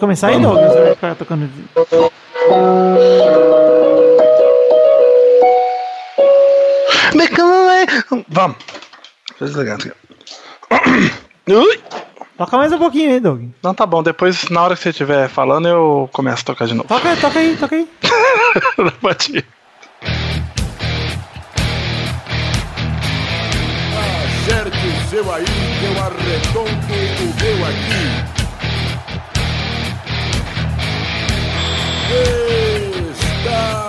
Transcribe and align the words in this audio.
começar 0.00 0.28
aí, 0.28 0.40
Douglas? 0.40 0.72
Você 0.72 0.80
vai 0.80 0.94
ficar 0.94 1.14
tocando. 1.14 1.50
Vamos. 8.28 8.56
Deixa 9.38 9.44
eu 9.44 9.46
desligar 9.46 9.76
aqui. 9.76 9.92
Ui. 11.48 11.80
Toca 12.36 12.56
mais 12.56 12.72
um 12.72 12.78
pouquinho 12.78 13.12
aí, 13.12 13.20
Doug. 13.20 13.48
Não, 13.62 13.72
tá 13.72 13.86
bom. 13.86 14.02
Depois, 14.02 14.48
na 14.48 14.62
hora 14.62 14.74
que 14.74 14.82
você 14.82 14.90
estiver 14.90 15.28
falando, 15.28 15.68
eu 15.68 16.10
começo 16.12 16.42
a 16.42 16.46
tocar 16.46 16.66
de 16.66 16.74
novo. 16.74 16.88
Toca, 16.88 17.16
toca 17.16 17.38
aí, 17.38 17.56
toca 17.56 17.76
aí. 17.76 17.88
Pode 19.00 19.38
ir. 19.38 19.46
Acerte 24.42 24.86
o 24.88 25.08
seu 25.08 25.32
aí, 25.32 25.44
que 25.44 25.84
eu 25.84 26.02
arredondo 26.02 26.70
o 26.92 27.34
meu 27.40 27.66
aqui. 27.66 28.43
Está 32.10 33.83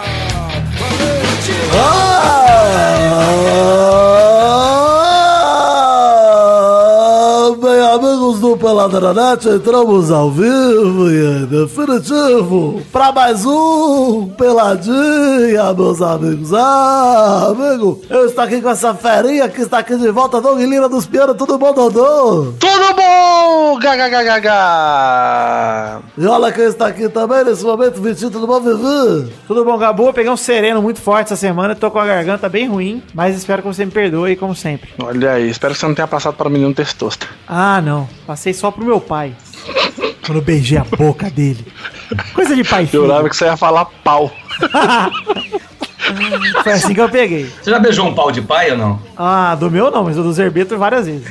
amigos 8.75 8.91
do 8.91 8.99
Peladranet, 8.99 9.47
entramos 9.47 10.11
ao 10.11 10.29
vivo 10.29 11.09
e 11.09 11.43
em 11.43 11.45
definitivo 11.45 12.81
para 12.91 13.11
mais 13.11 13.45
um 13.45 14.27
Peladinha, 14.37 15.73
meus 15.73 16.01
amigos. 16.01 16.53
Ah, 16.53 17.47
amigo, 17.49 18.01
eu 18.09 18.25
estou 18.25 18.43
aqui 18.43 18.61
com 18.61 18.69
essa 18.69 18.93
ferinha 18.93 19.47
que 19.47 19.61
está 19.61 19.77
aqui 19.79 19.95
de 19.95 20.11
volta, 20.11 20.41
Doug 20.41 20.59
Lira 20.59 20.89
dos 20.89 21.05
Pianos, 21.05 21.37
tudo 21.37 21.57
bom, 21.57 21.73
Dodô? 21.73 22.53
Tudo 22.59 22.93
bom? 22.95 23.79
Gagagagaga. 23.79 24.53
E 26.17 26.25
olha 26.25 26.51
quem 26.51 26.65
está 26.65 26.87
aqui 26.87 27.07
também 27.09 27.43
nesse 27.45 27.63
momento, 27.63 28.01
Vitinho, 28.01 28.31
tudo 28.31 28.47
bom, 28.47 28.59
Vivi? 28.59 29.31
Tudo 29.47 29.63
bom, 29.63 29.77
Gabu? 29.77 30.07
Eu 30.07 30.13
peguei 30.13 30.31
um 30.31 30.37
sereno 30.37 30.81
muito 30.81 30.99
forte 30.99 31.27
essa 31.27 31.35
semana, 31.35 31.75
tô 31.75 31.89
com 31.91 31.99
a 31.99 32.05
garganta 32.05 32.49
bem 32.49 32.67
ruim, 32.67 33.01
mas 33.13 33.35
espero 33.35 33.61
que 33.61 33.67
você 33.67 33.85
me 33.85 33.91
perdoe, 33.91 34.35
como 34.35 34.55
sempre. 34.55 34.89
Olha 35.01 35.33
aí, 35.33 35.49
espero 35.49 35.73
que 35.73 35.79
você 35.79 35.87
não 35.87 35.95
tenha 35.95 36.07
passado 36.07 36.35
para 36.35 36.47
o 36.47 36.51
menino 36.51 36.73
testosta. 36.73 37.27
Ah, 37.47 37.81
não. 37.81 38.07
Passei 38.25 38.53
só 38.53 38.64
pro 38.71 38.85
meu 38.85 38.99
pai. 39.01 39.35
Quando 40.25 40.37
eu 40.39 40.43
beijei 40.43 40.77
a 40.77 40.83
boca 40.83 41.29
dele. 41.29 41.65
Coisa 42.33 42.55
de 42.55 42.63
pai 42.63 42.81
e 42.81 42.85
Eu 42.85 42.89
filho. 42.89 43.03
jurava 43.03 43.29
que 43.29 43.35
você 43.35 43.45
ia 43.45 43.57
falar 43.57 43.85
pau. 44.03 44.31
Foi 46.63 46.71
assim 46.71 46.93
que 46.93 47.01
eu 47.01 47.09
peguei. 47.09 47.49
Você 47.61 47.71
já 47.71 47.79
beijou 47.79 48.05
um 48.07 48.13
pau 48.13 48.31
de 48.31 48.41
pai 48.41 48.71
ou 48.71 48.77
não? 48.77 48.99
Ah, 49.17 49.55
do 49.55 49.71
meu 49.71 49.89
não, 49.89 50.03
mas 50.03 50.17
o 50.17 50.23
do 50.23 50.31
Zerbeto 50.33 50.77
várias 50.77 51.07
vezes. 51.07 51.27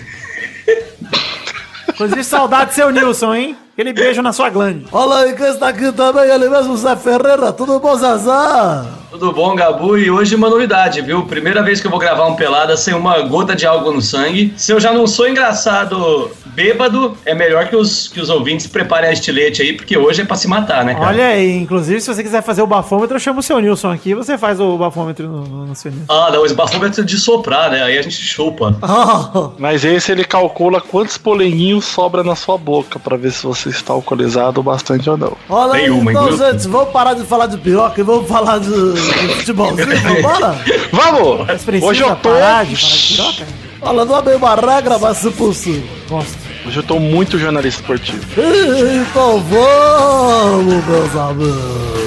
Inclusive, 1.89 2.25
saudade 2.25 2.71
do 2.71 2.75
seu 2.75 2.91
Nilson, 2.91 3.35
hein? 3.35 3.57
Aquele 3.73 3.93
beijo 3.93 4.21
na 4.23 4.33
sua 4.33 4.51
glande. 4.51 4.87
Olha 4.93 5.27
aí 5.27 5.33
quem 5.35 5.47
está 5.47 5.69
aqui 5.69 5.91
também, 5.93 6.29
ele 6.31 6.48
mesmo, 6.48 6.77
Zé 6.77 6.95
Ferreira, 6.97 7.53
tudo 7.53 7.79
bom, 7.79 7.95
Zazá? 7.97 8.85
Tudo 9.11 9.33
bom, 9.33 9.55
Gabu? 9.55 9.97
E 9.97 10.11
hoje 10.11 10.35
uma 10.35 10.51
novidade, 10.51 11.01
viu? 11.03 11.25
Primeira 11.25 11.63
vez 11.63 11.81
que 11.81 11.87
eu 11.87 11.91
vou 11.91 12.01
gravar 12.01 12.27
um 12.27 12.35
pelada 12.35 12.77
sem 12.77 12.95
uma 12.95 13.21
gota 13.23 13.55
de 13.55 13.65
algo 13.67 13.93
no 13.93 14.03
sangue. 14.03 14.53
Se 14.57 14.73
eu 14.73 14.81
já 14.81 14.93
não 14.93 15.07
sou 15.07 15.29
engraçado 15.29 16.31
bêbado, 16.55 17.17
é 17.25 17.35
melhor 17.35 17.69
que 17.69 17.77
os, 17.77 18.09
que 18.09 18.21
os 18.21 18.31
ouvintes 18.31 18.67
preparem 18.67 19.11
a 19.11 19.13
estilete 19.13 19.61
aí, 19.63 19.73
porque 19.73 19.97
hoje 19.97 20.23
é 20.23 20.25
pra 20.25 20.37
se 20.37 20.47
matar, 20.49 20.85
né, 20.85 20.95
cara? 20.95 21.07
Olha 21.09 21.27
aí, 21.27 21.57
inclusive, 21.57 22.01
se 22.01 22.07
você 22.15 22.23
quiser 22.23 22.43
fazer 22.43 22.63
o 22.63 22.67
bafômetro, 22.67 23.17
eu 23.17 23.21
chamo 23.21 23.41
o 23.41 23.43
seu 23.43 23.59
Nilson 23.61 23.91
aqui 23.91 24.11
e 24.11 24.15
você 24.15 24.39
faz 24.39 24.61
o 24.61 24.77
bafômetro 24.77 25.27
no, 25.29 25.43
no, 25.45 25.67
no 25.67 25.75
seu 25.75 25.91
Nilson. 25.91 26.07
Ah, 26.09 26.31
não, 26.33 26.45
esse 26.47 26.55
bafômetro 26.55 27.03
é 27.03 27.05
de 27.05 27.19
soprar, 27.19 27.71
né? 27.71 27.83
Aí 27.83 27.99
a 27.99 28.03
gente 28.03 28.17
chupa. 28.17 28.77
Ah, 28.83 29.51
Mas 29.59 29.85
esse 29.85 30.13
ele 30.13 30.25
calcula 30.25 30.81
quantos 30.81 31.19
polenguinhos 31.19 31.85
sobra 31.85 32.23
na 32.23 32.37
sua 32.37 32.57
boca 32.57 32.99
para 32.99 33.17
ver 33.17 33.33
se 33.33 33.45
você 33.45 33.69
está 33.69 33.93
alcoolizado 33.93 34.63
bastante 34.63 35.09
ou 35.11 35.17
não. 35.17 35.37
olha 35.49 35.75
aí, 35.75 35.87
então, 35.87 36.29
hein, 36.31 36.37
gente, 36.37 36.69
vamos 36.69 36.91
parar 36.93 37.15
de 37.15 37.25
falar 37.25 37.47
de 37.47 37.59
piroca 37.59 38.01
e 38.01 38.05
vamos 38.05 38.29
falar 38.29 38.59
de, 38.59 38.69
de 38.93 39.35
futebolzinho, 39.37 39.87
vambora? 40.01 40.57
Vamos! 40.93 41.47
Mas 41.47 41.63
precisa 41.65 41.87
Hoje 41.91 42.03
eu 42.03 42.17
tô. 42.17 42.29
parar 42.31 42.64
de 42.64 42.77
falar 42.77 42.93
de 42.97 43.09
piroca? 43.09 43.64
Olha, 43.83 44.05
não 44.05 44.17
é 44.19 44.23
bem 44.23 44.37
uma 44.37 44.55
regra, 44.55 44.98
mas 44.98 45.19
se 45.19 45.31
possível. 45.31 45.87
Gosto. 46.09 46.44
Hoje 46.67 46.79
eu 46.79 46.83
tô 46.83 46.98
muito 46.98 47.39
jornalista 47.39 47.80
esportivo. 47.80 48.25
Então 48.33 49.41
vamos, 49.42 50.85
meus 50.86 51.17
amigos. 51.17 52.04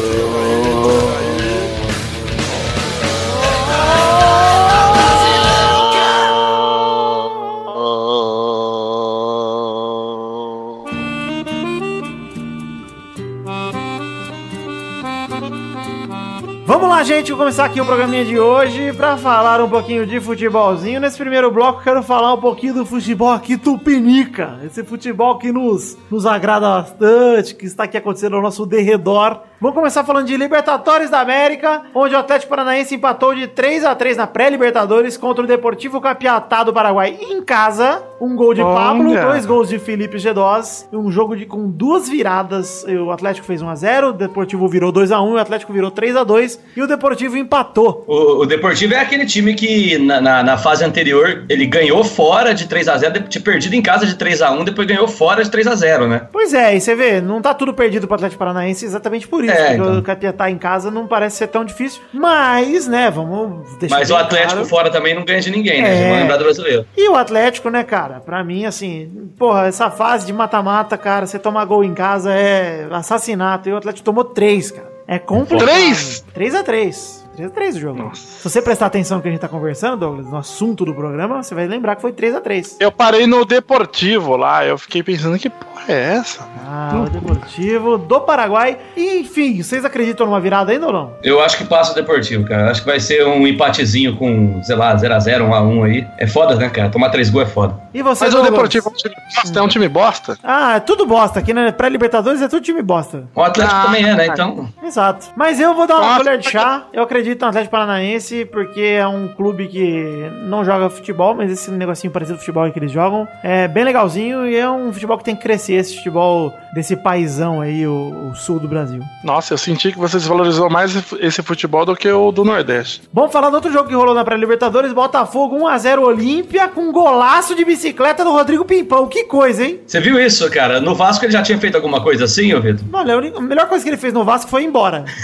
Lá, 16.98 17.04
gente, 17.04 17.30
vou 17.30 17.38
começar 17.38 17.66
aqui 17.66 17.80
o 17.80 17.86
programinha 17.86 18.26
de 18.26 18.40
hoje 18.40 18.92
pra 18.92 19.18
falar 19.18 19.64
um 19.64 19.70
pouquinho 19.70 20.04
de 20.04 20.20
futebolzinho. 20.20 21.00
Nesse 21.00 21.16
primeiro 21.16 21.52
bloco, 21.52 21.84
quero 21.84 22.02
falar 22.02 22.34
um 22.34 22.42
pouquinho 22.42 22.74
do 22.74 22.86
futebol 22.88 23.30
aqui 23.30 23.56
tupinica. 23.56 24.60
Esse 24.66 24.84
futebol 24.84 25.38
que 25.38 25.52
nos, 25.52 25.96
nos 26.10 26.26
agrada 26.26 26.68
bastante, 26.68 27.54
que 27.54 27.68
está 27.68 27.84
aqui 27.84 27.98
acontecendo 27.98 28.36
ao 28.36 28.42
nosso 28.42 28.66
derredor. 28.66 29.42
Vamos 29.60 29.76
começar 29.76 30.04
falando 30.04 30.28
de 30.28 30.38
Libertadores 30.38 31.10
da 31.10 31.20
América, 31.20 31.84
onde 31.94 32.14
o 32.14 32.18
Atlético 32.18 32.52
Paranaense 32.52 32.94
empatou 32.94 33.34
de 33.34 33.48
3 33.48 33.86
a 33.86 33.96
3 33.96 34.18
na 34.18 34.28
pré-Libertadores 34.28 35.18
contra 35.18 35.44
o 35.44 35.48
Deportivo 35.48 36.00
Capiatá 36.00 36.64
do 36.64 36.72
Paraguai 36.72 37.18
em 37.20 37.42
casa. 37.44 38.04
Um 38.22 38.36
gol 38.36 38.54
de. 38.54 38.62
Pablo, 38.62 39.20
dois 39.20 39.48
gols 39.48 39.70
de 39.70 39.80
Felipe 39.80 40.20
Gedós. 40.20 40.88
Um 40.94 41.10
jogo 41.10 41.36
de, 41.36 41.48
com 41.48 41.68
duas 41.70 42.08
viradas. 42.08 42.86
O 43.04 43.10
Atlético 43.10 43.48
fez 43.48 43.64
1x0, 43.64 44.10
o 44.10 44.14
Deportivo 44.14 44.68
virou 44.68 44.94
2x1 44.94 45.32
e 45.32 45.34
o 45.34 45.40
Atlético 45.40 45.74
virou 45.74 45.90
3x2. 45.90 46.60
E 46.76 46.82
o 46.84 46.87
Deportivo 46.88 47.38
empatou. 47.38 48.04
O, 48.08 48.42
o 48.42 48.46
Deportivo 48.46 48.94
é 48.94 49.00
aquele 49.00 49.26
time 49.26 49.54
que 49.54 49.98
na, 49.98 50.22
na, 50.22 50.44
na 50.44 50.58
fase 50.58 50.84
anterior 50.84 51.46
ele 51.50 51.66
ganhou 51.66 52.04
fora 52.04 52.54
de 52.54 52.68
3x0, 52.68 53.28
tinha 53.28 53.42
perdido 53.42 53.76
em 53.76 53.82
casa 53.82 54.06
de 54.06 54.16
3x1, 54.16 54.64
depois 54.64 54.88
ganhou 54.88 55.08
fora 55.08 55.44
de 55.44 55.50
3x0, 55.50 56.08
né? 56.08 56.28
Pois 56.32 56.54
é, 56.54 56.76
e 56.76 56.82
você 56.82 56.96
vê, 56.96 57.22
não 57.22 57.42
tá 57.42 57.54
tudo 57.54 57.74
perdido 57.74 58.08
pro 58.08 58.16
Atlético 58.16 58.40
Paranaense 58.40 58.86
exatamente 58.86 59.28
por 59.28 59.44
isso. 59.44 59.54
É, 59.54 59.76
então. 59.76 60.00
o 60.00 60.02
Capiatá 60.02 60.50
em 60.50 60.58
casa 60.58 60.90
não 60.90 61.08
parece 61.08 61.38
ser 61.38 61.48
tão 61.48 61.64
difícil. 61.64 62.02
Mas, 62.14 62.88
né, 62.88 63.12
vamos 63.12 63.78
deixar. 63.78 63.98
Mas 63.98 64.10
o 64.10 64.16
Atlético 64.16 64.54
claro. 64.54 64.68
fora 64.68 64.90
também 64.90 65.14
não 65.14 65.26
ganha 65.26 65.42
de 65.42 65.52
ninguém, 65.52 65.82
né? 65.82 65.90
É. 65.90 66.04
Vamos 66.04 66.18
lembrar 66.20 66.38
do 66.38 66.44
brasileiro. 66.44 66.86
E 66.96 67.10
o 67.10 67.16
Atlético, 67.16 67.70
né, 67.70 67.84
cara? 67.84 68.20
Pra 68.20 68.44
mim, 68.44 68.66
assim, 68.66 69.32
porra, 69.38 69.68
essa 69.68 69.90
fase 69.90 70.26
de 70.26 70.34
mata-mata, 70.34 70.98
cara, 70.98 71.26
você 71.26 71.40
tomar 71.40 71.66
gol 71.66 71.84
em 71.84 71.94
casa 71.94 72.34
é 72.34 72.88
assassinato. 72.92 73.70
E 73.70 73.74
o 73.74 73.78
Atlético 73.78 74.06
tomou 74.06 74.24
três, 74.24 74.72
cara. 74.72 74.97
É 75.08 75.18
complicado. 75.18 75.68
Três? 75.68 76.26
3 76.34 76.56
a 76.56 76.64
3 76.64 77.27
3 77.38 77.52
a 77.52 77.54
3 77.54 77.76
o 77.76 77.80
jogo. 77.80 78.12
Se 78.16 78.50
você 78.50 78.62
prestar 78.64 78.88
atenção 78.88 79.18
no 79.18 79.22
que 79.22 79.30
a 79.30 79.32
gente 79.32 79.40
tá 79.40 79.48
conversando, 79.48 79.98
Douglas, 79.98 80.26
no 80.26 80.38
assunto 80.38 80.84
do 80.84 80.92
programa, 80.94 81.44
você 81.44 81.54
vai 81.54 81.68
lembrar 81.68 81.96
que 81.96 82.02
foi 82.02 82.12
3 82.12 82.34
a 82.36 82.42
3 82.42 82.78
Eu 82.80 82.92
parei 82.92 83.28
no 83.28 83.46
Deportivo 83.46 84.36
lá, 84.36 84.66
eu 84.66 84.76
fiquei 84.76 85.04
pensando 85.04 85.38
que 85.38 85.48
porra 85.48 85.84
é 85.88 86.16
essa? 86.16 86.48
Ah, 86.68 87.04
o 87.06 87.10
Deportivo 87.10 87.96
do 88.00 88.22
Paraguai. 88.22 88.80
E, 88.96 89.20
enfim, 89.20 89.62
vocês 89.62 89.86
acreditam 89.86 90.26
numa 90.26 90.40
virada 90.40 90.72
ainda 90.72 90.88
ou 90.88 90.92
não? 90.94 91.14
Eu 91.22 91.40
acho 91.40 91.58
que 91.60 91.64
passa 91.66 91.92
o 91.92 91.96
Deportivo, 91.96 92.44
cara. 92.48 92.72
Acho 92.72 92.82
que 92.82 92.88
vai 92.88 93.00
ser 93.00 93.24
um 93.28 93.46
empatezinho 93.46 94.16
com, 94.18 94.60
sei 94.64 94.76
lá, 94.76 94.96
0x0, 94.96 95.48
1x1 95.48 95.86
aí. 95.86 96.08
É 96.18 96.26
foda, 96.26 96.56
né, 96.56 96.70
cara? 96.70 96.90
Tomar 96.90 97.10
três 97.12 97.30
gols 97.30 97.48
é 97.48 97.52
foda. 97.52 97.80
E 97.94 98.02
você, 98.02 98.26
Mas 98.26 98.34
o 98.34 98.38
Douglas? 98.38 98.52
Deportivo 98.52 98.90
é 98.90 98.92
um 98.92 98.96
time 98.96 99.16
bosta, 99.36 99.60
é 99.60 99.62
um 99.62 99.68
time 99.68 99.88
bosta? 99.88 100.38
Ah, 100.44 100.76
é 100.78 100.80
tudo 100.80 101.06
bosta. 101.06 101.40
Aqui 101.40 101.54
na 101.54 101.72
pré-Libertadores 101.72 102.42
é 102.42 102.48
tudo 102.48 102.64
time 102.64 102.82
bosta. 102.82 103.28
O 103.36 103.42
Atlético 103.44 103.78
Ah, 103.80 103.84
também 103.86 104.04
é, 104.10 104.16
né? 104.16 104.26
Então. 104.28 104.68
Exato. 104.84 105.28
Mas 105.36 105.60
eu 105.60 105.76
vou 105.76 105.86
dar 105.86 105.98
uma 105.98 106.06
Nossa, 106.06 106.18
colher 106.24 106.40
de 106.40 106.50
chá. 106.50 106.88
Eu 106.92 107.04
acredito 107.04 107.27
no 107.36 107.48
Atlético 107.48 107.72
Paranaense 107.72 108.46
porque 108.46 108.82
é 108.82 109.08
um 109.08 109.28
clube 109.28 109.68
que 109.68 110.30
não 110.44 110.64
joga 110.64 110.90
futebol, 110.90 111.36
mas 111.36 111.52
esse 111.52 111.70
negocinho 111.72 112.12
parecido 112.12 112.38
com 112.38 112.42
futebol 112.42 112.72
que 112.72 112.80
eles 112.80 112.92
jogam 112.92 113.28
é 113.44 113.68
bem 113.68 113.84
legalzinho 113.84 114.46
e 114.46 114.56
é 114.56 114.70
um 114.70 114.92
futebol 114.94 115.18
que 115.18 115.24
tem 115.24 115.36
que 115.36 115.42
crescer, 115.42 115.74
esse 115.74 115.96
futebol 115.96 116.54
desse 116.74 116.96
paizão 116.96 117.62
aí, 117.62 117.88
o, 117.88 118.30
o 118.30 118.36
sul 118.36 118.60
do 118.60 118.68
Brasil. 118.68 119.02
Nossa, 119.24 119.54
eu 119.54 119.58
senti 119.58 119.92
que 119.92 119.98
você 119.98 120.18
desvalorizou 120.18 120.70
mais 120.70 120.96
esse 121.20 121.42
futebol 121.42 121.86
do 121.86 121.96
que 121.96 122.10
o 122.10 122.32
do 122.32 122.44
Nordeste. 122.46 123.02
Vamos 123.14 123.32
falar 123.32 123.50
do 123.50 123.56
outro 123.56 123.72
jogo 123.72 123.90
que 123.90 123.96
rolou 123.96 124.14
na 124.14 124.24
pré-Libertadores, 124.24 124.94
Botafogo 124.94 125.58
1x0 125.58 126.00
Olímpia 126.00 126.68
com 126.68 126.92
golaço 126.92 127.56
de 127.56 127.66
bicicleta 127.66 128.24
do 128.24 128.32
Rodrigo 128.32 128.66
Pimpão. 128.66 129.08
Que 129.08 129.24
coisa, 129.24 129.66
hein? 129.66 129.80
Você 129.86 130.00
viu 130.00 130.20
isso, 130.20 130.50
cara? 130.52 130.80
No 130.80 130.94
Vasco 130.96 131.26
ele 131.26 131.32
já 131.32 131.42
tinha 131.42 131.58
feito 131.58 131.76
alguma 131.76 132.02
coisa 132.02 132.26
assim, 132.26 132.54
ô 132.54 132.62
Vitor? 132.62 132.86
Olha, 132.94 133.16
a 133.16 133.42
melhor 133.42 133.68
coisa 133.68 133.84
que 133.84 133.90
ele 133.90 133.98
fez 133.98 134.14
no 134.14 134.24
Vasco 134.24 134.50
foi 134.50 134.64
ir 134.64 134.68
embora. 134.68 135.06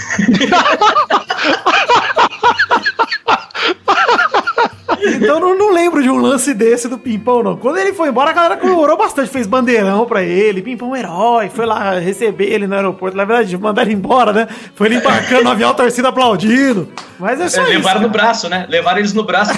Então 5.24 5.36
eu 5.36 5.40
não, 5.40 5.58
não 5.58 5.72
lembro 5.72 6.02
de 6.02 6.10
um 6.10 6.16
lance 6.18 6.52
desse 6.54 6.88
do 6.88 6.98
Pimpão, 6.98 7.42
não. 7.42 7.56
Quando 7.56 7.78
ele 7.78 7.92
foi 7.92 8.08
embora, 8.08 8.30
a 8.30 8.32
galera 8.32 8.56
comemorou 8.56 8.96
bastante, 8.96 9.30
fez 9.30 9.46
bandeirão 9.46 10.04
pra 10.06 10.22
ele. 10.22 10.62
Pimpão 10.62 10.90
um 10.90 10.96
herói, 10.96 11.48
foi 11.48 11.66
lá 11.66 11.98
receber 11.98 12.46
ele 12.52 12.66
no 12.66 12.74
aeroporto. 12.74 13.16
Na 13.16 13.24
verdade, 13.24 13.56
mandaram 13.58 13.88
ele 13.88 13.96
embora, 13.98 14.32
né? 14.32 14.48
Foi 14.74 14.86
ele 14.88 14.96
embarcando 14.96 15.44
no 15.44 15.50
avião, 15.50 15.70
a 15.70 15.74
torcida 15.74 16.08
aplaudindo. 16.08 16.88
Mas 17.18 17.40
é 17.40 17.48
só 17.48 17.60
É, 17.60 17.64
isso. 17.64 17.72
levaram 17.74 18.00
né? 18.00 18.06
no 18.06 18.12
braço, 18.12 18.48
né? 18.48 18.66
Levaram 18.68 18.98
eles 18.98 19.12
no 19.12 19.24
braço 19.24 19.52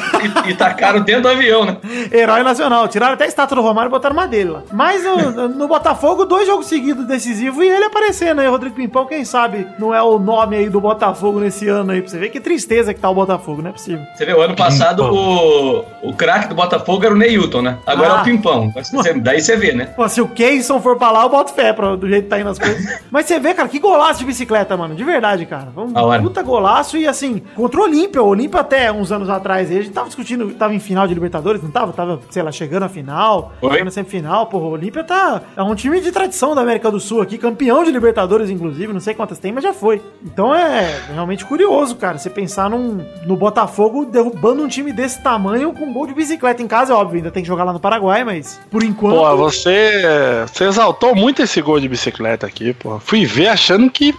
e, 0.46 0.50
e 0.50 0.54
tacaram 0.54 1.00
dentro 1.00 1.22
do 1.22 1.28
avião, 1.28 1.64
né? 1.64 1.78
Herói 2.12 2.42
nacional. 2.42 2.86
Tiraram 2.88 3.14
até 3.14 3.24
a 3.24 3.28
estátua 3.28 3.56
do 3.56 3.62
Romário 3.62 3.88
e 3.88 3.90
botaram 3.90 4.14
uma 4.14 4.26
dele 4.26 4.50
lá. 4.50 4.62
Mas 4.72 5.02
no, 5.04 5.48
no 5.48 5.66
Botafogo, 5.68 6.24
dois 6.24 6.46
jogos 6.46 6.66
seguidos 6.66 7.06
decisivos 7.06 7.64
e 7.64 7.68
ele 7.68 7.84
aparecendo 7.84 8.40
aí, 8.40 8.46
Rodrigo 8.48 8.76
Pimpão, 8.76 9.06
quem 9.06 9.24
sabe 9.24 9.66
não 9.78 9.94
é 9.94 10.02
o 10.02 10.18
nome 10.18 10.56
aí 10.56 10.68
do 10.68 10.80
Botafogo 10.80 11.40
nesse 11.40 11.68
ano 11.68 11.92
aí, 11.92 12.00
pra 12.02 12.10
você 12.10 12.18
ver 12.18 12.28
que 12.28 12.40
tristeza 12.40 12.92
que 12.92 13.00
tá 13.00 13.08
o 13.10 13.14
Botafogo, 13.14 13.62
não 13.62 13.70
é 13.70 13.72
possível. 13.72 14.04
Você 14.14 14.24
vê, 14.24 14.32
o 14.34 14.40
ano 14.40 14.54
passado 14.54 15.02
o, 15.02 15.55
o 16.02 16.12
craque 16.14 16.48
do 16.48 16.54
Botafogo 16.54 17.04
era 17.04 17.14
o 17.14 17.16
Neilton, 17.18 17.62
né? 17.62 17.78
Agora 17.86 18.14
Ah. 18.14 18.18
é 18.18 18.20
o 18.20 18.24
Pimpão. 18.24 18.72
Você- 18.74 19.14
Daí 19.14 19.40
você 19.40 19.56
vê, 19.56 19.72
né? 19.72 19.86
Pô, 19.86 20.08
se 20.08 20.20
o 20.20 20.28
Keyson 20.28 20.80
for 20.80 20.96
pra 20.96 21.10
lá, 21.10 21.22
eu 21.24 21.28
boto 21.28 21.52
fé 21.52 21.72
pra, 21.72 21.96
do 21.96 22.08
jeito 22.08 22.24
que 22.24 22.30
tá 22.30 22.38
indo 22.40 22.48
as 22.50 22.58
coisas. 22.58 23.00
Mas 23.10 23.26
você 23.26 23.38
vê, 23.38 23.54
cara, 23.54 23.68
que 23.68 23.78
golaço 23.78 24.20
de 24.20 24.24
bicicleta, 24.26 24.76
mano. 24.76 24.94
De 24.94 25.04
verdade, 25.04 25.46
cara. 25.46 25.68
Um 25.76 25.92
Da 25.92 26.02
hora. 26.02 26.22
puta 26.22 26.42
golaço 26.42 26.96
e 26.96 27.06
assim, 27.06 27.42
contra 27.54 27.80
o 27.80 27.84
Olímpia. 27.84 28.22
O 28.22 28.26
Olímpia 28.28 28.60
até 28.60 28.90
uns 28.92 29.10
anos 29.12 29.28
atrás, 29.28 29.70
a 29.70 29.74
gente 29.74 29.90
tava 29.90 30.06
discutindo, 30.06 30.52
tava 30.54 30.74
em 30.74 30.78
final 30.80 31.06
de 31.06 31.14
Libertadores, 31.14 31.62
não 31.62 31.70
tava? 31.70 31.92
Tava, 31.92 32.20
sei 32.30 32.42
lá, 32.42 32.50
chegando 32.52 32.84
à 32.84 32.88
final, 32.88 33.52
Foi. 33.60 33.70
chegando 33.72 33.90
sempre 33.90 34.10
final. 34.10 34.46
Porra, 34.46 34.64
o 34.64 34.70
Olímpia 34.70 35.04
tá. 35.04 35.40
É 35.56 35.62
um 35.62 35.74
time 35.74 36.00
de 36.00 36.10
tradição 36.12 36.54
da 36.54 36.60
América 36.62 36.90
do 36.90 37.00
Sul 37.00 37.20
aqui, 37.22 37.38
campeão 37.38 37.84
de 37.84 37.90
Libertadores, 37.90 38.50
inclusive, 38.50 38.92
não 38.92 39.00
sei 39.00 39.14
quantas 39.14 39.38
tem, 39.38 39.52
mas 39.52 39.62
já 39.64 39.72
foi. 39.72 40.02
Então 40.24 40.54
é 40.54 41.00
realmente 41.12 41.44
curioso, 41.44 41.96
cara, 41.96 42.18
você 42.18 42.28
pensar 42.30 42.68
num, 42.70 43.04
no 43.26 43.36
Botafogo 43.36 44.04
derrubando 44.04 44.62
um 44.62 44.68
time 44.68 44.92
desse 44.92 45.22
tamanho 45.22 45.35
com 45.72 45.92
gol 45.92 46.06
de 46.06 46.14
bicicleta 46.14 46.62
em 46.62 46.66
casa, 46.66 46.92
é 46.92 46.96
óbvio, 46.96 47.16
ainda 47.18 47.30
tem 47.30 47.42
que 47.42 47.48
jogar 47.48 47.64
lá 47.64 47.72
no 47.72 47.80
Paraguai, 47.80 48.24
mas 48.24 48.60
por 48.70 48.82
enquanto. 48.82 49.14
Pô, 49.16 49.36
você, 49.36 50.02
você 50.46 50.64
exaltou 50.64 51.14
muito 51.14 51.42
esse 51.42 51.60
gol 51.60 51.78
de 51.80 51.88
bicicleta 51.88 52.46
aqui, 52.46 52.72
pô. 52.74 52.98
Fui 52.98 53.24
ver 53.24 53.48
achando 53.48 53.90
que. 53.90 54.14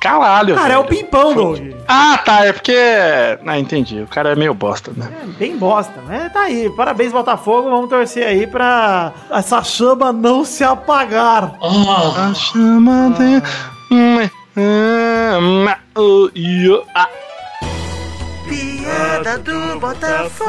Caralho. 0.00 0.54
Cara, 0.54 0.74
é 0.74 0.78
o 0.78 0.84
velho. 0.84 0.96
pimpão, 0.96 1.34
Doug. 1.34 1.58
Ah, 1.86 2.18
tá. 2.24 2.46
É 2.46 2.52
porque. 2.52 2.74
Ah, 3.44 3.58
entendi. 3.58 4.00
O 4.00 4.06
cara 4.06 4.30
é 4.30 4.36
meio 4.36 4.54
bosta, 4.54 4.92
né? 4.96 5.08
É, 5.22 5.26
bem 5.26 5.56
bosta, 5.58 6.00
né? 6.02 6.30
Tá 6.32 6.42
aí. 6.42 6.70
Parabéns, 6.70 7.12
Botafogo. 7.12 7.68
Vamos 7.68 7.90
torcer 7.90 8.26
aí 8.26 8.46
pra 8.46 9.12
essa 9.30 9.62
chama 9.62 10.12
não 10.12 10.44
se 10.44 10.62
apagar. 10.62 11.54
Oh, 11.60 12.12
A 12.16 12.32
chama 12.32 13.10
de. 13.18 13.42
Piada 18.48 19.38
do 19.38 19.78
Botafogo. 19.78 20.48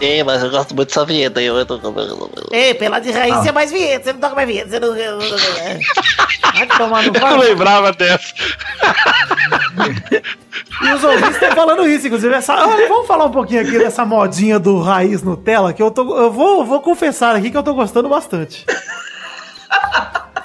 É, 0.00 0.24
mas 0.24 0.42
eu 0.42 0.50
gosto 0.50 0.74
muito 0.74 0.88
dessa 0.88 1.04
vinheta 1.04 1.40
aí. 1.40 1.46
Eu 1.46 1.66
tô... 1.66 1.78
Ei, 2.50 2.72
pela 2.74 2.98
de 2.98 3.10
raiz, 3.10 3.36
você 3.36 3.50
é 3.50 3.52
mais 3.52 3.70
vinheta. 3.70 4.04
Você 4.04 4.12
não 4.14 4.20
toca 4.20 4.34
mais 4.34 4.48
vinheta. 4.48 4.70
Você 4.70 4.80
não. 4.80 4.94
Vai 6.54 6.66
tomar 6.66 7.02
no 7.02 7.12
Eu 7.16 7.36
lembrava 7.36 7.92
dessa. 7.92 8.34
E 10.82 10.92
os 10.94 11.04
ouvintes 11.04 11.34
estão 11.34 11.52
falando 11.52 11.86
isso, 11.86 12.06
inclusive. 12.06 12.34
Essa... 12.34 12.66
Olha, 12.66 12.88
vamos 12.88 13.06
falar 13.06 13.26
um 13.26 13.30
pouquinho 13.30 13.60
aqui 13.60 13.78
dessa 13.78 14.04
modinha 14.06 14.58
do 14.58 14.80
raiz 14.80 15.22
Nutella, 15.22 15.74
que 15.74 15.82
eu 15.82 15.90
tô. 15.90 16.16
Eu 16.16 16.32
vou, 16.32 16.64
vou 16.64 16.80
confessar 16.80 17.36
aqui 17.36 17.50
que 17.50 17.56
eu 17.56 17.62
tô 17.62 17.74
gostando 17.74 18.08
bastante. 18.08 18.64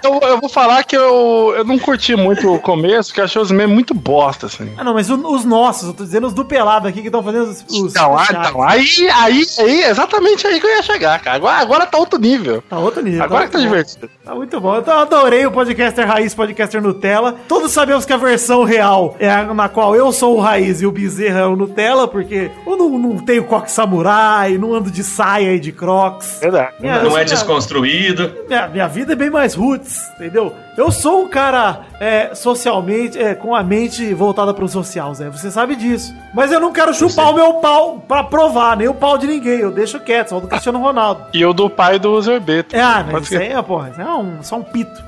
Eu, 0.06 0.20
eu 0.30 0.40
vou 0.40 0.50
falar 0.50 0.84
que 0.84 0.96
eu, 0.96 1.54
eu 1.58 1.64
não 1.64 1.80
curti 1.80 2.16
muito 2.16 2.54
o 2.54 2.60
começo, 2.60 3.14
que 3.14 3.20
eu 3.20 3.26
achei 3.26 3.42
os 3.42 3.52
memes 3.52 3.74
muito 3.74 3.94
bosta, 3.94 4.46
assim. 4.46 4.72
Ah, 4.78 4.84
não, 4.84 4.94
mas 4.94 5.10
o- 5.10 5.16
os 5.34 5.44
nossos, 5.46 5.88
eu 5.88 5.94
tô 5.94 6.04
dizendo 6.04 6.28
os 6.28 6.34
do 6.34 6.46
pelado 6.46 6.88
aqui 6.88 7.02
que 7.02 7.08
estão 7.08 7.24
fazendo 7.24 7.44
os. 7.50 7.66
os 7.70 7.92
Então, 7.92 8.16
ah, 8.16 8.20
superchats. 8.26 8.50
então, 8.50 8.62
aí, 8.64 9.10
aí, 9.14 9.44
aí, 9.60 9.84
exatamente 9.84 10.46
aí 10.48 10.60
que 10.60 10.66
eu 10.68 10.70
ia 10.76 10.84
chegar, 10.84 11.20
cara. 11.20 11.36
Agora, 11.38 11.58
agora 11.58 11.86
tá 11.86 11.98
outro 11.98 12.20
nível. 12.20 12.64
Tá 12.70 12.78
outro 12.78 13.02
nível. 13.02 13.24
Agora 13.24 13.46
que 13.46 13.52
tá 13.52 13.58
muito 13.58 13.70
bom. 13.70 13.76
divertido. 13.78 14.10
Tá 14.24 14.36
muito 14.36 14.60
bom. 14.62 14.76
Eu 14.76 14.92
adorei 15.00 15.46
o 15.46 15.52
podcaster 15.52 16.08
Raiz, 16.08 16.34
podcaster 16.34 16.82
Nutella. 16.82 17.36
Todos 17.48 17.72
sabemos 17.72 18.06
que 18.06 18.14
a 18.14 18.18
versão 18.18 18.64
real 18.64 19.16
é 19.20 19.30
a 19.30 19.54
na 19.54 19.70
qual 19.70 19.96
eu 19.96 20.12
sou 20.12 20.38
o 20.38 20.40
Raiz 20.40 20.82
e 20.82 20.86
o 20.86 20.92
Bezerra 20.92 21.40
é 21.42 21.46
o 21.46 21.56
Nutella, 21.56 22.08
porque 22.08 22.52
eu 22.66 22.78
não, 22.78 22.90
não 22.98 23.18
tenho 23.18 23.44
coque 23.46 23.72
samurai, 23.72 24.58
não 24.58 24.74
ando 24.74 24.92
de 24.92 25.04
saia 25.04 25.54
e 25.54 25.60
de 25.60 25.72
crocs. 25.72 26.40
Verdade. 26.42 26.74
Minha- 26.80 27.00
não 27.00 27.12
é 27.12 27.14
minha- 27.14 27.26
desconstruído. 27.26 28.32
Minha, 28.48 28.68
minha 28.68 28.88
vida 28.88 29.14
é 29.14 29.16
bem 29.16 29.30
mais 29.30 29.54
roots, 29.56 29.95
entendeu? 30.16 30.56
Eu 30.78 30.92
sou 30.92 31.24
um 31.24 31.28
cara 31.28 31.82
é, 32.00 32.34
socialmente, 32.36 33.18
é, 33.18 33.34
com 33.36 33.56
a 33.56 33.64
mente 33.64 34.14
voltada 34.14 34.54
pro 34.54 34.68
social, 34.68 35.14
Zé. 35.14 35.30
Você 35.30 35.50
sabe 35.50 35.76
disso. 35.76 36.14
Mas 36.34 36.52
eu 36.52 36.60
não 36.60 36.72
quero 36.72 36.94
chupar 36.94 37.32
o 37.32 37.36
meu 37.36 37.54
pau 37.56 38.04
pra 38.08 38.24
provar, 38.24 38.78
nem 38.78 38.88
o 38.88 38.94
pau 38.94 39.18
de 39.18 39.28
ninguém. 39.28 39.60
Eu 39.60 39.72
deixo 39.72 40.00
quieto, 40.00 40.30
só 40.30 40.38
o 40.38 40.42
do 40.42 40.48
Cristiano 40.48 40.80
Ronaldo. 40.80 41.26
E 41.34 41.46
o 41.46 41.54
do 41.54 41.70
pai 41.70 41.98
do 42.00 42.22
Zerbeto. 42.22 42.76
É, 42.76 42.82
ah, 42.82 43.04
mas 43.04 43.12
Pode 43.12 43.24
isso 43.26 43.34
ser. 43.34 43.42
aí 43.42 43.52
é, 43.52 43.62
porra, 43.62 43.90
isso 43.90 44.02
é 44.02 44.06
um, 44.06 44.44
só 44.44 44.58
um 44.58 44.64
pito. 44.64 45.04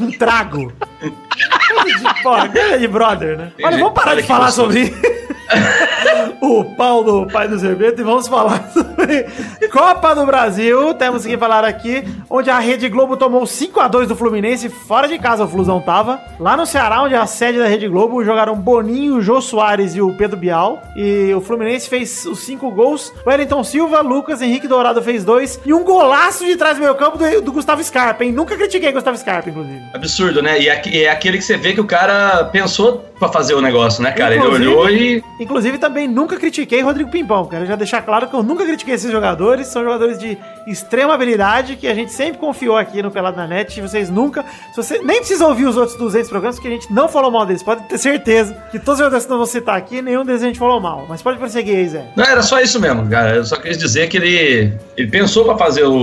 um 0.00 0.10
trago. 0.12 0.72
Porra, 2.22 2.48
de 2.78 2.88
brother, 2.88 3.36
né? 3.36 3.52
Olha, 3.62 3.78
vamos 3.78 3.92
parar 3.92 4.14
de 4.14 4.22
falar 4.22 4.50
sobre 4.50 4.94
o 6.40 6.64
pau 6.76 7.04
do 7.04 7.26
pai 7.26 7.48
do 7.48 7.58
Zerbeto 7.58 8.00
e 8.00 8.04
vamos 8.04 8.26
falar 8.28 8.68
sobre 8.72 9.24
Copa 9.70 10.14
do 10.14 10.26
Brasil. 10.26 10.94
Temos 10.94 11.24
que 11.24 11.36
falar 11.36 11.64
aqui, 11.64 12.04
onde 12.28 12.50
a 12.50 12.58
Rede 12.58 12.85
Globo 12.88 13.16
tomou 13.16 13.42
5x2 13.42 14.06
do 14.06 14.16
Fluminense, 14.16 14.68
fora 14.68 15.08
de 15.08 15.18
casa 15.18 15.44
o 15.44 15.48
Flusão 15.48 15.80
tava. 15.80 16.20
Lá 16.38 16.56
no 16.56 16.66
Ceará, 16.66 17.02
onde 17.02 17.14
é 17.14 17.18
a 17.18 17.26
sede 17.26 17.58
da 17.58 17.66
Rede 17.66 17.88
Globo, 17.88 18.24
jogaram 18.24 18.54
Boninho, 18.56 19.20
Jô 19.20 19.40
Soares 19.40 19.94
e 19.94 20.00
o 20.00 20.12
Pedro 20.16 20.36
Bial. 20.36 20.82
E 20.96 21.32
o 21.34 21.40
Fluminense 21.40 21.88
fez 21.88 22.26
os 22.26 22.40
cinco 22.40 22.70
gols. 22.70 23.12
O 23.24 23.28
Wellington 23.30 23.62
Silva, 23.64 24.00
Lucas, 24.00 24.42
Henrique 24.42 24.68
Dourado 24.68 25.02
fez 25.02 25.24
dois. 25.24 25.60
E 25.64 25.72
um 25.72 25.84
golaço 25.84 26.44
de 26.44 26.56
trás 26.56 26.76
do 26.76 26.80
meio 26.82 26.94
campo 26.94 27.18
do, 27.18 27.40
do 27.42 27.52
Gustavo 27.52 27.82
Scarpa, 27.82 28.24
hein? 28.24 28.32
Nunca 28.32 28.56
critiquei 28.56 28.92
Gustavo 28.92 29.16
Scarpa, 29.16 29.50
inclusive. 29.50 29.80
Absurdo, 29.94 30.42
né? 30.42 30.60
E 30.60 30.68
é, 30.68 31.10
aquele 31.10 31.38
que 31.38 31.44
você 31.44 31.56
vê 31.56 31.72
que 31.72 31.80
o 31.80 31.86
cara 31.86 32.44
pensou 32.52 33.04
pra 33.18 33.28
fazer 33.28 33.54
o 33.54 33.60
negócio, 33.60 34.02
né, 34.02 34.12
cara? 34.12 34.36
Inclusive- 34.36 34.64
Ele 34.64 34.74
olhou 34.74 34.90
e. 34.90 35.22
Inclusive, 35.40 35.78
também 35.78 36.06
nunca 36.08 36.36
critiquei 36.36 36.80
Rodrigo 36.82 37.10
Pimpão. 37.10 37.46
Quero 37.46 37.66
já 37.66 37.76
deixar 37.76 38.02
claro 38.02 38.26
que 38.28 38.34
eu 38.34 38.42
nunca 38.42 38.64
critiquei 38.64 38.94
esses 38.94 39.10
jogadores. 39.10 39.66
São 39.68 39.82
jogadores 39.82 40.18
de 40.18 40.36
extrema 40.66 41.14
habilidade 41.14 41.76
que 41.76 41.86
a 41.86 41.94
gente 41.94 42.12
sempre 42.12 42.38
aqui 42.74 43.02
no 43.02 43.10
Pelado 43.10 43.36
na 43.36 43.46
Net. 43.46 43.78
E 43.78 43.82
vocês 43.82 44.08
nunca. 44.08 44.42
Se 44.72 44.76
você 44.82 44.98
nem 45.00 45.18
precisa 45.18 45.46
ouvir 45.46 45.66
os 45.66 45.76
outros 45.76 45.96
200 45.98 46.30
programas, 46.30 46.56
porque 46.56 46.68
a 46.68 46.70
gente 46.70 46.90
não 46.90 47.06
falou 47.06 47.30
mal 47.30 47.44
deles. 47.44 47.62
Pode 47.62 47.82
ter 47.84 47.98
certeza 47.98 48.56
que 48.70 48.78
todos 48.78 48.94
os 48.94 48.98
jogadores 48.98 49.26
que 49.26 49.32
eu 49.32 49.36
vou 49.36 49.46
citar 49.46 49.76
aqui, 49.76 50.00
nenhum 50.00 50.24
deles 50.24 50.42
a 50.42 50.46
gente 50.46 50.58
falou 50.58 50.80
mal. 50.80 51.04
Mas 51.06 51.20
pode 51.20 51.38
prosseguir 51.38 51.76
aí, 51.76 51.88
Zé. 51.88 52.06
Não, 52.16 52.24
era 52.24 52.42
só 52.42 52.58
isso 52.60 52.80
mesmo, 52.80 53.06
cara. 53.08 53.36
Eu 53.36 53.44
só 53.44 53.56
quis 53.56 53.76
dizer 53.76 54.08
que 54.08 54.16
ele, 54.16 54.72
ele 54.96 55.08
pensou 55.10 55.44
pra 55.44 55.56
fazer 55.58 55.84
o. 55.84 55.94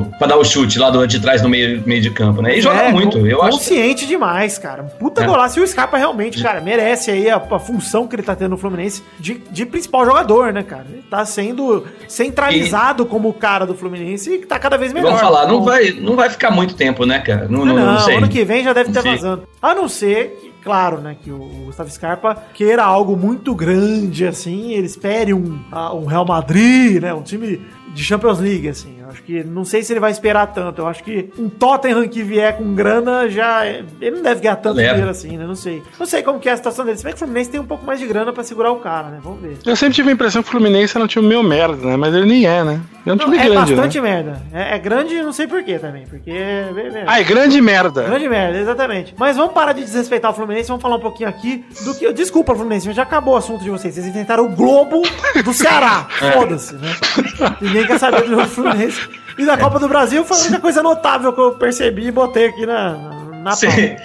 o 0.00 0.04
pra 0.18 0.26
dar 0.26 0.36
o 0.38 0.44
chute 0.44 0.78
lá 0.78 0.88
do 0.88 1.06
de 1.06 1.20
trás 1.20 1.42
no 1.42 1.48
meio, 1.48 1.82
meio 1.86 2.00
de 2.00 2.10
campo, 2.10 2.40
né? 2.40 2.56
E 2.56 2.60
joga 2.62 2.76
É, 2.84 2.90
muito. 2.92 3.18
Eu 3.26 3.42
acho. 3.42 3.58
Consciente 3.58 4.06
demais, 4.06 4.56
cara. 4.58 4.84
Puta 4.84 5.22
É. 5.22 5.26
golaço. 5.26 5.58
E 5.58 5.62
o 5.62 5.66
Scarpa 5.66 5.96
realmente, 5.98 6.42
cara, 6.42 6.60
merece 6.60 7.10
aí 7.10 7.28
a, 7.28 7.36
a 7.36 7.58
função 7.58 8.06
que 8.06 8.16
ele 8.16 8.22
tá 8.22 8.34
tendo 8.34 8.50
no 8.52 8.56
Fluminense 8.56 9.02
de, 9.20 9.34
de 9.50 9.66
principal 9.66 10.04
jogador, 10.06 10.52
né, 10.52 10.62
cara? 10.62 10.86
Ele 10.90 11.02
tá 11.10 11.24
sendo 11.24 11.84
centralizado 12.06 13.04
como 13.06 13.28
o 13.28 13.32
cara 13.32 13.66
do 13.66 13.74
Fluminense 13.74 14.30
e 14.32 14.38
tá 14.46 14.58
cada 14.58 14.76
vez 14.76 14.92
melhor. 14.92 15.08
Vamos 15.08 15.20
falar, 15.20 15.46
não 15.46 15.54
Então, 15.54 15.64
vai, 15.64 15.90
não 16.08 16.16
vai 16.16 16.30
ficar 16.30 16.50
muito 16.50 16.74
tempo, 16.74 17.04
né, 17.06 17.18
cara? 17.20 17.46
Não, 17.48 17.62
Ah, 17.62 17.66
não, 17.66 17.76
não, 17.76 17.92
não 17.92 18.00
sei. 18.00 18.16
ano 18.16 18.28
que 18.28 18.44
vem 18.44 18.64
já 18.64 18.72
deve 18.72 18.92
sei. 18.92 19.02
vazando. 19.02 19.42
A 19.60 19.74
não 19.74 19.88
ser 19.88 20.38
que, 20.40 20.52
claro, 20.62 20.98
né, 20.98 21.16
que 21.22 21.30
o 21.30 21.38
Gustavo 21.66 21.90
Scarpa 21.90 22.36
queira 22.54 22.82
algo 22.84 23.16
muito 23.16 23.54
grande, 23.54 24.26
assim, 24.26 24.72
ele 24.72 24.86
espere 24.86 25.32
um, 25.34 25.58
ah, 25.72 25.94
um 25.94 26.06
Real 26.06 26.24
Madrid, 26.26 27.00
né, 27.02 27.12
um 27.14 27.22
time 27.22 27.60
de 27.98 28.04
Champions 28.04 28.38
League, 28.38 28.68
assim. 28.68 28.96
Eu 29.00 29.08
acho 29.10 29.22
que, 29.24 29.42
não 29.42 29.64
sei 29.64 29.82
se 29.82 29.92
ele 29.92 29.98
vai 29.98 30.12
esperar 30.12 30.46
tanto. 30.48 30.82
Eu 30.82 30.86
acho 30.86 31.02
que 31.02 31.30
um 31.36 31.48
Tottenham 31.48 32.06
que 32.06 32.22
vier 32.22 32.56
com 32.56 32.72
grana 32.74 33.28
já... 33.28 33.66
é- 33.66 33.82
Ele 34.00 34.16
não 34.16 34.22
deve 34.22 34.40
ganhar 34.40 34.54
tanto 34.56 34.76
Leva. 34.76 34.90
dinheiro 34.90 35.10
assim, 35.10 35.36
né, 35.36 35.44
não 35.44 35.56
sei. 35.56 35.82
Não 35.98 36.06
sei 36.06 36.22
como 36.22 36.38
que 36.38 36.48
é 36.48 36.52
a 36.52 36.56
situação 36.56 36.84
dele. 36.84 36.96
Se 36.96 37.02
bem 37.02 37.12
que 37.12 37.16
o 37.16 37.18
Fluminense 37.18 37.50
tem 37.50 37.58
um 37.60 37.66
pouco 37.66 37.84
mais 37.84 37.98
de 37.98 38.06
grana 38.06 38.32
pra 38.32 38.44
segurar 38.44 38.70
o 38.70 38.76
cara, 38.76 39.08
né, 39.08 39.18
vamos 39.20 39.40
ver. 39.40 39.56
Eu 39.66 39.74
sempre 39.74 39.94
tive 39.96 40.10
a 40.10 40.12
impressão 40.12 40.42
que 40.42 40.48
o 40.48 40.52
Fluminense 40.52 40.96
era 40.96 41.04
um 41.04 41.08
time 41.08 41.26
meio 41.26 41.42
merda, 41.42 41.84
né? 41.84 41.96
Mas 41.96 42.14
ele 42.14 42.26
nem 42.26 42.46
é, 42.46 42.62
né? 42.62 42.80
É 43.04 43.12
um 43.12 43.16
Não, 43.16 43.24
time 43.24 43.38
é 43.38 43.44
grande, 43.48 43.74
bastante 43.74 44.00
né? 44.00 44.10
merda. 44.10 44.42
É, 44.52 44.74
é 44.74 44.78
grande, 44.78 45.22
não 45.22 45.32
sei 45.32 45.46
porquê 45.48 45.78
também, 45.78 46.06
porque... 46.06 46.30
é. 46.30 47.04
Ah, 47.06 47.18
é 47.20 47.24
grande 47.24 47.60
merda. 47.60 48.02
Grande 48.04 48.28
merda, 48.28 48.58
exatamente. 48.58 49.14
Mas 49.18 49.36
vamos 49.36 49.52
parar 49.54 49.72
de 49.72 49.82
desrespeitar 49.82 50.30
o 50.30 50.34
Fluminense, 50.34 50.68
vamos 50.68 50.82
falar 50.82 50.96
um 50.96 51.00
pouquinho 51.00 51.28
aqui 51.28 51.64
do 51.84 51.94
que. 51.94 52.12
Desculpa, 52.12 52.54
Fluminense, 52.54 52.92
já 52.92 53.02
acabou 53.02 53.34
o 53.34 53.36
assunto 53.38 53.64
de 53.64 53.70
vocês. 53.70 53.94
Vocês 53.94 54.06
inventaram 54.06 54.44
o 54.44 54.48
Globo 54.54 55.02
do 55.42 55.52
Ceará. 55.54 56.06
Foda-se, 56.34 56.74
né? 56.74 56.88
Ninguém 57.62 57.86
quer 57.88 57.98
saber 57.98 58.22
do 58.22 58.28
jogo 58.28 58.42
do 58.42 58.48
Fluminense. 58.48 59.00
E 59.36 59.46
da 59.46 59.56
Copa 59.56 59.78
do 59.78 59.88
Brasil 59.88 60.24
foi 60.24 60.36
a 60.36 60.40
única 60.40 60.60
coisa 60.60 60.82
notável 60.82 61.32
que 61.32 61.40
eu 61.40 61.52
percebi 61.52 62.06
e 62.06 62.10
botei 62.10 62.48
aqui 62.48 62.66
na. 62.66 63.16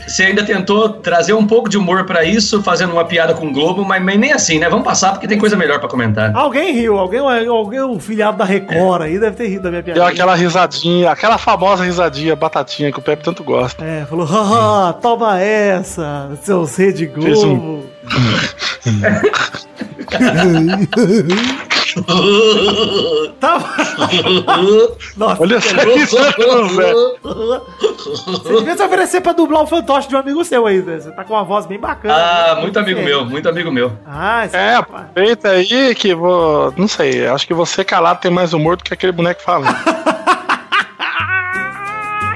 Você 0.08 0.24
ainda 0.24 0.46
tentou 0.46 0.90
trazer 0.90 1.34
um 1.34 1.46
pouco 1.46 1.68
de 1.68 1.78
humor 1.78 2.06
pra 2.06 2.24
isso, 2.24 2.62
fazendo 2.62 2.94
uma 2.94 3.04
piada 3.04 3.34
com 3.34 3.48
o 3.48 3.52
Globo, 3.52 3.84
mas, 3.84 4.02
mas 4.02 4.18
nem 4.18 4.32
assim, 4.32 4.60
né? 4.60 4.70
Vamos 4.70 4.86
passar 4.86 5.12
porque 5.12 5.28
tem 5.28 5.40
coisa 5.40 5.58
melhor 5.58 5.80
pra 5.80 5.90
comentar. 5.90 6.34
Alguém 6.36 6.72
riu, 6.72 6.98
alguém, 6.98 7.20
alguém, 7.20 7.82
um 7.82 8.00
filiado 8.00 8.38
da 8.38 8.46
Record 8.46 9.02
aí 9.02 9.20
deve 9.20 9.36
ter 9.36 9.48
rido 9.48 9.64
da 9.64 9.70
minha 9.72 9.84
piada. 9.84 10.00
Deu 10.00 10.08
aquela 10.08 10.36
risadinha, 10.36 11.12
aquela 11.12 11.38
famosa 11.38 11.84
risadinha, 11.84 12.36
batatinha 12.36 12.92
que 12.92 13.00
o 13.00 13.02
Pepe 13.02 13.24
tanto 13.24 13.44
gosta. 13.44 13.84
É, 13.84 14.06
falou, 14.06 14.26
haha, 14.26 14.94
toma 14.94 15.40
essa, 15.40 16.32
seus 16.42 16.76
Rede 16.76 17.12
Fez 17.22 17.44
um- 17.44 17.82
Tava... 23.40 23.70
Nossa, 25.18 25.42
Olha 25.42 25.62
só 25.62 25.76
isso, 25.96 26.18
velho. 26.76 27.18
você 28.28 28.54
devia 28.60 28.78
se 28.78 28.84
oferecer 28.84 29.22
pra 29.22 29.34
dublar 29.34 29.64
o 29.64 29.68
fantoche 29.68 30.08
de 30.08 30.16
um 30.16 30.20
amigo 30.20 30.44
seu 30.44 30.66
aí. 30.66 30.82
Você 30.82 31.12
tá 31.12 31.24
com 31.24 31.34
uma 31.34 31.44
voz 31.44 31.66
bem 31.66 31.80
bacana. 31.80 32.16
Ah, 32.16 32.56
muito 32.62 32.78
amigo 32.80 33.02
meu, 33.02 33.26
muito 33.26 33.48
amigo 33.48 33.72
meu. 33.72 33.92
Ah, 34.06 34.48
É, 34.52 34.76
aproveita 34.76 35.50
aí 35.50 35.94
que 35.96 36.16
vou. 36.16 36.74
Não 36.78 36.88
sei, 36.88 37.28
acho 37.28 37.46
que 37.46 37.54
você 37.54 37.84
calado 37.84 38.20
tem 38.20 38.32
mais 38.32 38.54
humor 38.54 38.78
do 38.78 38.84
que 38.84 38.94
aquele 38.94 39.12
boneco 39.12 39.42
falando. 39.42 39.76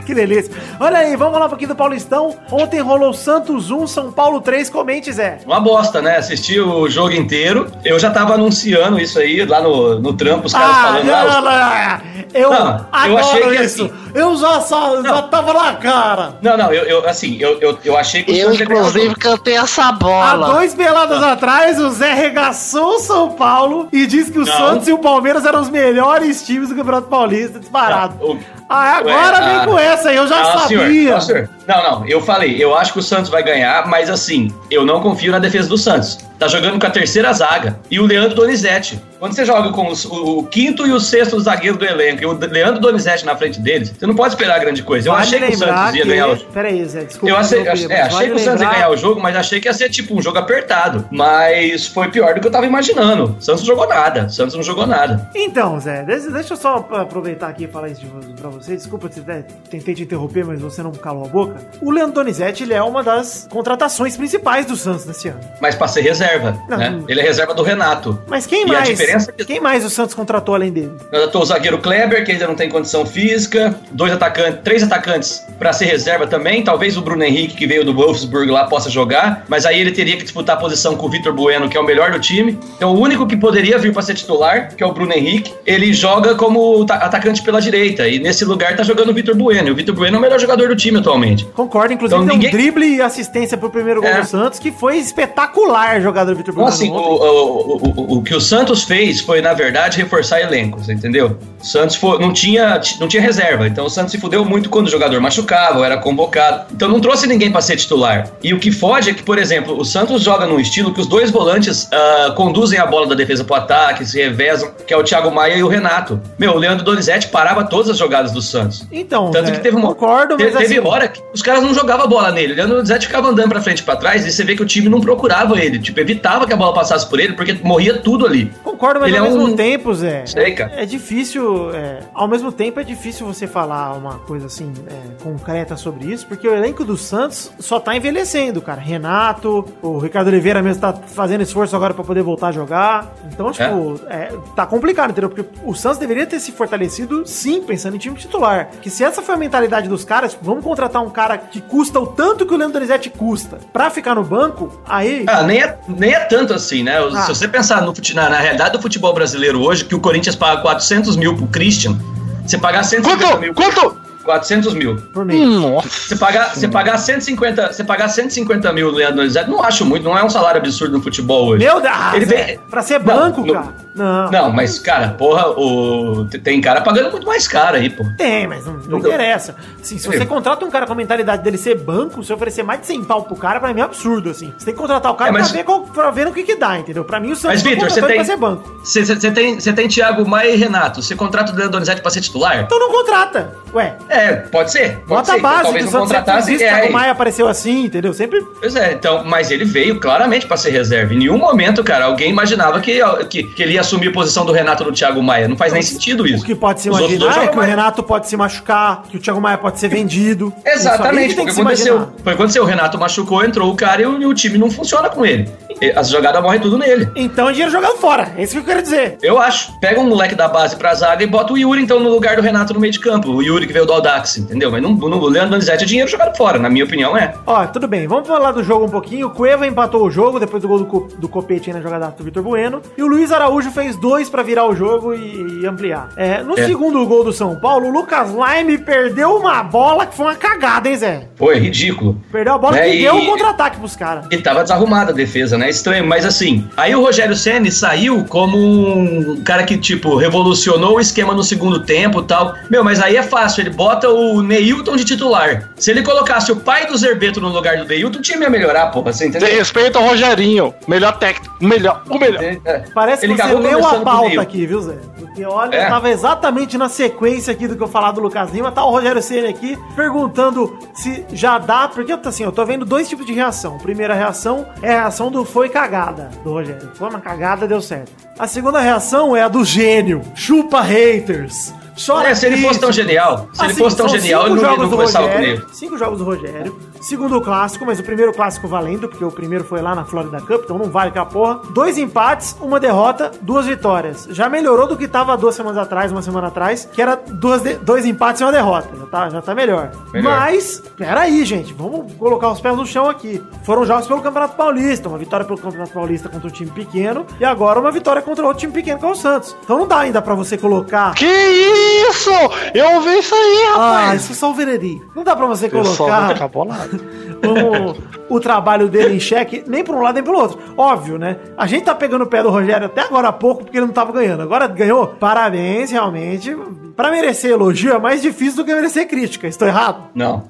Ah, 0.07 0.13
que 0.13 0.13
delícia. 0.15 0.51
Olha 0.79 0.99
aí, 0.99 1.15
vamos 1.17 1.37
lá 1.39 1.45
um 1.45 1.49
pouquinho 1.49 1.69
do 1.69 1.75
Paulistão. 1.75 2.33
Ontem 2.51 2.79
rolou 2.79 3.13
Santos 3.13 3.69
1, 3.69 3.87
São 3.87 4.11
Paulo 4.11 4.39
3. 4.39 4.69
Comente, 4.69 5.11
Zé. 5.11 5.39
Uma 5.45 5.59
bosta, 5.59 6.01
né? 6.01 6.17
Assisti 6.17 6.59
o 6.59 6.89
jogo 6.89 7.11
inteiro. 7.13 7.69
Eu 7.83 7.99
já 7.99 8.09
tava 8.09 8.35
anunciando 8.35 8.99
isso 8.99 9.19
aí 9.19 9.45
lá 9.45 9.61
no, 9.61 9.99
no 9.99 10.13
trampo, 10.13 10.47
os 10.47 10.53
caras 10.53 10.69
Ah, 10.69 10.83
falando 10.83 11.07
lá. 11.09 11.23
não, 11.23 11.27
os- 11.27 11.33
não, 11.33 11.41
não. 11.43 12.17
Eu 12.33 12.49
Não, 12.51 12.85
eu 13.07 13.17
achei 13.17 13.41
que 13.41 13.63
isso. 13.63 13.85
assim- 13.85 13.93
Eu 14.13 14.35
já, 14.37 14.59
já 15.03 15.21
tava 15.23 15.53
na 15.53 15.73
cara. 15.75 16.35
Não, 16.41 16.57
não, 16.57 16.71
eu, 16.73 16.83
eu 16.85 17.07
assim, 17.09 17.37
eu, 17.39 17.59
eu, 17.59 17.77
eu 17.83 17.97
achei 17.97 18.23
que 18.23 18.31
o 18.31 18.35
Eu, 18.35 18.53
inclusive, 18.53 19.13
cantei 19.15 19.55
essa 19.57 19.89
Há 19.89 19.91
bola. 19.91 20.53
dois 20.53 20.73
peladas 20.73 21.21
atrás, 21.21 21.79
o 21.79 21.89
Zé 21.89 22.13
regaçou 22.13 22.95
o 22.95 22.99
São 22.99 23.29
Paulo 23.31 23.87
e 23.91 24.05
disse 24.07 24.31
que 24.31 24.39
o 24.39 24.45
Não. 24.45 24.57
Santos 24.57 24.87
e 24.87 24.93
o 24.93 24.97
Palmeiras 24.99 25.45
eram 25.45 25.61
os 25.61 25.69
melhores 25.69 26.43
times 26.45 26.69
do 26.69 26.75
Campeonato 26.75 27.07
Paulista, 27.07 27.59
disparado. 27.59 28.15
Não, 28.19 28.31
o- 28.31 28.39
Ah, 28.69 28.97
agora 28.97 29.39
Ué, 29.39 29.45
vem 29.45 29.55
ah, 29.55 29.65
com 29.65 29.79
essa 29.79 30.09
aí, 30.09 30.15
eu 30.17 30.27
já 30.27 30.43
senhor, 30.67 30.83
sabia. 30.83 31.11
não, 31.13 31.21
senhor. 31.21 31.49
Não, 31.67 31.83
não, 31.83 32.07
eu 32.07 32.21
falei, 32.21 32.55
eu 32.63 32.75
acho 32.77 32.93
que 32.93 32.99
o 32.99 33.03
Santos 33.03 33.29
vai 33.29 33.43
ganhar, 33.43 33.87
mas 33.87 34.09
assim, 34.09 34.49
eu 34.71 34.85
não 34.85 35.01
confio 35.01 35.31
na 35.31 35.39
defesa 35.39 35.67
do 35.67 35.77
Santos. 35.77 36.17
Tá 36.39 36.47
jogando 36.47 36.79
com 36.79 36.85
a 36.85 36.89
terceira 36.91 37.33
zaga 37.33 37.79
e 37.89 37.99
o 37.99 38.05
Leandro 38.05 38.35
Donizete. 38.35 39.01
Quando 39.19 39.33
você 39.33 39.43
joga 39.43 39.71
com 39.71 39.87
os- 39.87 40.05
o, 40.05 40.39
o 40.39 40.43
quinto 40.45 40.85
e 40.85 40.91
o 40.91 40.99
sexto 40.99 41.39
zagueiro 41.39 41.75
do 41.77 41.83
elenco 41.83 42.21
e 42.21 42.25
o 42.27 42.33
Leandro 42.33 42.79
Donizete 42.79 43.25
na 43.25 43.35
frente 43.35 43.59
deles, 43.59 43.89
você 43.97 44.05
não 44.05 44.13
pode 44.15 44.35
esperar 44.35 44.59
grande 44.59 44.83
coisa. 44.83 45.09
Eu 45.09 45.13
Vale 45.13 45.23
achei 45.25 45.39
que 45.39 45.55
o 45.55 45.57
Santos 45.57 45.95
ia 45.95 46.01
que- 46.03 46.07
ganhar 46.07 46.27
o 46.27 46.35
jogo. 46.35 46.51
Pera 46.53 46.67
aí, 46.67 46.85
Zé, 46.85 47.03
desculpa. 47.05 47.33
Eu 47.33 47.37
achei, 47.37 47.59
é, 47.61 47.69
achei 47.71 47.87
vale 47.87 48.27
que 48.29 48.35
o 48.35 48.39
Santos 48.39 48.45
ia 48.45 48.51
lembrar- 48.53 48.73
ganhar 48.75 48.89
o 48.91 48.97
jogo, 48.97 49.19
mas 49.19 49.35
achei 49.35 49.59
que 49.59 49.67
ia 49.67 49.73
ser 49.73 49.89
tipo 49.89 50.15
um 50.15 50.21
jogo 50.21 50.37
apertado. 50.37 51.05
Mas 51.11 51.87
foi 51.87 52.09
pior 52.09 52.35
do 52.35 52.39
que 52.41 52.45
eu 52.47 52.51
tava 52.51 52.67
imaginando. 52.67 53.35
O 53.39 53.41
Santos 53.41 53.61
não 53.63 53.67
jogou 53.67 53.87
nada. 53.87 54.25
O 54.25 54.29
Santos 54.29 54.55
não 54.55 54.61
jogou 54.63 54.85
nada. 54.85 55.27
Então, 55.35 55.79
Zé, 55.79 56.03
deixa, 56.03 56.53
eu 56.53 56.57
só 56.57 56.87
aproveitar 56.91 57.47
aqui 57.47 57.63
e 57.63 57.67
falar 57.67 57.89
isso 57.89 58.01
de, 58.01 58.33
pra 58.39 58.49
você. 58.51 58.75
Desculpa, 58.75 59.09
né, 59.25 59.43
tentei 59.71 59.95
te 59.95 60.03
interromper, 60.03 60.45
mas 60.45 60.61
você 60.61 60.83
não 60.83 60.91
calou 60.91 61.25
a 61.25 61.27
boca. 61.27 61.56
O 61.81 61.91
Leandro 61.91 62.13
Donizete, 62.15 62.63
ele 62.63 62.73
é 62.73 62.81
uma 62.81 63.03
das 63.03 63.47
contratações 63.49 64.15
principais 64.17 64.65
do 64.65 64.75
Santos 64.75 65.05
nesse 65.05 65.27
ano. 65.29 65.39
Mas 65.61 65.75
pra 65.75 65.87
ser 65.87 66.01
reserva, 66.01 66.57
Não. 66.69 66.77
né? 66.77 66.99
Ele 67.07 67.19
é 67.19 67.23
reserva 67.23 67.53
do 67.53 67.63
Renato. 67.63 68.19
Mas 68.27 68.45
quem 68.45 68.61
E 68.67 68.69
a 68.69 68.73
mais? 68.73 68.89
diferença 68.89 69.31
é 69.31 69.33
que- 69.33 69.45
Quem 69.45 69.59
mais 69.61 69.85
o 69.85 69.89
Santos 69.89 70.13
contratou 70.13 70.55
além 70.55 70.71
dele? 70.71 70.91
Contratou 71.09 71.41
o 71.41 71.45
zagueiro 71.45 71.77
Kleber, 71.77 72.25
que 72.25 72.31
ainda 72.31 72.47
não 72.47 72.55
tem 72.55 72.69
condição 72.69 73.05
física. 73.05 73.75
Dois 73.91 74.11
atacantes, 74.11 74.59
três 74.63 74.83
atacantes 74.83 75.45
pra 75.57 75.71
ser 75.73 75.85
reserva 75.85 76.27
também. 76.27 76.63
Talvez 76.63 76.97
o 76.97 77.01
Bruno 77.01 77.23
Henrique, 77.23 77.55
que 77.55 77.65
veio 77.67 77.83
do 77.85 77.93
Wolfsburg 77.93 78.51
lá, 78.51 78.65
possa 78.65 78.89
jogar. 78.89 79.45
Mas 79.47 79.65
aí 79.65 79.79
ele 79.79 79.91
teria 79.91 80.17
que 80.17 80.23
disputar 80.23 80.57
a 80.57 80.59
posição 80.59 80.95
com 80.95 81.05
o 81.05 81.09
Vitor 81.09 81.33
Bueno, 81.33 81.69
que 81.69 81.77
é 81.77 81.79
o 81.79 81.85
melhor 81.85 82.11
do 82.11 82.19
time. 82.19 82.59
Então 82.75 82.93
o 82.93 82.99
único 82.99 83.25
que 83.25 83.37
poderia 83.37 83.77
vir 83.77 83.93
pra 83.93 84.01
ser 84.01 84.13
titular, 84.15 84.75
que 84.75 84.83
é 84.83 84.85
o 84.85 84.91
Bruno 84.91 85.13
Henrique, 85.13 85.53
ele 85.65 85.93
joga 85.93 86.35
como 86.35 86.85
ta- 86.85 86.95
atacante 86.95 87.41
pela 87.41 87.61
direita. 87.61 88.07
E 88.07 88.19
nesse 88.19 88.43
lugar 88.45 88.75
tá 88.75 88.83
jogando 88.83 89.09
o 89.09 89.13
Vitor 89.13 89.35
Bueno. 89.35 89.69
E 89.69 89.71
o 89.71 89.75
Vitor 89.75 89.95
Bueno 89.95 90.15
é 90.15 90.19
o 90.19 90.21
melhor 90.21 90.39
jogador 90.39 90.67
do 90.67 90.75
time 90.75 90.99
atualmente. 90.99 91.46
Concordo, 91.55 91.93
inclusive 91.93 92.15
Então, 92.21 92.25
deu 92.27 92.35
ninguém- 92.35 92.49
um 92.49 92.51
drible 92.71 92.95
e 92.97 93.01
assistência 93.01 93.57
pro 93.57 93.69
primeiro 93.69 94.01
gol 94.01 94.09
É. 94.09 94.21
do 94.21 94.27
Santos, 94.27 94.59
que 94.59 94.71
foi 94.71 94.97
espetacular 94.97 95.95
a 95.95 95.99
jogada 95.99 96.31
do 96.31 96.37
Vitor 96.37 96.53
Então, 96.53 96.63
Bueno. 96.63 96.75
assim, 96.75 96.89
o, 96.89 96.95
o, 96.95 97.77
o, 97.77 98.13
o- 98.15 98.17
o 98.17 98.23
que 98.23 98.33
o 98.35 98.41
Santos 98.41 98.83
fez 98.83 99.19
foi, 99.21 99.41
na 99.41 99.53
verdade, 99.53 99.97
reforçar 99.97 100.39
elencos, 100.41 100.89
entendeu? 100.89 101.37
O 101.61 101.65
Santos 101.65 101.95
foi- 101.95 102.19
não, 102.19 102.31
tinha, 102.31 102.79
não 102.99 103.07
tinha 103.07 103.21
reserva, 103.21 103.67
então 103.67 103.85
o 103.85 103.89
Santos 103.89 104.11
se 104.11 104.17
fudeu 104.19 104.45
muito 104.45 104.69
quando 104.69 104.87
o 104.87 104.89
jogador 104.89 105.19
machucava, 105.19 105.79
ou 105.79 105.85
era 105.85 105.97
convocado. 105.97 106.65
Então 106.73 106.87
não 106.89 106.99
trouxe 106.99 107.27
ninguém 107.27 107.51
pra 107.51 107.61
ser 107.61 107.75
titular. 107.75 108.29
E 108.43 108.53
o 108.53 108.59
que 108.59 108.71
fode 108.71 109.09
é 109.09 109.13
que, 109.13 109.23
por 109.23 109.37
exemplo, 109.37 109.77
o 109.77 109.85
Santos 109.85 110.21
joga 110.21 110.45
num 110.45 110.59
estilo 110.59 110.93
que 110.93 111.01
os 111.01 111.07
dois 111.07 111.31
volantes 111.31 111.87
ah, 111.91 112.33
conduzem 112.35 112.79
a 112.79 112.85
bola 112.85 113.07
da 113.07 113.15
defesa 113.15 113.43
pro 113.43 113.55
ataque, 113.55 114.05
se 114.05 114.17
revezam, 114.21 114.71
que 114.85 114.93
é 114.93 114.97
o 114.97 115.03
Thiago 115.03 115.31
Maia 115.31 115.55
e 115.55 115.63
o 115.63 115.67
Renato. 115.67 116.19
Meu, 116.37 116.51
o 116.53 116.57
Leandro 116.57 116.85
Donizete 116.85 117.27
parava 117.27 117.63
todas 117.63 117.89
as 117.89 117.97
jogadas 117.97 118.31
do 118.31 118.41
Santos. 118.41 118.85
Então, 118.91 119.31
Tanto 119.31 119.47
Zé, 119.47 119.51
que 119.53 119.59
teve 119.61 119.75
uma. 119.75 119.89
concordo, 119.89 120.37
teve, 120.37 120.51
mas 120.51 120.61
teve 120.67 120.79
assim, 120.79 120.87
hora 120.87 121.07
que 121.07 121.21
os 121.37 121.41
caras 121.43 121.63
não 121.63 121.73
jogavam 121.73 122.07
bola 122.07 122.31
nele. 122.31 122.53
O 122.53 122.55
Leandro 122.55 122.75
Donizete 122.75 123.07
ficava 123.07 123.29
andando 123.29 123.49
pra 123.49 123.61
frente 123.61 123.79
e 123.79 123.83
pra 123.83 123.95
trás 123.95 124.25
e 124.25 124.31
você 124.31 124.43
vê 124.43 124.55
que 124.55 124.61
o 124.63 124.65
time 124.65 124.89
não 124.89 124.99
procurava 124.99 125.59
ele. 125.59 125.79
Tipo, 125.79 125.99
evitava 125.99 126.45
que 126.45 126.53
a 126.53 126.55
bola 126.57 126.73
passasse 126.73 127.07
por 127.07 127.19
ele, 127.19 127.33
porque 127.33 127.53
morria 127.63 127.97
tudo 127.99 128.25
ali. 128.25 128.51
Concordo, 128.63 128.99
mas 128.99 129.09
Ele 129.09 129.17
ao 129.17 129.25
é 129.25 129.29
mesmo 129.29 129.43
um- 129.47 129.55
tempo, 129.55 129.93
Zé. 129.93 130.25
Sei, 130.25 130.51
cara. 130.51 130.73
É 130.75 130.85
difícil. 130.85 131.71
é, 131.73 131.99
ao 132.13 132.27
mesmo 132.27 132.51
tempo, 132.51 132.79
é 132.79 132.83
difícil 132.83 133.25
você 133.25 133.47
falar 133.47 133.93
uma 133.93 134.15
coisa 134.19 134.47
assim 134.47 134.71
é, 134.87 135.23
concreta 135.23 135.75
sobre 135.77 136.05
isso, 136.11 136.25
porque 136.27 136.47
o 136.47 136.53
elenco 136.55 136.83
do 136.83 136.97
Santos 136.97 137.51
só 137.59 137.79
tá 137.79 137.95
envelhecendo, 137.95 138.61
cara. 138.61 138.81
Renato, 138.81 139.65
o 139.81 139.97
Ricardo 139.97 140.27
Oliveira 140.27 140.61
mesmo 140.61 140.81
tá 140.81 140.93
fazendo 140.93 141.41
esforço 141.41 141.75
agora 141.75 141.93
pra 141.93 142.03
poder 142.03 142.21
voltar 142.21 142.47
a 142.47 142.51
jogar. 142.51 143.13
Então, 143.31 143.51
tipo, 143.51 143.99
é, 144.09 144.31
tá 144.55 144.65
complicado, 144.65 145.11
entendeu? 145.11 145.29
Porque 145.29 145.45
o 145.63 145.73
Santos 145.73 145.97
deveria 145.97 146.25
ter 146.25 146.39
se 146.39 146.51
fortalecido, 146.51 147.25
sim, 147.25 147.61
pensando 147.61 147.95
em 147.95 147.99
time 147.99 148.15
titular. 148.15 148.69
Que 148.81 148.89
se 148.89 149.03
essa 149.03 149.21
foi 149.21 149.35
a 149.35 149.37
mentalidade 149.37 149.87
dos 149.89 150.03
caras, 150.05 150.31
tipo, 150.31 150.45
vamos 150.45 150.63
contratar 150.63 151.01
um 151.01 151.09
cara 151.09 151.26
que 151.35 151.59
custa 151.59 151.99
o 151.99 152.05
tanto 152.05 152.45
que 152.45 152.53
o 152.53 152.57
Leandro 152.57 152.73
Donizete 152.73 153.09
custa 153.09 153.57
pra 153.73 153.89
ficar 153.89 154.13
no 154.13 154.23
banco, 154.23 154.79
aí. 154.87 155.25
Ah, 155.27 155.41
nem 155.41 155.63
é, 155.63 155.79
nem 155.87 156.13
é 156.13 156.19
tanto 156.19 156.53
assim, 156.53 156.83
né? 156.83 156.97
Ah. 156.99 157.23
Se 157.23 157.29
você 157.29 157.47
pensar 157.47 157.81
no, 157.81 157.95
fute- 157.95 158.15
na, 158.15 158.29
na 158.29 158.37
realidade 158.37 158.73
do 158.73 158.81
futebol 158.81 159.11
brasileiro 159.15 159.59
hoje, 159.61 159.83
que 159.83 159.95
o 159.95 159.99
Corinthians 159.99 160.35
paga 160.35 160.61
400 160.61 161.15
mil 161.17 161.35
pro 161.35 161.47
Christian, 161.47 161.97
você 162.45 162.57
pagar 162.59 162.83
150 162.83 163.25
Quanto? 163.25 163.39
mil. 163.41 163.53
Quanto? 163.55 164.06
400 164.27 164.73
mil. 164.73 164.97
Por 165.13 165.23
mês. 165.25 165.39
Nossa. 165.49 165.87
Você 165.89 166.15
pagar, 166.17 166.53
você 166.53 166.67
pagar 166.67 166.97
150, 166.97 167.71
você 167.73 167.83
pagar 167.83 168.09
150 168.09 168.71
mil 168.73 168.91
no 168.91 168.97
Leandro 168.97 169.15
Donizete, 169.17 169.49
não 169.49 169.63
acho 169.63 169.85
muito, 169.85 170.03
não 170.03 170.17
é 170.17 170.23
um 170.23 170.29
salário 170.29 170.59
absurdo 170.59 170.97
no 170.97 171.01
futebol 171.03 171.47
hoje. 171.47 171.63
Meu 171.65 171.79
Deus! 171.81 171.93
ah, 171.97 172.11
Ele 172.15 172.25
Zé, 172.25 172.43
vem- 172.43 172.59
Pra 172.69 172.81
ser 172.81 172.99
Não, 172.99 173.05
banco, 173.05 173.41
no- 173.45 173.53
cara. 173.53 173.87
Não. 173.95 174.29
Não, 174.29 174.51
mas, 174.51 174.77
cara, 174.77 175.09
porra, 175.09 175.47
o... 175.49 176.25
tem 176.43 176.61
cara 176.61 176.81
pagando 176.81 177.09
muito 177.09 177.25
mais 177.25 177.47
caro 177.47 177.77
aí, 177.77 177.89
pô. 177.89 178.05
Tem, 178.15 178.45
mas 178.47 178.63
não, 178.63 178.73
não 178.73 178.81
Não. 178.89 178.99
interessa. 178.99 179.55
Assim, 179.81 179.97
se 179.97 180.05
você 180.07 180.21
É. 180.21 180.25
contrata 180.25 180.63
um 180.63 180.69
cara 180.69 180.85
com 180.85 180.93
a 180.93 180.95
mentalidade 180.95 181.41
dele 181.41 181.57
ser 181.57 181.75
banco, 181.79 182.23
se 182.23 182.31
oferecer 182.31 182.61
mais 182.61 182.81
de 182.81 182.85
100 182.87 183.03
pau 183.05 183.23
pro 183.23 183.35
cara, 183.35 183.59
pra 183.59 183.73
mim 183.73 183.81
é 183.81 183.83
absurdo, 183.83 184.29
assim. 184.29 184.53
Você 184.55 184.65
tem 184.65 184.73
que 184.75 184.79
contratar 184.79 185.11
o 185.11 185.15
cara 185.15 185.31
É, 185.31 185.33
mas- 185.33 185.47
pra, 185.47 185.57
ver 185.57 185.63
qual, 185.63 185.81
pra 185.81 186.11
ver 186.11 186.25
no 186.25 186.31
que 186.33 186.43
que 186.43 186.55
dá, 186.55 186.77
entendeu? 186.77 187.03
Pra 187.03 187.19
mim 187.19 187.31
o 187.31 187.35
Santos 187.35 187.63
Mas, 187.63 187.63
não 187.63 187.71
Vitor, 187.71 187.89
você 187.89 188.01
tem- 188.03 188.15
pra 188.17 188.25
ser 188.25 188.37
banco. 188.37 188.71
Você 188.83 189.03
você 189.03 189.31
tem, 189.31 189.59
você 189.59 189.73
tem 189.73 189.87
Thiago 189.87 190.27
Maia 190.27 190.49
e 190.51 190.55
Renato. 190.57 191.01
Você 191.01 191.15
contrata 191.15 191.51
o 191.51 191.55
Leandro 191.55 191.71
Donizete 191.71 192.01
pra 192.01 192.11
ser 192.11 192.21
titular? 192.21 192.59
Então 192.61 192.77
não 192.79 192.91
contrata. 192.91 193.55
Ué, 193.73 193.95
É, 194.09 194.16
pode 194.51 194.71
ser. 194.71 194.97
Pode 194.97 195.05
bota 195.07 195.25
ser. 195.25 195.31
a 195.33 195.37
Então, 195.37 195.49
base, 195.49 195.57
que 195.57 195.63
talvez 195.63 195.87
o 195.87 195.91
não 195.91 195.99
contratasse. 196.01 196.53
é, 196.55 196.57
Thiago 196.57 196.93
Maia 196.93 197.11
apareceu 197.11 197.47
assim, 197.47 197.85
entendeu? 197.85 198.13
Sempre... 198.13 198.41
Pois 198.59 198.75
é, 198.75 198.93
então, 198.93 199.23
mas 199.25 199.51
ele 199.51 199.65
veio 199.65 199.99
claramente 199.99 200.45
pra 200.45 200.57
ser 200.57 200.71
reserva. 200.71 201.13
Em 201.13 201.17
nenhum 201.19 201.37
momento, 201.37 201.83
cara, 201.83 202.05
alguém 202.05 202.29
imaginava 202.29 202.79
que, 202.79 202.99
que, 203.29 203.43
que 203.43 203.63
ele 203.63 203.73
ia 203.73 203.81
assumir 203.81 204.09
a 204.09 204.11
posição 204.11 204.45
do 204.45 204.51
Renato 204.51 204.83
no 204.83 204.91
Thiago 204.91 205.21
Maia. 205.21 205.47
Não 205.47 205.55
faz 205.57 205.73
nem 205.73 205.81
sentido 205.81 206.23
O 206.23 206.27
isso. 206.27 206.45
que 206.45 206.55
pode 206.55 206.81
se 206.81 206.89
Os 206.89 206.97
imaginar 206.99 207.43
é 207.43 207.47
que 207.47 207.57
o. 207.57 207.61
Renato 207.61 208.01
pode 208.03 208.27
se 208.27 208.37
machucar, 208.37 209.03
que 209.09 209.17
o 209.17 209.19
Thiago 209.19 209.39
Maia 209.41 209.57
pode 209.57 209.79
ser 209.79 209.87
vendido. 209.89 210.53
Exatamente, 210.65 211.35
tem 211.35 211.45
porque 211.45 211.53
que 211.53 211.61
aconteceu. 211.61 212.09
Foi 212.23 212.33
aconteceu, 212.33 212.63
o 212.63 212.65
Renato 212.65 212.97
machucou, 212.97 213.43
entrou 213.43 213.71
o 213.71 213.75
cara 213.75 214.01
e 214.01 214.05
o, 214.05 214.21
e 214.21 214.25
o 214.25 214.33
time 214.33 214.57
não 214.57 214.69
funciona 214.71 215.09
com 215.09 215.25
ele. 215.25 215.49
As 215.95 216.09
jogadas 216.09 216.41
morrem 216.41 216.59
tudo 216.59 216.77
nele. 216.77 217.09
Então 217.15 217.47
é 217.49 217.51
dinheiro 217.51 217.71
jogado 217.71 217.97
fora. 217.97 218.31
É 218.37 218.43
isso 218.43 218.53
que 218.53 218.59
eu 218.59 218.63
quero 218.63 218.81
dizer. 218.81 219.17
Eu 219.21 219.39
acho. 219.39 219.77
Pega 219.79 219.99
um 219.99 220.07
moleque 220.07 220.35
da 220.35 220.47
base 220.47 220.75
pra 220.75 220.93
zaga 220.93 221.23
e 221.23 221.27
bota 221.27 221.53
o 221.53 221.57
Yuri, 221.57 221.81
então, 221.81 221.99
no 221.99 222.09
lugar 222.09 222.35
do 222.35 222.41
Renato 222.41 222.73
no 222.73 222.79
meio 222.79 222.91
de 222.93 222.99
campo. 222.99 223.29
O 223.31 223.41
Yuri 223.41 223.67
que 223.67 223.73
veio 223.73 223.85
do 223.85 223.93
Audax, 223.93 224.37
entendeu? 224.37 224.71
Mas 224.71 224.81
não, 224.81 224.93
não, 224.93 225.19
o 225.19 225.27
Leandro 225.27 225.51
Donizete 225.51 225.83
é 225.83 225.87
dinheiro 225.87 226.09
jogado 226.09 226.35
fora, 226.35 226.57
na 226.59 226.69
minha 226.69 226.85
opinião, 226.85 227.15
é. 227.17 227.33
Ó, 227.45 227.65
tudo 227.67 227.87
bem, 227.87 228.07
vamos 228.07 228.27
falar 228.27 228.51
do 228.51 228.63
jogo 228.63 228.85
um 228.85 228.89
pouquinho. 228.89 229.27
O 229.27 229.29
Cueva 229.31 229.65
empatou 229.67 230.03
o 230.05 230.09
jogo 230.11 230.39
depois 230.39 230.61
do 230.61 230.67
gol 230.67 230.79
do, 230.79 231.07
do 231.17 231.29
Copete 231.29 231.69
aí 231.69 231.75
na 231.75 231.81
jogada 231.81 232.13
do 232.17 232.23
Vitor 232.23 232.43
Bueno. 232.43 232.81
E 232.97 233.03
o 233.03 233.07
Luiz 233.07 233.31
Araújo 233.31 233.71
fez 233.71 233.95
dois 233.97 234.29
pra 234.29 234.43
virar 234.43 234.65
o 234.67 234.75
jogo 234.75 235.13
e, 235.13 235.61
e 235.61 235.67
ampliar. 235.67 236.09
É, 236.17 236.41
no 236.41 236.57
É. 236.57 236.65
segundo 236.65 237.05
gol 237.05 237.23
do 237.23 237.33
São 237.33 237.55
Paulo, 237.59 237.87
o 237.87 237.91
Lucas 237.91 238.33
Laime 238.33 238.77
perdeu 238.77 239.35
uma 239.35 239.61
bola 239.63 240.05
que 240.05 240.15
foi 240.15 240.25
uma 240.27 240.35
cagada, 240.35 240.89
hein, 240.89 240.97
Zé? 240.97 241.27
É 241.39 241.53
ridículo. 241.59 242.19
Perdeu 242.31 242.53
a 242.53 242.57
bola 242.57 242.77
É, 242.77 242.89
que 242.89 242.95
e- 242.97 243.01
deu 243.03 243.15
o 243.15 243.25
contra-ataque 243.25 243.77
pros 243.77 243.95
caras. 243.95 244.25
E 244.31 244.37
tava 244.37 244.61
desarrumada 244.63 245.11
a 245.11 245.15
defesa, 245.15 245.57
né? 245.57 245.66
É 245.67 245.69
estranho, 245.69 246.05
mas 246.05 246.25
assim, 246.25 246.67
aí 246.75 246.95
o 246.95 247.01
Rogério 247.01 247.35
Ceni 247.35 247.71
saiu 247.71 248.25
como 248.25 248.57
um 248.57 249.41
cara 249.43 249.63
que, 249.63 249.77
tipo, 249.77 250.15
revolucionou 250.15 250.95
o 250.95 250.99
esquema 250.99 251.33
no 251.33 251.43
segundo 251.43 251.79
tempo 251.81 252.19
e 252.21 252.23
tal. 252.23 252.53
Meu, 252.69 252.83
mas 252.83 252.99
aí 252.99 253.15
é 253.15 253.23
fácil, 253.23 253.61
ele 253.61 253.69
bota 253.69 254.09
o 254.09 254.41
Neilton 254.41 254.95
de 254.95 255.05
titular. 255.05 255.69
Se 255.75 255.91
ele 255.91 256.01
colocasse 256.03 256.51
o 256.51 256.55
pai 256.55 256.85
do 256.87 256.97
Zerbeto 256.97 257.39
no 257.41 257.49
lugar 257.49 257.77
do 257.77 257.85
Neilton, 257.85 258.19
o 258.19 258.21
time 258.21 258.43
ia 258.43 258.49
melhorar, 258.49 258.87
porra, 258.87 259.11
você 259.13 259.19
Tem 259.19 259.29
entendeu? 259.29 259.55
respeito 259.57 259.97
ao 259.97 260.05
Rogerinho. 260.05 260.73
Melhor 260.87 261.17
técnico. 261.17 261.55
O 261.61 261.65
melhor. 261.67 262.03
O 262.09 262.17
melhor. 262.17 262.43
É. 262.43 262.83
Parece 262.93 263.25
Ele 263.25 263.35
que 263.35 263.41
você 263.41 263.53
leu 263.53 263.85
a 263.85 263.93
o 263.93 264.01
pauta 264.01 264.41
aqui, 264.41 264.65
viu, 264.65 264.81
Zé? 264.81 264.95
Porque 265.17 265.43
olha, 265.45 265.75
É. 265.75 265.87
tava 265.87 266.09
exatamente 266.09 266.77
na 266.77 266.89
sequência 266.89 267.51
aqui 267.53 267.67
do 267.67 267.75
que 267.75 267.83
eu 267.83 267.87
falar 267.87 268.11
do 268.11 268.21
Lucas 268.21 268.51
Lima. 268.51 268.71
Tá 268.71 268.83
o 268.83 268.91
Rogério 268.91 269.21
Ceni 269.21 269.47
aqui 269.47 269.77
perguntando 269.95 270.77
se 270.93 271.25
já 271.33 271.57
dá. 271.57 271.87
Porque 271.87 272.11
assim, 272.13 272.43
eu 272.43 272.51
tô 272.51 272.65
vendo 272.65 272.85
dois 272.85 273.07
tipos 273.09 273.25
de 273.25 273.33
reação. 273.33 273.75
A 273.75 273.79
primeira 273.79 274.13
reação 274.13 274.65
é 274.81 274.93
a 274.93 275.01
reação 275.01 275.29
do 275.31 275.43
foi 275.57 275.69
cagada 275.69 276.29
do 276.43 276.51
Rogério. 276.51 276.91
Foi 276.93 277.09
uma 277.09 277.19
cagada, 277.19 277.67
deu 277.67 277.81
certo. 277.81 278.11
A 278.37 278.45
segunda 278.45 278.79
reação 278.79 279.35
é 279.35 279.41
a 279.41 279.47
do 279.47 279.65
gênio. 279.65 280.21
Chupa 280.35 280.81
haters. 280.81 281.73
Chora 282.05 282.29
É, 282.29 282.35
se 282.35 282.45
ele 282.45 282.57
fosse 282.57 282.79
tão 282.79 282.91
genial, 282.91 283.49
se 283.51 283.63
ele 283.63 283.71
Assim, 283.71 283.79
fosse 283.79 283.97
tão 283.97 284.07
genial, 284.07 284.45
ele 284.45 284.61
não, 284.61 284.77
não 284.77 284.87
conversava 284.87 285.25
Rogério, 285.25 285.55
comigo. 285.61 285.75
Cinco 285.75 285.97
jogos 285.97 286.19
do 286.19 286.25
Rogério. 286.25 286.77
Segundo 287.07 287.39
clássico, 287.39 287.85
mas 287.85 287.99
o 287.99 288.03
primeiro 288.03 288.33
clássico 288.33 288.67
valendo, 288.67 289.07
porque 289.07 289.23
o 289.23 289.31
primeiro 289.31 289.63
foi 289.63 289.81
lá 289.81 289.95
na 289.95 290.03
Florida 290.03 290.41
Cup, 290.41 290.63
então 290.65 290.77
não 290.77 290.89
vale 290.91 291.09
aquela 291.09 291.25
porra. 291.25 291.61
Dois 291.69 291.97
empates, 291.97 292.55
uma 292.59 292.79
derrota, 292.81 293.31
duas 293.41 293.65
vitórias. 293.65 294.27
Já 294.29 294.49
melhorou 294.49 294.87
do 294.87 294.97
que 294.97 295.07
tava 295.07 295.37
duas 295.37 295.55
semanas 295.55 295.77
atrás, 295.77 296.11
uma 296.11 296.21
semana 296.21 296.47
atrás, 296.47 296.87
que 296.91 297.01
era 297.01 297.15
duas 297.15 297.61
de- 297.61 297.75
dois 297.75 298.05
empates 298.05 298.41
e 298.41 298.43
uma 298.43 298.51
derrota. 298.51 298.89
Já 298.97 299.05
tá, 299.05 299.29
já 299.29 299.41
tá 299.41 299.55
melhor. 299.55 299.91
Melhor. 300.11 300.37
Mas, 300.37 300.83
peraí, 300.97 301.45
gente, 301.45 301.73
vamos 301.73 302.11
colocar 302.13 302.49
os 302.51 302.59
pés 302.59 302.75
no 302.75 302.85
chão 302.85 303.09
aqui. 303.09 303.41
Foram 303.63 303.85
jogos 303.85 304.05
pelo 304.05 304.21
Campeonato 304.21 304.55
Paulista, 304.57 305.07
uma 305.07 305.17
vitória 305.17 305.45
pelo 305.45 305.59
Campeonato 305.59 305.91
Paulista 305.93 306.27
contra 306.27 306.47
um 306.47 306.51
time 306.51 306.71
pequeno, 306.71 307.25
e 307.39 307.45
agora 307.45 307.79
uma 307.79 307.91
vitória 307.91 308.21
contra 308.21 308.43
outro 308.45 308.59
time 308.59 308.73
pequeno, 308.73 308.99
que 308.99 309.05
é 309.05 309.09
o 309.09 309.15
Santos. 309.15 309.55
Então 309.63 309.77
não 309.79 309.87
dá 309.87 309.99
ainda 309.99 310.21
pra 310.21 310.35
você 310.35 310.57
colocar 310.57 311.13
Que 311.15 311.25
isso? 311.25 312.31
Eu 312.73 312.95
ouvi 312.95 313.17
isso 313.19 313.33
aí, 313.33 313.63
ah, 313.75 313.77
rapaz. 313.77 314.21
isso 314.23 314.31
é 314.33 314.35
só 314.35 314.49
o 314.51 314.53
veredi. 314.53 315.01
Não 315.15 315.23
dá 315.23 315.35
pra 315.35 315.45
você 315.45 315.69
pessoal 315.69 315.95
colocar 315.95 316.27
fica 316.33 316.47
bolado. 316.47 316.96
O, 316.99 318.35
o 318.35 318.39
trabalho 318.39 318.87
dele 318.87 319.15
em 319.15 319.19
xeque, 319.19 319.63
nem 319.67 319.83
pra 319.83 319.95
um 319.95 320.01
lado 320.01 320.15
nem 320.15 320.23
pelo 320.23 320.39
outro. 320.39 320.59
Óbvio, 320.75 321.17
né? 321.17 321.37
A 321.57 321.65
gente 321.67 321.85
tá 321.85 321.95
pegando 321.95 322.23
o 322.23 322.27
pé 322.27 322.43
do 322.43 322.49
Rogério 322.49 322.85
até 322.87 323.01
agora 323.01 323.29
há 323.29 323.33
pouco, 323.33 323.63
porque 323.63 323.77
ele 323.77 323.85
não 323.85 323.93
tava 323.93 324.11
ganhando. 324.11 324.43
Agora 324.43 324.67
ganhou. 324.67 325.07
Parabéns, 325.07 325.91
realmente. 325.91 326.55
Pra 326.95 327.11
merecer 327.11 327.51
elogio 327.51 327.93
é 327.93 327.99
mais 327.99 328.21
difícil 328.21 328.57
do 328.57 328.65
que 328.65 328.73
merecer 328.73 329.07
crítica. 329.07 329.47
Estou 329.47 329.67
errado? 329.67 330.09
Não, 330.15 330.43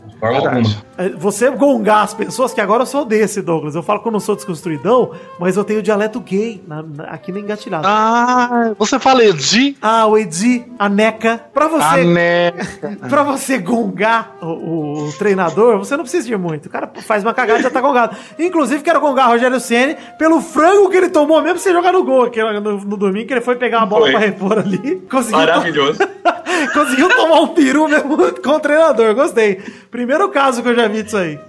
É, 0.98 1.10
Você 1.10 1.50
gongar 1.52 2.04
as 2.04 2.14
pessoas, 2.14 2.54
que 2.54 2.60
agora 2.62 2.82
eu 2.84 2.88
sou 2.88 3.06
desse, 3.06 3.42
Douglas. 3.42 3.76
Eu 3.76 3.84
falo 3.84 4.00
que 4.02 4.08
eu 4.08 4.12
não 4.12 4.20
sou 4.20 4.36
desconstruidão, 4.36 5.12
mas 5.40 5.56
eu 5.58 5.64
tenho 5.64 5.82
dialeto 5.84 6.20
gay 6.20 6.64
na- 6.68 6.82
na- 6.84 7.04
aqui 7.06 7.32
na 7.32 7.40
engatilhado. 7.40 7.86
Ah, 7.88 8.74
você 8.80 8.98
fala 9.00 9.24
Edi? 9.24 9.78
Ah, 9.82 10.06
o 10.08 10.18
Edi, 10.18 10.66
a 10.80 10.90
Neca. 10.90 11.40
Pra 11.54 11.68
você 11.68 11.84
Ah, 11.84 11.98
né? 12.04 12.52
pra 13.10 13.24
você 13.24 13.58
gongar 13.60 14.36
o, 14.42 14.46
o- 14.46 15.08
o 15.10 15.14
treinador, 15.14 15.78
você 15.78 15.96
não 15.96 16.04
precisa 16.04 16.28
de 16.28 16.36
muito. 16.36 16.66
O 16.66 16.70
cara 16.70 16.90
faz 17.06 17.24
uma 17.24 17.34
cagada 17.34 17.60
e 17.60 17.64
já 17.64 17.70
tá 17.70 17.80
gongado. 17.82 18.16
Inclusive, 18.40 18.82
quero 18.84 19.00
gongar 19.00 19.28
o 19.30 19.32
Rogério 19.34 19.60
Ceni 19.60 19.96
pelo 20.18 20.42
frango 20.42 20.90
que 20.90 20.98
ele 20.98 21.10
tomou 21.10 21.42
mesmo 21.42 21.60
sem 21.60 21.72
jogar 21.74 21.92
no 21.94 22.04
gol 22.04 22.24
aqui 22.26 22.42
no, 22.42 22.60
no 22.80 22.98
domingo, 22.98 23.28
que 23.28 23.34
ele 23.34 23.42
foi 23.42 23.56
pegar 23.56 23.82
a 23.82 23.86
bola 23.86 24.04
Foi. 24.04 24.12
pra 24.12 24.20
repor 24.20 24.58
ali. 24.60 24.96
Conseguiu 25.10 25.38
Maravilhoso. 25.40 26.00
Conseguiu 26.74 27.10
tomar 27.10 27.42
um 27.42 27.48
peru 27.50 27.88
mesmo 27.88 28.18
com 28.42 28.50
o 28.50 28.60
treinador, 28.60 29.14
gostei. 29.14 29.62
Primeiro 29.92 30.07
caso 30.32 30.62
que 30.64 30.70
eu 30.70 30.76
já 30.76 30.88
vi 30.88 31.04
disso 31.04 31.18
aí. 31.18 31.40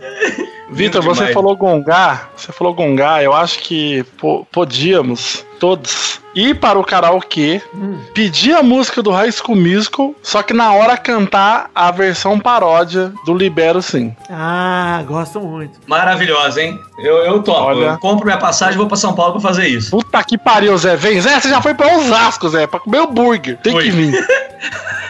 Vitor, 0.71 1.03
você 1.03 1.21
demais. 1.21 1.35
falou 1.35 1.57
gongar. 1.57 2.31
Você 2.37 2.53
falou 2.53 2.75
gongar. 2.75 3.23
Eu 3.23 3.33
acho 3.33 3.59
que 3.61 4.03
po- 4.19 4.47
podíamos, 4.53 5.45
todos, 5.59 6.21
ir 6.35 6.57
para 6.57 6.79
o 6.79 6.85
karaokê, 6.85 7.63
pedir 8.13 8.55
a 8.55 8.63
música 8.63 9.03
do 9.03 9.11
High 9.11 9.33
School 9.33 9.57
Musical, 9.57 10.15
só 10.23 10.43
que 10.43 10.53
na 10.53 10.71
hora 10.75 10.95
cantar 10.99 11.71
a 11.75 11.91
versão 11.91 12.39
paródia 12.39 13.11
do 13.25 13.33
Libero 13.33 13.81
Sim. 13.81 14.15
Ah, 14.29 15.03
gosto 15.07 15.41
muito. 15.41 15.81
Maravilhosa, 15.87 16.61
hein? 16.61 16.79
Eu, 16.99 17.17
eu 17.25 17.43
topo. 17.43 17.59
Olha. 17.61 17.87
Eu 17.93 17.99
compro 17.99 18.27
minha 18.27 18.37
passagem 18.39 18.75
e 18.75 18.79
vou 18.79 18.87
pra 18.89 18.97
São 18.99 19.15
Paulo 19.15 19.33
pra 19.33 19.41
fazer 19.41 19.67
isso. 19.69 19.91
Puta 19.91 20.23
que 20.23 20.37
pariu, 20.37 20.77
Zé. 20.77 20.97
Vem, 20.97 21.19
Zé, 21.19 21.41
você 21.41 21.49
já 21.49 21.63
foi 21.63 21.73
pra 21.73 21.97
Osasco, 21.97 22.47
Zé, 22.51 22.67
pra 22.67 22.79
comer 22.79 23.01
o 23.01 23.07
burger. 23.07 23.57
Tem 23.63 23.73
Fui. 23.73 23.85
que 23.85 23.91
vir. 23.91 24.13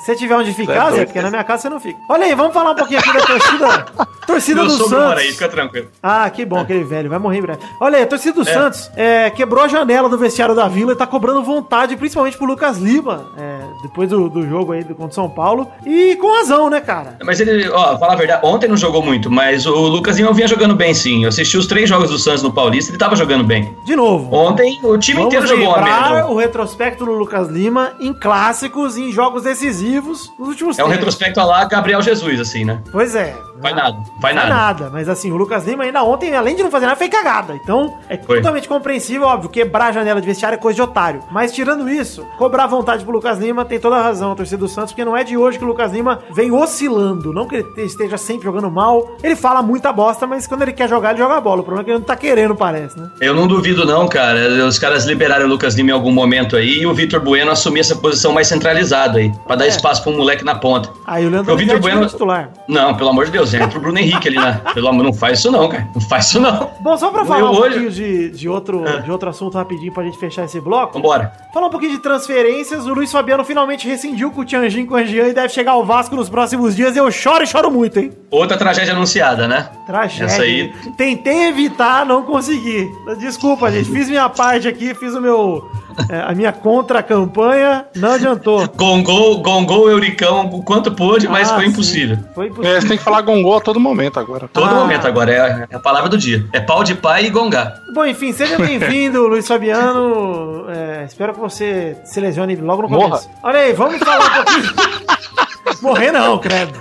Se 0.00 0.06
você 0.06 0.16
tiver 0.16 0.36
onde 0.36 0.52
ficar, 0.52 0.90
Zé 0.92 1.04
porque 1.04 1.20
na 1.20 1.30
minha 1.30 1.44
casa 1.44 1.62
você 1.62 1.68
não 1.68 1.80
fica. 1.80 1.98
Olha 2.08 2.24
aí, 2.24 2.34
vamos 2.34 2.52
falar 2.52 2.72
um 2.72 2.74
pouquinho 2.74 3.00
aqui 3.00 3.12
da 3.12 3.20
torcida. 3.20 3.84
Torcida 4.26 4.60
Meu 4.62 4.70
do 4.70 4.76
Santos. 4.76 4.92
mora 4.92 5.20
aí, 5.20 5.32
fica 5.32 5.48
tranquilo. 5.48 5.88
Ah, 6.00 6.30
que 6.30 6.44
bom, 6.44 6.60
aquele 6.60 6.84
velho, 6.84 7.10
vai 7.10 7.18
morrer 7.18 7.38
em 7.38 7.42
breve. 7.42 7.58
Olha 7.80 7.98
aí, 7.98 8.04
a 8.04 8.06
torcida 8.06 8.34
do 8.34 8.44
Santos 8.44 8.88
é, 8.96 9.28
quebrou 9.30 9.64
a 9.64 9.68
janela 9.68 10.08
do 10.08 10.16
vestiário 10.16 10.54
da 10.54 10.68
Vila 10.68 10.92
e 10.92 10.96
tá 10.96 11.06
cobrando 11.06 11.42
vontade, 11.42 11.96
principalmente 11.96 12.36
pro 12.36 12.46
Lucas 12.46 12.78
Lima, 12.78 13.26
é, 13.36 13.58
depois 13.82 14.08
do, 14.08 14.30
do 14.30 14.46
jogo 14.48 14.72
aí 14.72 14.84
contra 14.84 15.06
o 15.06 15.12
São 15.12 15.28
Paulo. 15.28 15.66
E 15.84 16.14
com 16.16 16.32
razão, 16.38 16.70
né, 16.70 16.80
cara? 16.80 17.18
Mas 17.24 17.40
ele, 17.40 17.68
ó, 17.70 17.98
falar 17.98 18.12
a 18.12 18.16
verdade, 18.16 18.46
ontem 18.46 18.68
não 18.68 18.76
jogou 18.76 19.02
muito, 19.02 19.28
mas 19.28 19.66
o 19.66 19.74
Lucas 19.88 20.16
Lima 20.16 20.32
vinha 20.32 20.46
jogando 20.46 20.76
bem 20.76 20.94
sim. 20.94 21.24
Eu 21.24 21.28
assisti 21.28 21.58
os 21.58 21.66
três 21.66 21.88
jogos 21.88 22.08
do 22.08 22.18
Santos 22.18 22.44
no 22.44 22.52
Paulista, 22.52 22.92
ele 22.92 22.98
tava 22.98 23.16
jogando 23.16 23.42
bem. 23.42 23.76
De 23.84 23.96
novo. 23.96 24.32
Ontem 24.34 24.78
o 24.84 24.96
time 24.98 25.18
Vamos 25.18 25.34
inteiro 25.34 25.48
jogou 25.48 25.74
lembrar 25.74 26.12
merda. 26.12 26.28
o 26.28 26.36
retrospecto 26.36 27.04
do 27.04 27.12
Lucas 27.12 27.48
Lima 27.48 27.92
em 27.98 28.12
clássicos 28.14 28.96
e 28.96 29.02
em 29.02 29.12
jogos 29.12 29.44
decisivos 29.52 30.32
nos 30.38 30.48
últimos 30.48 30.78
É 30.78 30.82
um 30.82 30.86
tempos. 30.86 30.98
retrospecto 30.98 31.40
a 31.40 31.44
lá 31.44 31.64
Gabriel 31.64 32.00
Jesus, 32.02 32.40
assim, 32.40 32.64
né? 32.64 32.82
Pois 32.90 33.14
é. 33.14 33.36
Vai 33.62 33.72
nada, 33.74 33.98
vai 34.20 34.32
é 34.32 34.34
nada. 34.34 34.48
nada, 34.48 34.90
mas 34.92 35.08
assim, 35.08 35.30
o 35.30 35.36
Lucas 35.36 35.66
Lima 35.66 35.84
ainda 35.84 36.02
ontem, 36.02 36.34
além 36.34 36.56
de 36.56 36.62
não 36.62 36.70
fazer 36.70 36.86
nada, 36.86 36.96
fez 36.98 37.10
cagada. 37.10 37.54
Então, 37.54 37.94
é 38.08 38.16
Foi. 38.18 38.36
totalmente 38.38 38.68
compreensível, 38.68 39.26
óbvio, 39.26 39.48
quebrar 39.48 39.86
a 39.86 39.92
janela 39.92 40.20
de 40.20 40.26
vestiário 40.26 40.56
é 40.56 40.58
coisa 40.58 40.76
de 40.76 40.82
otário. 40.82 41.20
Mas 41.30 41.52
tirando 41.52 41.88
isso, 41.88 42.26
cobrar 42.38 42.66
vontade 42.66 43.04
pro 43.04 43.12
Lucas 43.12 43.38
Lima 43.38 43.64
tem 43.64 43.78
toda 43.78 43.96
a 43.96 44.02
razão, 44.02 44.32
a 44.32 44.34
torcida 44.34 44.58
do 44.58 44.68
Santos, 44.68 44.92
porque 44.92 45.04
não 45.04 45.16
é 45.16 45.22
de 45.24 45.36
hoje 45.36 45.58
que 45.58 45.64
o 45.64 45.68
Lucas 45.68 45.92
Lima 45.92 46.18
vem 46.34 46.50
oscilando. 46.50 47.32
Não 47.32 47.46
que 47.46 47.56
ele 47.56 47.82
esteja 47.86 48.16
sempre 48.16 48.44
jogando 48.44 48.70
mal, 48.70 49.16
ele 49.22 49.36
fala 49.36 49.62
muita 49.62 49.92
bosta, 49.92 50.26
mas 50.26 50.46
quando 50.46 50.62
ele 50.62 50.72
quer 50.72 50.88
jogar, 50.88 51.10
ele 51.10 51.18
joga 51.18 51.36
a 51.36 51.40
bola. 51.40 51.60
O 51.60 51.64
problema 51.64 51.82
é 51.82 51.84
que 51.84 51.90
ele 51.90 51.98
não 51.98 52.04
tá 52.06 52.16
querendo, 52.16 52.54
parece, 52.56 52.98
né? 52.98 53.10
Eu 53.20 53.34
não 53.34 53.46
duvido, 53.46 53.84
não, 53.84 54.08
cara. 54.08 54.40
Os 54.66 54.78
caras 54.78 55.04
liberaram 55.04 55.46
o 55.46 55.48
Lucas 55.48 55.74
Lima 55.74 55.90
em 55.90 55.92
algum 55.92 56.12
momento 56.12 56.56
aí 56.56 56.80
e 56.80 56.86
o 56.86 56.94
Vitor 56.94 57.20
Bueno 57.20 57.50
assumir 57.50 57.80
essa 57.80 57.94
posição 57.94 58.32
mais 58.32 58.46
centralizada 58.48 59.18
aí, 59.18 59.30
pra 59.46 59.56
dar 59.56 59.66
É. 59.66 59.68
espaço 59.68 60.02
pro 60.02 60.12
moleque 60.12 60.44
na 60.44 60.54
ponta. 60.54 60.90
Aí 61.06 61.24
o 61.26 61.30
Leandro 61.30 61.52
O 61.52 61.56
Vitor 61.56 61.74
Olivetti 61.76 61.80
Bueno- 61.94 62.06
é 62.06 62.08
titular. 62.10 62.50
Não, 62.68 62.94
pelo 62.96 63.10
amor 63.10 63.26
de 63.26 63.30
Deus, 63.32 63.51
entra 63.54 63.68
pro 63.68 63.80
Bruno 63.80 63.98
Henrique 63.98 64.28
ali, 64.28 64.36
né? 64.38 64.60
Pelo 64.74 64.88
amor, 64.88 65.04
não 65.04 65.12
faz 65.12 65.38
isso 65.38 65.50
não, 65.50 65.68
cara. 65.68 65.88
Não 65.94 66.00
faz 66.00 66.26
isso 66.26 66.40
não. 66.40 66.70
Bom, 66.80 66.96
só 66.96 67.10
pra 67.10 67.24
falar 67.24 67.40
Eu 67.40 67.46
um 67.46 67.50
hoje- 67.50 67.60
pouquinho 67.70 67.90
de, 67.90 68.30
de, 68.30 68.48
outro, 68.48 68.86
É. 68.86 69.00
de 69.00 69.10
outro 69.10 69.28
assunto 69.28 69.56
rapidinho 69.56 69.92
pra 69.92 70.02
gente 70.04 70.18
fechar 70.18 70.44
esse 70.44 70.60
bloco. 70.60 70.94
Vambora. 70.94 71.32
Falar 71.52 71.66
um 71.66 71.70
pouquinho 71.70 71.92
de 71.92 71.98
transferências, 71.98 72.86
o 72.86 72.94
Luiz 72.94 73.10
Fabiano 73.12 73.44
finalmente 73.44 73.86
rescindiu 73.86 74.30
com 74.30 74.40
o 74.40 74.44
Tianjin 74.44 74.88
Jean 75.06 75.28
e 75.28 75.32
deve 75.34 75.48
chegar 75.50 75.72
ao 75.72 75.84
Vasco 75.84 76.14
nos 76.16 76.28
próximos 76.28 76.74
dias. 76.76 76.96
Eu 76.96 77.10
choro 77.10 77.42
e 77.44 77.46
choro 77.46 77.70
muito, 77.70 77.98
hein? 77.98 78.10
Outra 78.30 78.56
tragédia 78.56 78.92
anunciada, 78.92 79.46
né? 79.48 79.68
Tragédia. 79.86 80.24
Essa 80.24 80.42
aí. 80.42 80.72
Tentei 80.96 81.48
evitar, 81.48 82.06
não 82.06 82.22
consegui. 82.22 82.88
Desculpa, 83.18 83.70
gente. 83.70 83.90
Fiz 83.90 84.08
minha 84.08 84.28
parte 84.28 84.66
aqui, 84.68 84.94
fiz 84.94 85.14
o 85.14 85.20
meu. 85.20 85.70
É, 86.08 86.20
a 86.20 86.34
minha 86.34 86.52
contra-campanha, 86.52 87.86
não 87.96 88.12
adiantou. 88.12 88.66
Gongou, 88.76 89.40
gongou 89.42 89.84
o 89.86 89.90
Euricão 89.90 90.46
o 90.46 90.62
quanto 90.62 90.92
pôde, 90.92 91.28
mas 91.28 91.50
Ah, 91.50 91.54
foi 91.56 91.64
sim. 91.64 91.70
impossível. 91.70 92.18
Foi 92.34 92.46
É, 92.46 92.48
impossível. 92.50 92.80
você 92.80 92.88
tem 92.88 92.98
que 92.98 93.04
falar 93.04 93.20
gongô 93.22 93.56
a 93.56 93.60
todo 93.60 93.78
momento 93.80 94.18
agora. 94.20 94.48
Todo 94.52 94.70
Ah. 94.70 94.74
momento 94.74 95.06
agora, 95.06 95.32
é, 95.32 95.66
é 95.70 95.76
a 95.76 95.80
palavra 95.80 96.08
do 96.08 96.18
dia. 96.18 96.44
É 96.52 96.60
pau 96.60 96.82
de 96.84 96.94
pai 96.94 97.26
e 97.26 97.30
gongar. 97.30 97.74
Bom, 97.94 98.04
enfim, 98.06 98.32
seja 98.32 98.58
bem-vindo, 98.58 99.26
Luiz 99.28 99.46
Fabiano. 99.46 100.66
É, 100.70 101.04
espero 101.06 101.34
que 101.34 101.40
você 101.40 101.96
se 102.04 102.20
lesione 102.20 102.56
logo 102.56 102.82
no 102.82 102.88
Morra. 102.88 103.08
começo. 103.10 103.30
Olha 103.42 103.58
aí, 103.60 103.72
vamos 103.72 103.98
falar 103.98 104.24
um 104.24 104.44
pouquinho. 104.44 104.72
Morrer 105.82 106.12
não, 106.12 106.38
credo. 106.38 106.72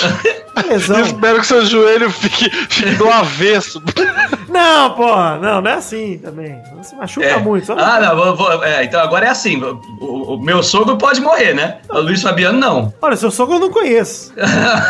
Lesão. 0.68 0.98
Eu 0.98 1.04
espero 1.06 1.40
que 1.40 1.46
seu 1.46 1.64
joelho 1.66 2.10
fique, 2.10 2.48
fique 2.50 2.90
do 2.94 3.08
avesso. 3.10 3.82
Não, 4.56 4.90
porra, 4.94 5.36
não, 5.38 5.60
não 5.60 5.70
é 5.70 5.74
assim 5.74 6.18
também. 6.18 6.60
Não 6.74 6.82
se 6.82 6.94
machuca 6.96 7.26
É. 7.26 7.36
muito. 7.38 7.72
Ah, 7.72 8.00
não, 8.00 8.16
vou- 8.16 8.36
vou- 8.36 8.64
é, 8.64 8.84
então 8.84 9.00
agora 9.00 9.26
é 9.26 9.28
assim. 9.28 9.62
O, 9.62 9.80
o- 10.00 10.34
o 10.34 10.40
meu 10.42 10.62
sogro 10.62 10.96
pode 10.96 11.20
morrer, 11.20 11.52
né? 11.54 11.78
O 11.90 12.00
Luiz 12.00 12.22
Fabiano 12.22 12.58
não. 12.58 12.92
Olha, 13.02 13.16
seu 13.16 13.30
sogro 13.30 13.56
eu 13.56 13.60
não 13.60 13.70
conheço. 13.70 14.32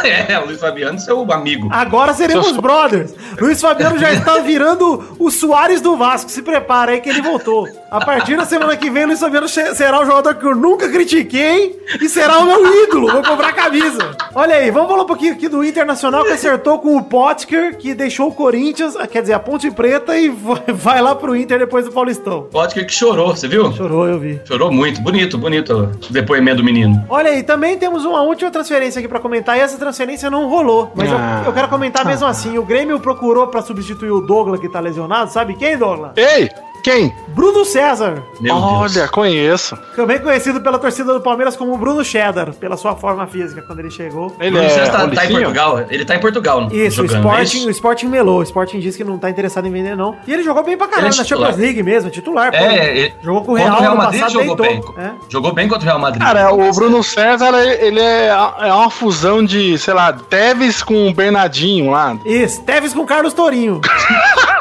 é, 0.04 0.38
o 0.38 0.46
Luiz 0.46 0.60
Fabiano, 0.60 0.98
seu 0.98 1.30
amigo. 1.32 1.68
Agora 1.72 2.14
seremos 2.14 2.48
Seu- 2.48 2.62
brothers. 2.62 3.12
Luiz 3.40 3.60
Fabiano 3.60 3.98
já 3.98 4.12
está 4.12 4.38
virando 4.38 5.16
o 5.18 5.30
Soares 5.30 5.80
do 5.80 5.96
Vasco. 5.96 6.30
Se 6.30 6.42
prepara 6.42 6.92
aí 6.92 7.00
que 7.00 7.08
ele 7.08 7.20
voltou. 7.22 7.66
A 7.90 8.04
partir 8.04 8.36
da 8.36 8.44
semana 8.44 8.76
que 8.76 8.90
vem, 8.90 9.04
o 9.04 9.06
Luiz 9.06 9.20
Fabiano 9.20 9.48
será 9.48 10.00
o 10.00 10.04
jogador 10.04 10.34
que 10.34 10.44
eu 10.44 10.56
nunca 10.56 10.88
critiquei 10.88 11.80
e 12.00 12.08
será 12.08 12.40
o 12.40 12.44
meu 12.44 12.82
ídolo. 12.82 13.12
Vou 13.12 13.22
comprar 13.22 13.52
camisa. 13.52 14.10
Olha 14.34 14.56
aí, 14.56 14.70
vamos 14.72 14.90
falar 14.90 15.04
um 15.04 15.06
pouquinho 15.06 15.32
aqui 15.34 15.48
do 15.48 15.62
Internacional 15.64 16.24
que 16.24 16.32
acertou 16.32 16.80
com 16.80 16.96
o 16.96 17.04
Potker, 17.04 17.78
que 17.78 17.94
deixou 17.94 18.28
o 18.28 18.32
Corinthians, 18.34 18.96
ah, 18.96 19.06
quer 19.06 19.20
dizer, 19.22 19.34
a 19.34 19.38
Ponte 19.38 19.70
Preta 19.70 20.18
e 20.18 20.28
vai- 20.74 21.00
lá 21.00 21.14
pro 21.14 21.36
Inter 21.36 21.60
depois 21.60 21.84
do 21.84 21.92
Paulistão. 21.92 22.48
Pode 22.50 22.74
que 22.74 22.88
chorou, 22.92 23.28
você 23.36 23.46
viu? 23.46 23.72
Chorou, 23.72 24.06
eu 24.08 24.18
vi. 24.18 24.40
Chorou 24.44 24.72
muito, 24.72 25.00
bonito, 25.00 25.38
bonito 25.38 25.72
o 26.08 26.12
depoimento 26.12 26.56
do 26.58 26.64
menino. 26.64 27.04
Olha 27.08 27.30
aí, 27.30 27.42
também 27.44 27.78
temos 27.78 28.04
uma 28.04 28.20
última 28.22 28.50
transferência 28.50 28.98
aqui 28.98 29.06
pra 29.08 29.20
comentar 29.20 29.56
e 29.56 29.60
essa 29.60 29.78
transferência 29.78 30.28
não 30.28 30.48
rolou. 30.48 30.90
Mas 30.94 31.08
eu- 31.10 31.16
Ah. 31.16 31.44
eu, 31.46 31.52
quero 31.52 31.68
comentar 31.68 32.04
mesmo 32.04 32.26
assim. 32.26 32.58
O 32.58 32.64
Grêmio 32.64 32.98
procurou 32.98 33.46
pra 33.46 33.62
substituir 33.62 34.10
o 34.10 34.20
Douglas 34.20 34.58
que 34.60 34.68
tá 34.68 34.80
lesionado. 34.80 35.30
Sabe 35.30 35.54
quem, 35.54 35.78
Douglas? 35.78 36.12
Ei, 36.16 36.50
quem? 36.86 37.12
Bruno 37.30 37.64
César. 37.64 38.22
Meu 38.40 38.54
Olha, 38.54 38.88
Deus. 38.88 39.10
conheço. 39.10 39.76
Também 39.96 40.20
conhecido 40.20 40.60
pela 40.60 40.78
torcida 40.78 41.12
do 41.12 41.20
Palmeiras 41.20 41.56
como 41.56 41.76
Bruno 41.76 42.04
Cheddar, 42.04 42.54
pela 42.54 42.76
sua 42.76 42.94
forma 42.94 43.26
física 43.26 43.60
quando 43.60 43.80
ele 43.80 43.90
chegou. 43.90 44.36
Ele 44.38 44.52
Bruno 44.52 44.66
é 44.66 44.70
César 44.70 44.92
tá, 44.92 45.08
tá 45.08 45.26
em? 45.26 45.32
Portugal? 45.32 45.84
Ele 45.90 46.04
tá 46.04 46.14
em 46.14 46.20
Portugal. 46.20 46.68
Isso, 46.70 47.02
o 47.02 47.08
jogando, 47.08 47.26
é 47.26 47.42
Sporting, 47.42 47.56
isso? 47.58 47.66
o 47.66 47.70
Sporting 47.70 48.06
melou. 48.06 48.38
O 48.38 48.42
Sporting 48.44 48.78
disse 48.78 48.96
que 48.96 49.02
não 49.02 49.18
tá 49.18 49.28
interessado 49.28 49.66
em 49.66 49.72
vender, 49.72 49.96
não. 49.96 50.14
E 50.28 50.32
ele 50.32 50.44
jogou 50.44 50.62
bem 50.62 50.76
pra 50.76 50.86
caralho 50.86 51.12
é 51.12 51.16
na. 51.16 51.24
Champions 51.24 51.56
League 51.56 51.82
mesmo, 51.82 52.08
titular. 52.08 52.52
pô. 52.52 52.56
É, 52.56 52.96
ele, 52.96 53.14
Jogou 53.20 53.42
com 53.44 53.52
o 53.52 53.56
contra 53.56 53.64
Real, 53.64 53.78
o 53.78 53.80
Real 53.82 53.96
Madrid 53.96 54.20
passado, 54.20 54.32
jogou 54.32 54.56
deitou. 54.56 54.92
bem. 54.94 55.04
É. 55.04 55.10
Jogou 55.28 55.52
bem 55.52 55.68
contra 55.68 55.82
o 55.82 55.86
Real 55.86 55.98
Madrid. 55.98 56.22
Cara, 56.22 56.54
o 56.54 56.72
Bruno 56.72 57.02
César, 57.02 57.52
ele 57.80 57.98
é, 57.98 58.28
é 58.28 58.72
uma 58.72 58.90
fusão 58.90 59.44
de, 59.44 59.76
sei 59.76 59.92
lá, 59.92 60.12
Teves 60.12 60.84
com 60.84 61.08
o 61.08 61.12
Bernardinho 61.12 61.90
lá. 61.90 62.16
Isso, 62.24 62.62
Teves 62.62 62.94
com 62.94 63.04
Carlos 63.04 63.34
Tourinho. 63.34 63.80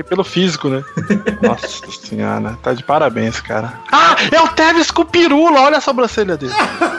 Que 0.00 0.04
pelo 0.04 0.24
físico, 0.24 0.70
né? 0.70 0.82
Nossa 1.46 1.68
senhora, 1.90 2.58
tá 2.62 2.72
de 2.72 2.82
parabéns, 2.82 3.38
cara. 3.38 3.74
Ah, 3.92 4.16
é 4.32 4.40
o 4.40 4.48
Teves 4.48 4.90
com 4.90 5.02
o 5.02 5.04
Pirula, 5.04 5.60
olha 5.60 5.76
a 5.76 5.80
sobrancelha 5.80 6.38
dele. 6.38 6.54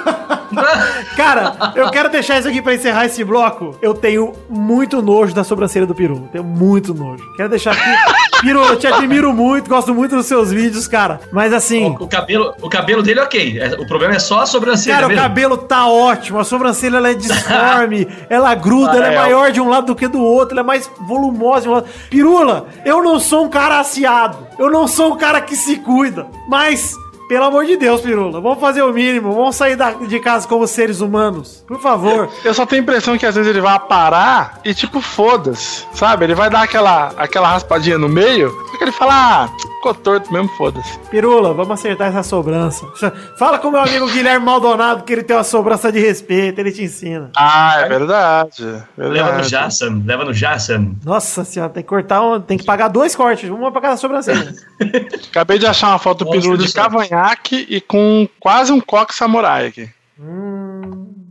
Cara, 1.16 1.74
eu 1.76 1.90
quero 1.90 2.10
deixar 2.10 2.40
isso 2.40 2.48
aqui 2.48 2.62
pra 2.62 2.74
encerrar 2.74 3.06
esse 3.06 3.24
bloco. 3.24 3.76
Eu 3.82 3.94
tenho 3.94 4.34
muito 4.50 5.02
nojo 5.02 5.34
da 5.34 5.44
sobrancelha 5.44 5.86
do 5.86 5.96
Peru. 5.96 6.28
Tenho 6.32 6.44
muito 6.44 6.94
nojo. 6.94 7.24
Quero 7.36 7.50
deixar 7.50 7.72
aqui. 7.72 8.42
Peru, 8.42 8.60
eu 8.64 8.76
te 8.78 8.88
admiro 8.88 9.32
muito, 9.34 9.70
gosto 9.70 9.94
muito 9.94 10.16
dos 10.16 10.26
seus 10.26 10.52
vídeos, 10.52 10.88
cara. 10.88 11.20
Mas 11.32 11.54
assim. 11.54 11.86
O, 12.00 12.04
o 12.04 12.08
cabelo, 12.08 12.54
o 12.62 12.70
cabelo 12.70 13.04
dele, 13.04 13.20
ok. 13.20 13.60
É, 13.60 13.76
O 13.80 13.86
problema 13.88 14.16
é 14.16 14.20
só 14.20 14.42
a 14.42 14.46
sobrancelha 14.46 14.96
Cara, 14.96 15.06
o 15.06 15.10
mesmo. 15.10 15.22
cabelo 15.24 15.58
tá 15.58 15.88
ótimo, 15.88 16.40
a 16.40 16.44
sobrancelha 16.44 16.98
ela 16.98 17.10
é 17.12 17.14
disforme, 17.14 18.08
ela 18.30 18.54
gruda, 18.56 18.94
Ah, 18.94 18.96
ela 18.98 19.08
é 19.08 19.14
é, 19.14 19.20
maior 19.20 19.52
de 19.52 19.62
um 19.62 19.70
lado 19.70 19.88
do 19.88 19.96
que 19.96 20.08
do 20.08 20.20
outro, 20.22 20.54
ela 20.56 20.62
é 20.62 20.64
mais 20.64 20.90
volumosa 21.08 21.62
de 21.62 21.70
um 21.70 21.74
lado. 21.74 21.86
Pirula, 22.10 22.66
eu 22.84 23.04
não 23.04 23.20
sou 23.20 23.46
um 23.46 23.50
cara 23.50 23.80
aciado, 23.80 24.38
eu 24.58 24.72
não 24.72 24.88
sou 24.88 25.14
um 25.14 25.18
cara 25.18 25.40
que 25.42 25.56
se 25.56 25.78
cuida, 25.78 26.26
mas, 26.48 26.96
pelo 27.32 27.46
amor 27.46 27.66
de 27.66 27.78
Deus, 27.78 28.02
Pirula, 28.02 28.42
vamos 28.42 28.60
fazer 28.60 28.82
o 28.82 28.92
mínimo, 28.92 29.32
vamos 29.34 29.56
sair 29.56 29.78
da- 29.78 29.92
de 29.92 30.20
casa 30.20 30.46
como 30.46 30.68
seres 30.68 31.00
humanos, 31.00 31.64
por 31.66 31.80
favor. 31.80 32.28
Eu 32.44 32.54
só 32.54 32.66
tenho 32.66 32.82
a 32.82 32.84
impressão 32.84 33.18
que 33.18 33.26
às 33.26 33.36
vezes 33.36 33.50
ele 33.50 33.62
vai 33.62 33.80
parar 33.80 34.60
e 34.66 34.74
tipo, 34.74 35.00
foda-se, 35.00 35.88
sabe? 35.94 36.26
Ele 36.26 36.36
vai 36.36 36.50
dar 36.50 36.64
aquela, 36.64 37.14
aquela 37.16 37.48
raspadinha 37.48 37.98
no 37.98 38.10
meio, 38.10 38.52
só 38.70 38.78
que 38.78 38.84
ele 38.84 38.92
fala, 38.92 39.14
ah, 39.46 39.50
ficou 39.82 39.96
torto 39.96 40.32
mesmo, 40.32 40.48
foda-se. 40.50 41.00
Pirula, 41.10 41.54
vamos 41.54 41.72
acertar 41.72 42.10
essa 42.10 42.22
sobrança. 42.22 42.86
Fala 43.38 43.58
com 43.58 43.72
meu 43.72 43.82
amigo 43.82 44.06
Guilherme 44.12 44.46
Maldonado 44.46 45.04
que 45.04 45.12
ele 45.12 45.24
tem 45.24 45.36
uma 45.36 45.44
sobrança 45.44 45.92
de 45.92 46.00
respeito, 46.00 46.60
ele 46.60 46.72
te 46.72 46.84
ensina. 46.84 47.32
Ah, 47.36 47.82
é 47.82 47.90
verdade. 47.90 48.64
Leva 48.64 48.86
no 48.96 49.14
verdade. 49.14 49.50
Jassam, 49.50 50.04
leva 50.06 50.24
no 50.24 50.34
Jassam. 50.34 50.96
Nossa 51.04 51.44
senhora, 51.44 51.72
tem 51.72 51.82
que 51.82 51.90
cortar, 51.90 52.22
um, 52.22 52.40
tem 52.40 52.58
que 52.58 52.64
pagar 52.64 52.90
dois 52.90 53.16
cortes, 53.16 53.50
uma 53.50 53.72
pra 53.72 53.82
cada 53.82 53.98
sobrancelha. 53.98 54.54
Acabei 55.30 55.58
de 55.58 55.66
achar 55.66 55.90
uma 55.90 56.00
foto 56.00 56.24
do 56.24 56.32
Pirula 56.32 56.58
de 56.58 56.72
cavanhaque 56.72 57.66
e 57.68 57.82
com 57.82 58.30
quase 58.40 58.72
um 58.72 58.80
coque 58.80 59.16
samurai 59.16 59.66
aqui. 59.66 59.90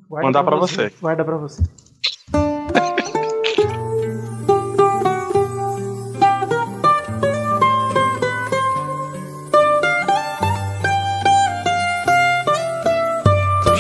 Guarda 0.09 0.27
Mandar 0.27 0.43
pra 0.43 0.57
você. 0.57 0.93
Guarda 1.01 1.25
pra 1.25 1.37
você. 1.37 1.63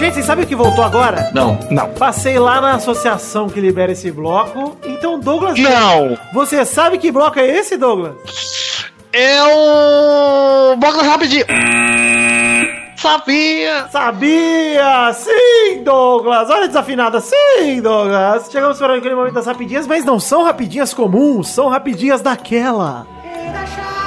Gente, 0.01 0.15
vocês 0.15 0.25
sabem 0.25 0.47
o 0.47 0.49
que 0.49 0.57
voltou 0.57 0.83
agora? 0.83 1.31
Não. 1.35 1.59
Não. 1.71 1.91
Passei 1.91 2.39
lá 2.39 2.59
na 2.59 2.77
associação 2.77 3.51
que 3.51 3.61
libera 3.61 3.93
esse 3.93 4.11
bloco. 4.11 4.75
Então, 4.83 5.21
Douglas, 5.21 5.59
Não! 5.59 6.17
você 6.33 6.65
sabe 6.65 6.97
que 6.97 7.13
bloco 7.13 7.39
é 7.39 7.47
esse, 7.47 7.77
Douglas? 7.77 8.15
É 9.13 9.43
o. 9.43 10.77
Bota 10.77 11.03
rapidinho! 11.03 11.45
Sabia! 12.97 13.89
Sabia! 13.91 15.13
Sim, 15.13 15.83
Douglas! 15.85 16.49
Olha 16.49 16.65
a 16.65 16.69
desafinada! 16.69 17.21
Sim, 17.21 17.83
Douglas! 17.83 18.49
Chegamos 18.51 18.79
para 18.79 18.95
aquele 18.95 19.15
momento 19.15 19.35
das 19.35 19.45
rapidinhas, 19.45 19.87
mas 19.87 20.03
não 20.03 20.19
são 20.19 20.45
rapidinhas 20.45 20.95
comuns, 20.95 21.49
são 21.49 21.69
rapidinhas 21.69 22.23
daquela. 22.23 23.07
É 23.23 24.00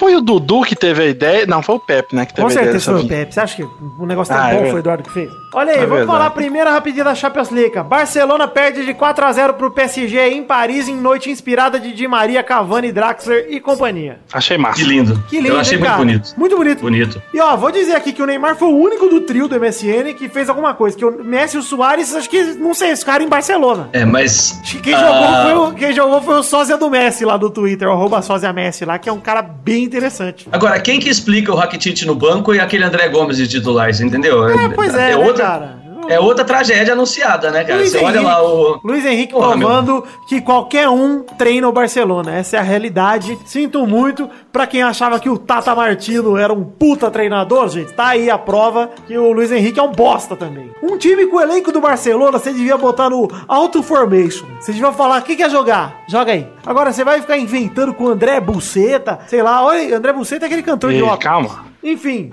Foi 0.00 0.16
o 0.16 0.20
Dudu 0.22 0.62
que 0.62 0.74
teve 0.74 1.02
a 1.02 1.06
ideia. 1.06 1.44
Não, 1.46 1.62
foi 1.62 1.74
o 1.74 1.78
Pepe, 1.78 2.16
né? 2.16 2.24
Que 2.24 2.32
teve 2.34 2.42
Com 2.42 2.48
a 2.48 2.52
ideia 2.52 2.64
certeza 2.72 2.92
foi 2.92 3.04
o. 3.04 3.08
Pepe. 3.08 3.34
Você 3.34 3.40
acha 3.40 3.56
que 3.56 3.62
o 3.62 4.06
negócio 4.06 4.34
tão 4.34 4.42
Ah, 4.42 4.48
é 4.48 4.52
bom 4.54 4.62
verdade. 4.62 4.70
foi 4.70 4.78
o 4.78 4.82
Eduardo 4.82 5.02
que 5.04 5.10
fez? 5.12 5.30
Olha 5.52 5.70
aí, 5.72 5.76
É 5.76 5.80
vamos 5.80 5.90
verdade. 5.98 6.06
falar 6.10 6.26
a 6.26 6.30
primeira 6.30 6.70
rapidinha 6.70 7.04
da 7.04 7.14
Champions 7.14 7.50
League. 7.50 7.78
Barcelona 7.82 8.48
perde 8.48 8.86
de 8.86 8.94
4 8.94 9.24
a 9.26 9.32
0 9.32 9.54
pro 9.54 9.70
PSG 9.70 10.30
em 10.30 10.42
Paris 10.42 10.88
em 10.88 10.96
noite 10.96 11.28
inspirada 11.30 11.78
de 11.78 11.92
Di 11.92 12.08
Maria, 12.08 12.42
Cavani, 12.42 12.90
Draxler 12.92 13.46
e 13.50 13.60
companhia. 13.60 14.20
Achei 14.32 14.56
massa. 14.56 14.76
Que 14.76 14.84
lindo. 14.84 15.22
Que 15.28 15.36
lindo, 15.36 15.48
Eu 15.54 15.60
achei 15.60 15.74
hein, 15.74 15.80
muito 15.80 15.90
cara? 15.90 15.98
bonito. 16.04 16.34
Muito 16.36 16.56
bonito. 16.56 16.80
Bonito. 16.80 17.22
E 17.34 17.40
ó, 17.40 17.54
vou 17.56 17.70
dizer 17.70 17.94
aqui 17.94 18.12
que 18.12 18.22
o 18.22 18.26
Neymar 18.26 18.56
foi 18.56 18.68
o 18.68 18.76
único 18.76 19.06
do 19.08 19.20
trio 19.20 19.46
do 19.48 19.60
MSN 19.60 20.14
que 20.16 20.28
fez 20.30 20.48
alguma 20.48 20.72
coisa. 20.72 20.96
Que 20.96 21.04
o 21.04 21.22
Messi 21.22 21.56
e 21.56 21.60
o 21.60 21.62
Soares, 21.62 22.14
acho 22.14 22.30
que, 22.30 22.42
não 22.54 22.72
sei, 22.72 22.90
esse 22.90 23.04
cara 23.04 23.22
em 23.22 23.28
Barcelona. 23.28 23.90
É, 23.92 24.04
mas. 24.04 24.58
Acho 24.62 24.76
que 24.76 24.82
Quem, 24.82 24.94
ah, 24.94 25.00
jogou 25.00 25.42
foi 25.42 25.54
o, 25.54 25.74
quem 25.74 25.92
jogou 25.92 26.22
foi 26.22 26.34
o 26.36 26.42
sósia 26.42 26.78
do 26.78 26.88
Messi 26.88 27.24
lá 27.24 27.36
do 27.36 27.50
Twitter, 27.50 27.86
o 27.88 27.92
arroba 27.92 28.22
sósia 28.22 28.52
Messi 28.52 28.84
lá, 28.84 28.98
que 28.98 29.08
é 29.08 29.12
um 29.12 29.20
cara 29.20 29.42
bem 29.42 29.89
interessante. 29.90 30.48
Agora, 30.50 30.80
quem 30.80 30.98
que 31.00 31.08
explica 31.08 31.52
o 31.52 31.56
Rakitic 31.56 32.02
no 32.06 32.14
banco 32.14 32.54
e 32.54 32.60
aquele 32.60 32.84
André 32.84 33.08
Gomes 33.08 33.36
de 33.36 33.48
titular, 33.48 33.92
você 33.92 34.04
entendeu? 34.04 34.48
É, 34.48 34.68
pois 34.68 34.94
é, 34.94 35.10
né, 35.10 35.16
outra, 35.16 35.44
cara? 35.44 35.80
É 36.14 36.20
outra 36.20 36.44
tragédia 36.44 36.92
anunciada, 36.92 37.50
né, 37.50 37.64
cara? 37.64 37.78
Luiz 37.78 37.90
Você 37.92 37.98
olha 37.98 38.16
Henrique- 38.18 38.24
lá 38.24 38.42
o. 38.42 38.80
Luiz 38.84 39.04
Henrique 39.04 39.32
Porra, 39.32 39.56
meu. 39.56 39.68
provando 39.68 40.04
que 40.28 40.40
qualquer 40.40 40.88
um 40.88 41.22
treina 41.22 41.68
o 41.68 41.72
Barcelona. 41.72 42.34
Essa 42.36 42.56
é 42.56 42.60
a 42.60 42.62
realidade. 42.62 43.38
Sinto 43.44 43.86
muito 43.86 44.28
pra 44.52 44.66
quem 44.66 44.82
achava 44.82 45.18
que 45.20 45.28
o 45.28 45.38
Tata 45.38 45.74
Martino 45.74 46.36
era 46.36 46.52
um 46.52 46.64
puta 46.64 47.10
treinador, 47.10 47.68
gente. 47.68 47.92
Tá 47.92 48.08
aí 48.08 48.28
a 48.30 48.38
prova 48.38 48.90
que 49.06 49.16
o 49.16 49.32
Luiz 49.32 49.50
Henrique 49.52 49.78
é 49.78 49.82
um 49.82 49.92
bosta 49.92 50.34
também. 50.36 50.70
Um 50.82 50.96
time 50.98 51.26
com 51.26 51.36
o 51.36 51.40
elenco 51.40 51.70
do 51.72 51.80
Barcelona, 51.80 52.38
você 52.38 52.52
devia 52.52 52.76
botar 52.76 53.08
no 53.10 53.28
Auto 53.46 53.82
Formation. 53.82 54.46
Você 54.60 54.72
devia 54.72 54.92
falar, 54.92 55.20
o 55.20 55.22
que 55.24 55.36
quer 55.36 55.50
jogar? 55.50 56.00
Joga 56.08 56.32
aí. 56.32 56.46
Agora 56.66 56.92
você 56.92 57.04
vai 57.04 57.20
ficar 57.20 57.36
inventando 57.38 57.94
com 57.94 58.04
o 58.04 58.08
André 58.08 58.40
Buceta, 58.40 59.18
sei 59.26 59.42
lá. 59.42 59.64
Olha, 59.64 59.96
André 59.96 60.12
Buceta 60.12 60.44
é 60.44 60.46
aquele 60.46 60.62
cantor 60.62 60.90
de 60.90 60.96
Ei, 60.96 61.02
óculos. 61.02 61.22
calma. 61.24 61.69
Enfim. 61.82 62.32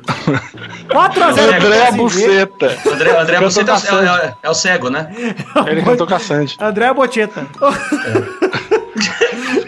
4x0 0.90 1.56
André 1.56 1.92
Buceta. 1.92 2.78
André, 2.92 3.18
André 3.18 3.40
você 3.40 3.62
é, 3.62 3.64
é 3.64 4.34
é 4.44 4.50
o 4.50 4.54
cego, 4.54 4.90
né? 4.90 5.10
Ele 5.68 5.82
cantou 5.82 6.08
Sandy. 6.20 6.58
André 6.60 6.94
Bocheta. 6.94 7.48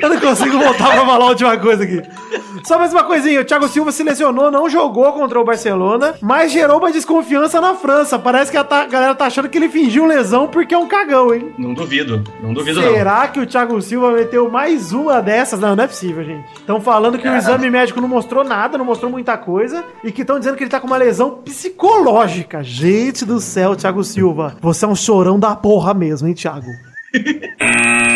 Eu 0.01 0.09
não 0.09 0.19
consigo 0.19 0.57
voltar 0.57 0.91
pra 0.91 1.05
falar 1.05 1.25
a 1.25 1.29
última 1.29 1.57
coisa 1.57 1.83
aqui. 1.83 2.01
Só 2.63 2.77
mais 2.77 2.91
uma 2.93 3.03
coisinha, 3.03 3.41
o 3.41 3.45
Thiago 3.45 3.67
Silva 3.67 3.91
se 3.91 4.03
lesionou, 4.03 4.51
não 4.51 4.69
jogou 4.69 5.11
contra 5.13 5.39
o 5.39 5.43
Barcelona, 5.43 6.15
mas 6.21 6.51
gerou 6.51 6.77
uma 6.77 6.91
desconfiança 6.91 7.59
na 7.61 7.73
França. 7.75 8.17
Parece 8.19 8.51
que 8.51 8.57
a, 8.57 8.63
ta- 8.63 8.81
a 8.81 8.85
galera 8.87 9.15
tá 9.15 9.25
achando 9.25 9.49
que 9.49 9.57
ele 9.57 9.69
fingiu 9.69 10.05
lesão 10.05 10.47
porque 10.47 10.73
é 10.73 10.77
um 10.77 10.87
cagão, 10.87 11.33
hein? 11.33 11.53
Não 11.57 11.73
duvido. 11.73 12.23
Não 12.41 12.53
duvido, 12.53 12.81
não. 12.81 12.91
Será 12.93 13.27
que 13.27 13.39
o 13.39 13.45
Thiago 13.45 13.81
Silva 13.81 14.11
meteu 14.11 14.49
mais 14.49 14.91
uma 14.91 15.21
dessas? 15.21 15.59
Não, 15.59 15.75
não 15.75 15.83
é 15.83 15.87
possível, 15.87 16.23
gente. 16.23 16.45
Estão 16.57 16.79
falando 16.81 17.17
que 17.17 17.27
o 17.27 17.35
exame 17.35 17.69
médico 17.69 18.01
não 18.01 18.07
mostrou 18.07 18.43
nada, 18.43 18.77
não 18.77 18.85
mostrou 18.85 19.09
muita 19.11 19.37
coisa, 19.37 19.83
e 20.03 20.11
que 20.11 20.21
estão 20.21 20.37
dizendo 20.39 20.55
que 20.57 20.63
ele 20.63 20.71
tá 20.71 20.79
com 20.79 20.87
uma 20.87 20.97
lesão 20.97 21.31
psicológica. 21.43 22.63
Gente 22.63 23.25
do 23.25 23.39
céu, 23.39 23.75
Thiago 23.75 24.03
Silva. 24.03 24.55
Você 24.61 24.85
é 24.85 24.87
um 24.87 24.95
chorão 24.95 25.39
da 25.39 25.55
porra 25.55 25.93
mesmo, 25.93 26.27
hein, 26.27 26.33
Thiago? 26.33 26.67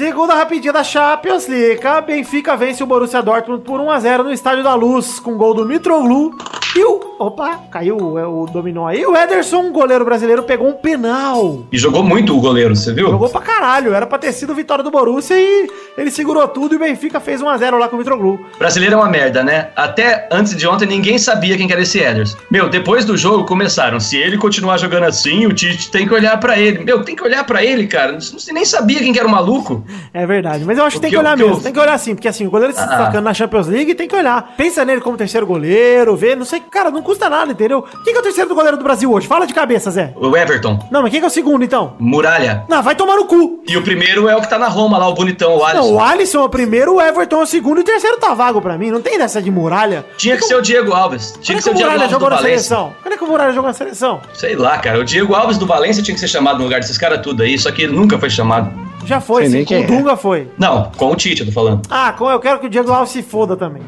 Segunda 0.00 0.34
rapidinha 0.34 0.72
da 0.72 0.82
Champions 0.82 1.46
League. 1.46 1.86
A 1.86 2.00
Benfica 2.00 2.56
vence 2.56 2.82
o 2.82 2.86
Borussia 2.86 3.20
Dortmund 3.20 3.62
por 3.64 3.78
1x0 3.80 4.22
no 4.22 4.32
Estádio 4.32 4.64
da 4.64 4.74
Luz, 4.74 5.20
com 5.20 5.36
gol 5.36 5.52
do 5.52 5.66
Mitroglou. 5.66 6.34
E 6.74 6.82
o 6.82 7.09
Opa, 7.20 7.60
caiu 7.70 8.18
é, 8.18 8.26
o 8.26 8.46
dominó 8.46 8.86
aí. 8.86 9.04
O 9.04 9.14
Ederson, 9.14 9.70
goleiro 9.70 10.06
brasileiro, 10.06 10.42
pegou 10.42 10.66
um 10.68 10.72
penal. 10.72 11.64
E 11.70 11.76
jogou 11.76 12.02
muito 12.02 12.34
o 12.34 12.40
goleiro, 12.40 12.74
você 12.74 12.94
viu? 12.94 13.10
Jogou 13.10 13.28
pra 13.28 13.42
caralho. 13.42 13.92
Era 13.92 14.06
pra 14.06 14.16
ter 14.16 14.32
sido 14.32 14.54
vitória 14.54 14.82
do 14.82 14.90
Borussia 14.90 15.36
e 15.38 15.68
ele 15.98 16.10
segurou 16.10 16.48
tudo 16.48 16.72
e 16.74 16.76
o 16.76 16.80
Benfica 16.80 17.20
fez 17.20 17.42
1x0 17.42 17.76
lá 17.78 17.88
com 17.90 17.96
o 17.96 17.98
Mitroglou. 17.98 18.40
Brasileiro 18.58 18.94
é 18.94 18.96
uma 18.96 19.08
merda, 19.10 19.44
né? 19.44 19.68
Até 19.76 20.28
antes 20.32 20.56
de 20.56 20.66
ontem 20.66 20.86
ninguém 20.86 21.18
sabia 21.18 21.58
quem 21.58 21.66
que 21.66 21.72
era 21.74 21.82
esse 21.82 21.98
Ederson. 21.98 22.38
Meu, 22.50 22.70
depois 22.70 23.04
do 23.04 23.18
jogo 23.18 23.44
começaram. 23.44 24.00
Se 24.00 24.16
ele 24.16 24.38
continuar 24.38 24.78
jogando 24.78 25.04
assim, 25.04 25.44
o 25.44 25.52
Tite 25.52 25.90
tem 25.90 26.08
que 26.08 26.14
olhar 26.14 26.40
pra 26.40 26.58
ele. 26.58 26.82
Meu, 26.82 27.04
tem 27.04 27.14
que 27.14 27.22
olhar 27.22 27.44
pra 27.44 27.62
ele, 27.62 27.86
cara. 27.86 28.18
Você 28.18 28.50
nem 28.50 28.64
sabia 28.64 28.98
quem 29.00 29.12
que 29.12 29.18
era 29.18 29.28
o 29.28 29.30
maluco. 29.30 29.84
É 30.14 30.24
verdade. 30.26 30.64
Mas 30.64 30.78
eu 30.78 30.84
acho 30.84 30.96
que 30.96 31.02
tem 31.02 31.08
O 31.08 31.10
que 31.10 31.16
que 31.16 31.20
olhar 31.20 31.36
mesmo. 31.36 31.60
Tem 31.62 31.70
que 31.72 31.78
olhar 31.80 31.98
sim, 31.98 32.14
porque 32.14 32.28
assim, 32.28 32.46
o 32.46 32.50
goleiro 32.50 32.72
se 32.72 32.80
Ah. 32.80 32.86
destacando 32.86 33.24
na 33.24 33.34
Champions 33.34 33.66
League 33.66 33.94
tem 33.94 34.08
que 34.08 34.16
olhar. 34.16 34.54
Pensa 34.56 34.86
nele 34.86 35.02
como 35.02 35.18
terceiro 35.18 35.46
goleiro, 35.46 36.16
vê, 36.16 36.34
não 36.34 36.46
sei. 36.46 36.60
Cara, 36.60 36.90
não 36.90 37.02
custa 37.10 37.28
nada, 37.28 37.50
entendeu? 37.52 37.84
Quem 38.04 38.12
que 38.12 38.16
é 38.18 38.20
o 38.20 38.22
terceiro 38.22 38.48
do 38.48 38.54
goleiro 38.54 38.76
do 38.76 38.84
Brasil 38.84 39.10
hoje? 39.12 39.26
Fala 39.26 39.46
de 39.46 39.52
cabeça, 39.52 39.90
Zé. 39.90 40.12
O 40.16 40.36
Everton. 40.36 40.78
Não, 40.90 41.02
mas 41.02 41.10
quem 41.10 41.20
que 41.20 41.24
é 41.24 41.28
o 41.28 41.30
segundo, 41.30 41.64
então? 41.64 41.94
Muralha. 41.98 42.64
Não, 42.68 42.82
vai 42.82 42.94
tomar 42.94 43.16
no 43.16 43.24
cu. 43.24 43.62
E 43.66 43.76
o 43.76 43.82
primeiro 43.82 44.28
é 44.28 44.36
o 44.36 44.40
que 44.40 44.48
tá 44.48 44.58
na 44.58 44.68
Roma 44.68 44.96
lá, 44.98 45.08
o 45.08 45.14
bonitão, 45.14 45.54
o 45.54 45.58
Não, 45.58 45.66
Alisson. 45.66 45.92
o 45.94 46.00
Alisson 46.00 46.38
é 46.38 46.44
o 46.44 46.48
primeiro, 46.48 46.94
o 46.94 47.00
Everton 47.00 47.40
é 47.40 47.42
o 47.42 47.46
segundo 47.46 47.78
e 47.78 47.80
o 47.80 47.84
terceiro 47.84 48.16
tá 48.18 48.32
vago 48.34 48.60
pra 48.62 48.78
mim. 48.78 48.90
Não 48.90 49.00
tem 49.02 49.18
dessa 49.18 49.42
de 49.42 49.50
muralha. 49.50 50.04
Tinha 50.16 50.36
que 50.36 50.44
ser 50.44 50.54
o 50.54 50.62
Diego 50.62 50.92
Alves. 50.92 51.36
Tinha 51.40 51.56
que 51.56 51.60
é 51.60 51.62
ser 51.62 51.70
que 51.70 51.74
o 51.74 51.78
Diego 51.78 51.90
Alves 51.92 52.06
do 52.08 52.10
jogou 52.12 52.30
na 52.30 52.36
Valência. 52.36 52.58
seleção? 52.62 52.92
Quando 53.02 53.12
é 53.14 53.16
que 53.16 53.24
o 53.24 53.26
Muralha 53.26 53.52
jogou 53.52 53.68
na 53.68 53.74
seleção? 53.74 54.20
Sei 54.34 54.54
lá, 54.56 54.78
cara. 54.78 55.00
O 55.00 55.04
Diego 55.04 55.34
Alves 55.34 55.58
do 55.58 55.66
Valência 55.66 56.02
tinha 56.02 56.14
que 56.14 56.20
ser 56.20 56.28
chamado 56.28 56.58
no 56.58 56.64
lugar 56.64 56.80
desses 56.80 56.96
caras 56.96 57.20
tudo 57.22 57.42
aí, 57.42 57.58
só 57.58 57.70
que 57.72 57.82
ele 57.82 57.92
nunca 57.96 58.18
foi 58.18 58.30
chamado. 58.30 58.70
Já 59.04 59.20
foi, 59.20 59.46
sim. 59.46 59.52
nem 59.52 59.64
quem 59.64 59.80
O 59.80 59.84
é. 59.84 59.86
Dunga 59.86 60.16
foi. 60.16 60.48
Não, 60.58 60.90
com 60.96 61.10
o 61.10 61.16
Tite, 61.16 61.40
eu 61.40 61.46
tô 61.46 61.52
falando. 61.52 61.82
Ah, 61.90 62.12
com- 62.12 62.30
eu 62.30 62.38
quero 62.38 62.58
que 62.60 62.66
o 62.66 62.70
Diego 62.70 62.92
Alves 62.92 63.10
se 63.10 63.22
foda 63.22 63.56
também. 63.56 63.82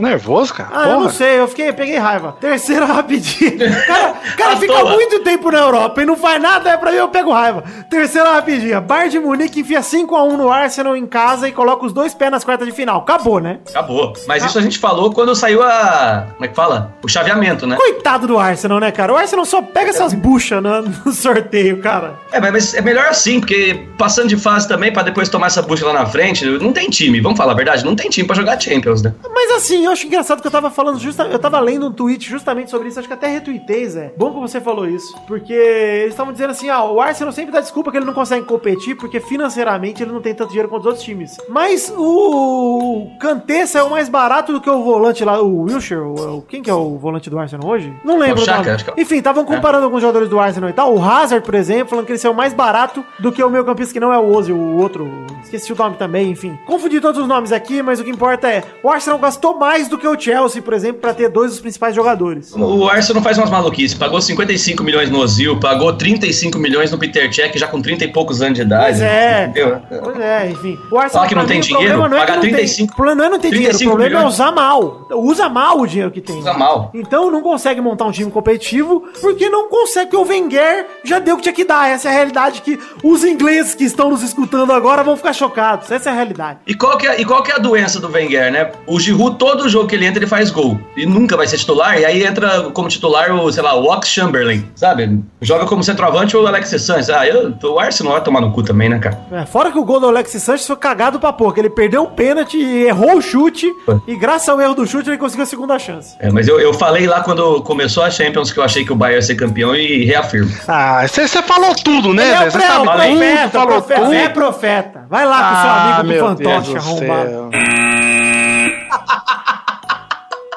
Nervoso, 0.00 0.54
cara? 0.54 0.70
Ah, 0.72 0.88
eu 0.88 1.00
não 1.00 1.10
sei, 1.10 1.40
eu 1.40 1.48
fiquei, 1.48 1.72
peguei 1.72 1.96
raiva. 1.98 2.36
Terceira 2.40 2.84
rapidinho. 2.86 3.58
Cara, 3.86 4.14
cara 4.36 4.56
fica 4.56 4.72
toa. 4.72 4.90
muito 4.92 5.20
tempo 5.20 5.50
na 5.50 5.58
Europa 5.58 6.02
e 6.02 6.06
não 6.06 6.16
faz 6.16 6.40
nada, 6.40 6.70
é 6.70 6.76
pra 6.76 6.90
mim, 6.92 6.98
eu 6.98 7.08
pego 7.08 7.32
raiva. 7.32 7.64
Terceira 7.88 8.32
rapidinha. 8.34 8.80
Bayern 8.80 9.10
de 9.10 9.18
Munique 9.18 9.60
enfia 9.60 9.80
5x1 9.80 10.36
no 10.36 10.50
Arsenal 10.50 10.96
em 10.96 11.06
casa 11.06 11.48
e 11.48 11.52
coloca 11.52 11.84
os 11.86 11.92
dois 11.92 12.14
pés 12.14 12.30
nas 12.30 12.44
quartas 12.44 12.66
de 12.66 12.72
final. 12.72 13.00
Acabou, 13.00 13.40
né? 13.40 13.58
Acabou. 13.68 14.12
Mas 14.26 14.44
isso 14.44 14.58
a 14.58 14.62
gente 14.62 14.78
falou 14.78 15.12
quando 15.12 15.34
saiu 15.34 15.62
a. 15.62 16.26
Como 16.34 16.44
é 16.44 16.48
que 16.48 16.54
fala? 16.54 16.94
O 17.02 17.08
chaveamento, 17.08 17.66
né? 17.66 17.76
Coitado 17.76 18.26
do 18.26 18.38
Arsenal, 18.38 18.78
né, 18.80 18.90
cara? 18.90 19.12
O 19.12 19.16
Arsenal 19.16 19.44
só 19.44 19.60
pega 19.62 19.90
essas 19.90 20.12
buchas 20.14 20.62
no, 20.62 20.82
no 21.04 21.12
sorteio, 21.12 21.78
cara. 21.80 22.14
É, 22.32 22.40
mas- 22.40 22.50
mas 22.50 22.74
é 22.74 22.80
melhor 22.82 23.06
assim, 23.06 23.38
porque 23.40 23.86
passando 23.96 24.28
de 24.28 24.36
fase 24.36 24.66
também, 24.68 24.92
pra 24.92 25.02
depois 25.02 25.28
tomar 25.28 25.46
essa 25.46 25.62
bucha 25.62 25.86
lá 25.86 25.92
na 25.92 26.04
frente, 26.06 26.44
não 26.44 26.72
tem 26.72 26.90
time, 26.90 27.20
vamos 27.20 27.38
falar 27.38 27.52
a 27.52 27.54
verdade, 27.54 27.84
não 27.84 27.94
tem 27.94 28.10
time 28.10 28.26
pra 28.26 28.34
jogar 28.36 28.60
Champions, 28.60 29.02
né? 29.02 29.14
Mas 29.32 29.50
assim, 29.52 29.86
eu 29.90 29.92
acho 29.92 30.06
engraçado 30.06 30.40
que 30.40 30.46
eu 30.46 30.50
tava 30.50 30.70
falando 30.70 30.98
justa, 30.98 31.24
eu 31.24 31.38
tava 31.38 31.58
lendo 31.60 31.86
um 31.88 31.92
tweet 31.92 32.28
justamente 32.28 32.70
sobre 32.70 32.88
isso, 32.88 32.98
acho 32.98 33.08
que 33.08 33.14
até 33.14 33.26
retuitei, 33.28 33.86
Zé. 33.88 34.12
Bom 34.16 34.32
que 34.32 34.40
você 34.40 34.60
falou 34.60 34.86
isso, 34.88 35.14
porque 35.26 35.52
eles 35.52 36.10
estavam 36.10 36.32
dizendo 36.32 36.50
assim, 36.50 36.68
ah, 36.68 36.84
o 36.84 37.00
Arsenal 37.00 37.32
sempre 37.32 37.52
dá 37.52 37.60
desculpa 37.60 37.90
que 37.90 37.96
ele 37.96 38.06
não 38.06 38.12
consegue 38.14 38.44
competir 38.46 38.96
porque 38.96 39.20
financeiramente 39.20 40.02
ele 40.02 40.12
não 40.12 40.20
tem 40.20 40.34
tanto 40.34 40.48
dinheiro 40.50 40.68
quanto 40.68 40.82
os 40.82 40.86
outros 40.86 41.04
times. 41.04 41.36
Mas 41.48 41.92
o 41.96 43.08
Kanté 43.18 43.66
saiu 43.66 43.88
mais 43.90 44.08
barato 44.08 44.52
do 44.52 44.60
que 44.60 44.70
o 44.70 44.82
volante 44.82 45.24
lá, 45.24 45.40
o 45.42 45.62
Wilshere, 45.62 46.00
o, 46.00 46.14
o- 46.38 46.42
quem 46.42 46.62
que 46.62 46.70
é 46.70 46.74
o 46.74 46.96
volante 46.96 47.28
do 47.28 47.38
Arsenal 47.38 47.68
hoje? 47.68 47.92
Não 48.04 48.18
lembro 48.18 48.40
É 48.40 48.42
o 48.42 48.44
Xhaka, 48.44 48.58
nome. 48.58 48.70
acho 48.70 48.84
que 48.84 48.90
é 48.90 48.94
o- 48.94 49.00
Enfim, 49.00 49.16
estavam 49.16 49.44
comparando 49.44 49.84
alguns 49.84 50.00
jogadores 50.00 50.28
do 50.28 50.38
Arsenal 50.38 50.70
e 50.70 50.72
tal, 50.72 50.94
o 50.94 51.02
Hazard, 51.04 51.44
por 51.44 51.54
exemplo, 51.54 51.88
falando 51.88 52.06
que 52.06 52.12
ele 52.12 52.18
saiu 52.18 52.34
mais 52.34 52.52
barato 52.54 53.04
do 53.18 53.32
que 53.32 53.42
o 53.42 53.50
meu 53.50 53.64
campista 53.64 53.92
que 53.92 54.00
não 54.00 54.12
é 54.12 54.18
o 54.18 54.32
Ozil, 54.34 54.56
o 54.56 54.76
outro, 54.80 55.08
esqueci 55.42 55.72
o 55.72 55.76
nome 55.76 55.96
também, 55.96 56.30
enfim. 56.30 56.58
Confundi 56.66 57.00
todos 57.00 57.20
os 57.20 57.26
nomes 57.26 57.52
aqui, 57.52 57.82
mas 57.82 57.98
o 58.00 58.04
que 58.04 58.10
importa 58.10 58.48
é, 58.48 58.62
o 58.82 58.88
Arsenal 58.90 59.18
gastou 59.18 59.56
mais 59.58 59.79
do 59.88 59.98
que 59.98 60.06
o 60.06 60.18
Chelsea, 60.18 60.60
por 60.62 60.74
exemplo, 60.74 61.00
pra 61.00 61.12
ter 61.14 61.28
dois 61.28 61.50
dos 61.52 61.60
principais 61.60 61.94
jogadores. 61.94 62.52
O 62.54 62.88
Arsenal 62.88 63.22
faz 63.22 63.38
umas 63.38 63.50
maluquices, 63.50 63.96
pagou 63.96 64.20
55 64.20 64.82
milhões 64.82 65.10
no 65.10 65.18
Ozil, 65.20 65.58
pagou 65.58 65.92
35 65.92 66.58
milhões 66.58 66.90
no 66.90 66.98
Peter 66.98 67.32
Cech, 67.32 67.58
já 67.58 67.66
com 67.68 67.80
30 67.80 68.04
e 68.04 68.08
poucos 68.08 68.42
anos 68.42 68.54
de 68.56 68.62
idade. 68.62 68.86
Pois 68.98 69.02
é. 69.02 69.44
Entendeu? 69.46 69.80
Pois 70.02 70.20
é, 70.20 70.50
enfim. 70.50 70.78
O 70.90 70.98
Arsenal 70.98 71.10
Fala 71.10 71.26
que 71.28 71.34
não 71.34 71.46
tem 71.46 71.60
dinheiro, 71.60 71.96
não 71.98 72.06
é 72.16 72.20
pagar 72.20 72.34
não 72.36 72.42
tem- 72.42 72.50
35 72.52 72.92
O 72.92 72.96
problema 72.96 73.18
não 73.18 73.24
é 73.24 73.28
não 73.30 73.38
ter 73.38 73.50
dinheiro, 73.50 73.74
o 73.74 73.78
35 73.78 73.90
problema 73.90 74.14
é 74.14 74.18
milhões. 74.18 74.34
usar 74.34 74.52
mal. 74.52 75.08
Usa 75.12 75.48
mal 75.48 75.80
o 75.80 75.86
dinheiro 75.86 76.10
que 76.10 76.20
tem. 76.20 76.38
Usa 76.38 76.52
mal. 76.54 76.90
Então 76.94 77.30
não 77.30 77.40
consegue 77.42 77.80
montar 77.80 78.04
um 78.06 78.10
time 78.12 78.30
competitivo 78.30 79.04
porque 79.20 79.48
não 79.48 79.68
consegue, 79.68 80.10
porque 80.10 80.16
o 80.16 80.26
Wenger 80.28 80.86
já 81.04 81.18
deu 81.18 81.34
o 81.34 81.36
que 81.38 81.42
tinha 81.44 81.52
que 81.54 81.64
dar. 81.64 81.88
Essa 81.90 82.08
é 82.08 82.10
a 82.10 82.14
realidade 82.14 82.62
que 82.62 82.78
os 83.02 83.24
ingleses 83.24 83.74
que 83.74 83.84
estão 83.84 84.10
nos 84.10 84.22
escutando 84.22 84.72
agora 84.72 85.02
vão 85.02 85.16
ficar 85.16 85.32
chocados. 85.32 85.90
Essa 85.90 86.10
é 86.10 86.12
a 86.12 86.16
realidade. 86.16 86.58
E 86.66 86.74
qual, 86.74 86.96
que 86.96 87.06
é, 87.06 87.20
e 87.20 87.24
qual 87.24 87.42
que 87.42 87.50
é 87.52 87.54
a 87.56 87.58
doença 87.58 88.00
do 88.00 88.08
Wenger, 88.10 88.50
né? 88.52 88.70
O 88.86 88.98
Giroud, 88.98 89.36
todo 89.38 89.59
jogo 89.68 89.86
que 89.86 89.94
ele 89.94 90.06
entra, 90.06 90.18
ele 90.18 90.26
faz 90.26 90.50
gol. 90.50 90.78
E 90.96 91.04
nunca 91.06 91.36
vai 91.36 91.46
ser 91.46 91.58
titular, 91.58 91.98
e 91.98 92.04
aí 92.04 92.24
entra 92.24 92.70
como 92.72 92.88
titular 92.88 93.32
o, 93.34 93.52
sei 93.52 93.62
lá, 93.62 93.74
o 93.74 93.84
Ox 93.90 94.08
Chamberlain, 94.08 94.64
sabe? 94.74 95.20
Joga 95.40 95.66
como 95.66 95.82
centroavante 95.82 96.36
o 96.36 96.46
Alexis 96.46 96.82
Sanchez. 96.82 97.10
Ah, 97.10 97.26
eu, 97.26 97.54
o 97.62 97.78
Arsenal 97.78 98.12
vai 98.14 98.22
tomar 98.22 98.40
no 98.40 98.52
cu 98.52 98.62
também, 98.62 98.88
né, 98.88 98.98
cara? 98.98 99.18
É, 99.32 99.44
fora 99.46 99.70
que 99.70 99.78
o 99.78 99.84
gol 99.84 100.00
do 100.00 100.08
Alexis 100.08 100.42
Sanches 100.42 100.66
foi 100.66 100.76
cagado 100.76 101.18
pra 101.20 101.32
pouco. 101.32 101.58
Ele 101.58 101.70
perdeu 101.70 102.02
o 102.04 102.08
pênalti, 102.08 102.58
errou 102.58 103.16
o 103.16 103.22
chute 103.22 103.66
e 104.06 104.16
graças 104.16 104.48
ao 104.48 104.60
erro 104.60 104.74
do 104.74 104.86
chute 104.86 105.08
ele 105.10 105.18
conseguiu 105.18 105.44
a 105.44 105.46
segunda 105.46 105.78
chance. 105.78 106.16
É, 106.20 106.30
mas 106.30 106.46
eu, 106.48 106.60
eu 106.60 106.72
falei 106.74 107.06
lá 107.06 107.20
quando 107.20 107.62
começou 107.62 108.02
a 108.02 108.10
Champions 108.10 108.52
que 108.52 108.58
eu 108.58 108.64
achei 108.64 108.84
que 108.84 108.92
o 108.92 108.96
Bayern 108.96 109.16
ia 109.16 109.22
ser 109.22 109.34
campeão 109.34 109.74
e 109.74 110.04
reafirmo. 110.04 110.50
Ah, 110.68 111.06
você 111.06 111.26
falou 111.42 111.74
tudo, 111.74 112.12
né, 112.14 112.30
é 112.30 112.50
Você 112.50 112.60
sabe 112.60 112.74
tudo, 112.74 112.92
profeta, 112.92 113.50
falou 113.50 113.68
profeta, 113.68 114.00
tudo. 114.00 114.14
é 114.14 114.28
profeta. 114.28 115.06
Vai 115.08 115.26
lá 115.26 115.38
com 115.38 115.54
seu 115.60 115.70
Ah, 115.70 115.96
amigo 115.98 116.08
meu 116.08 116.20
com 116.20 116.28
fantoche 116.36 116.72
Deus 116.72 116.84
do 116.84 116.90
arrombado. 116.90 117.28
céu. 117.30 117.50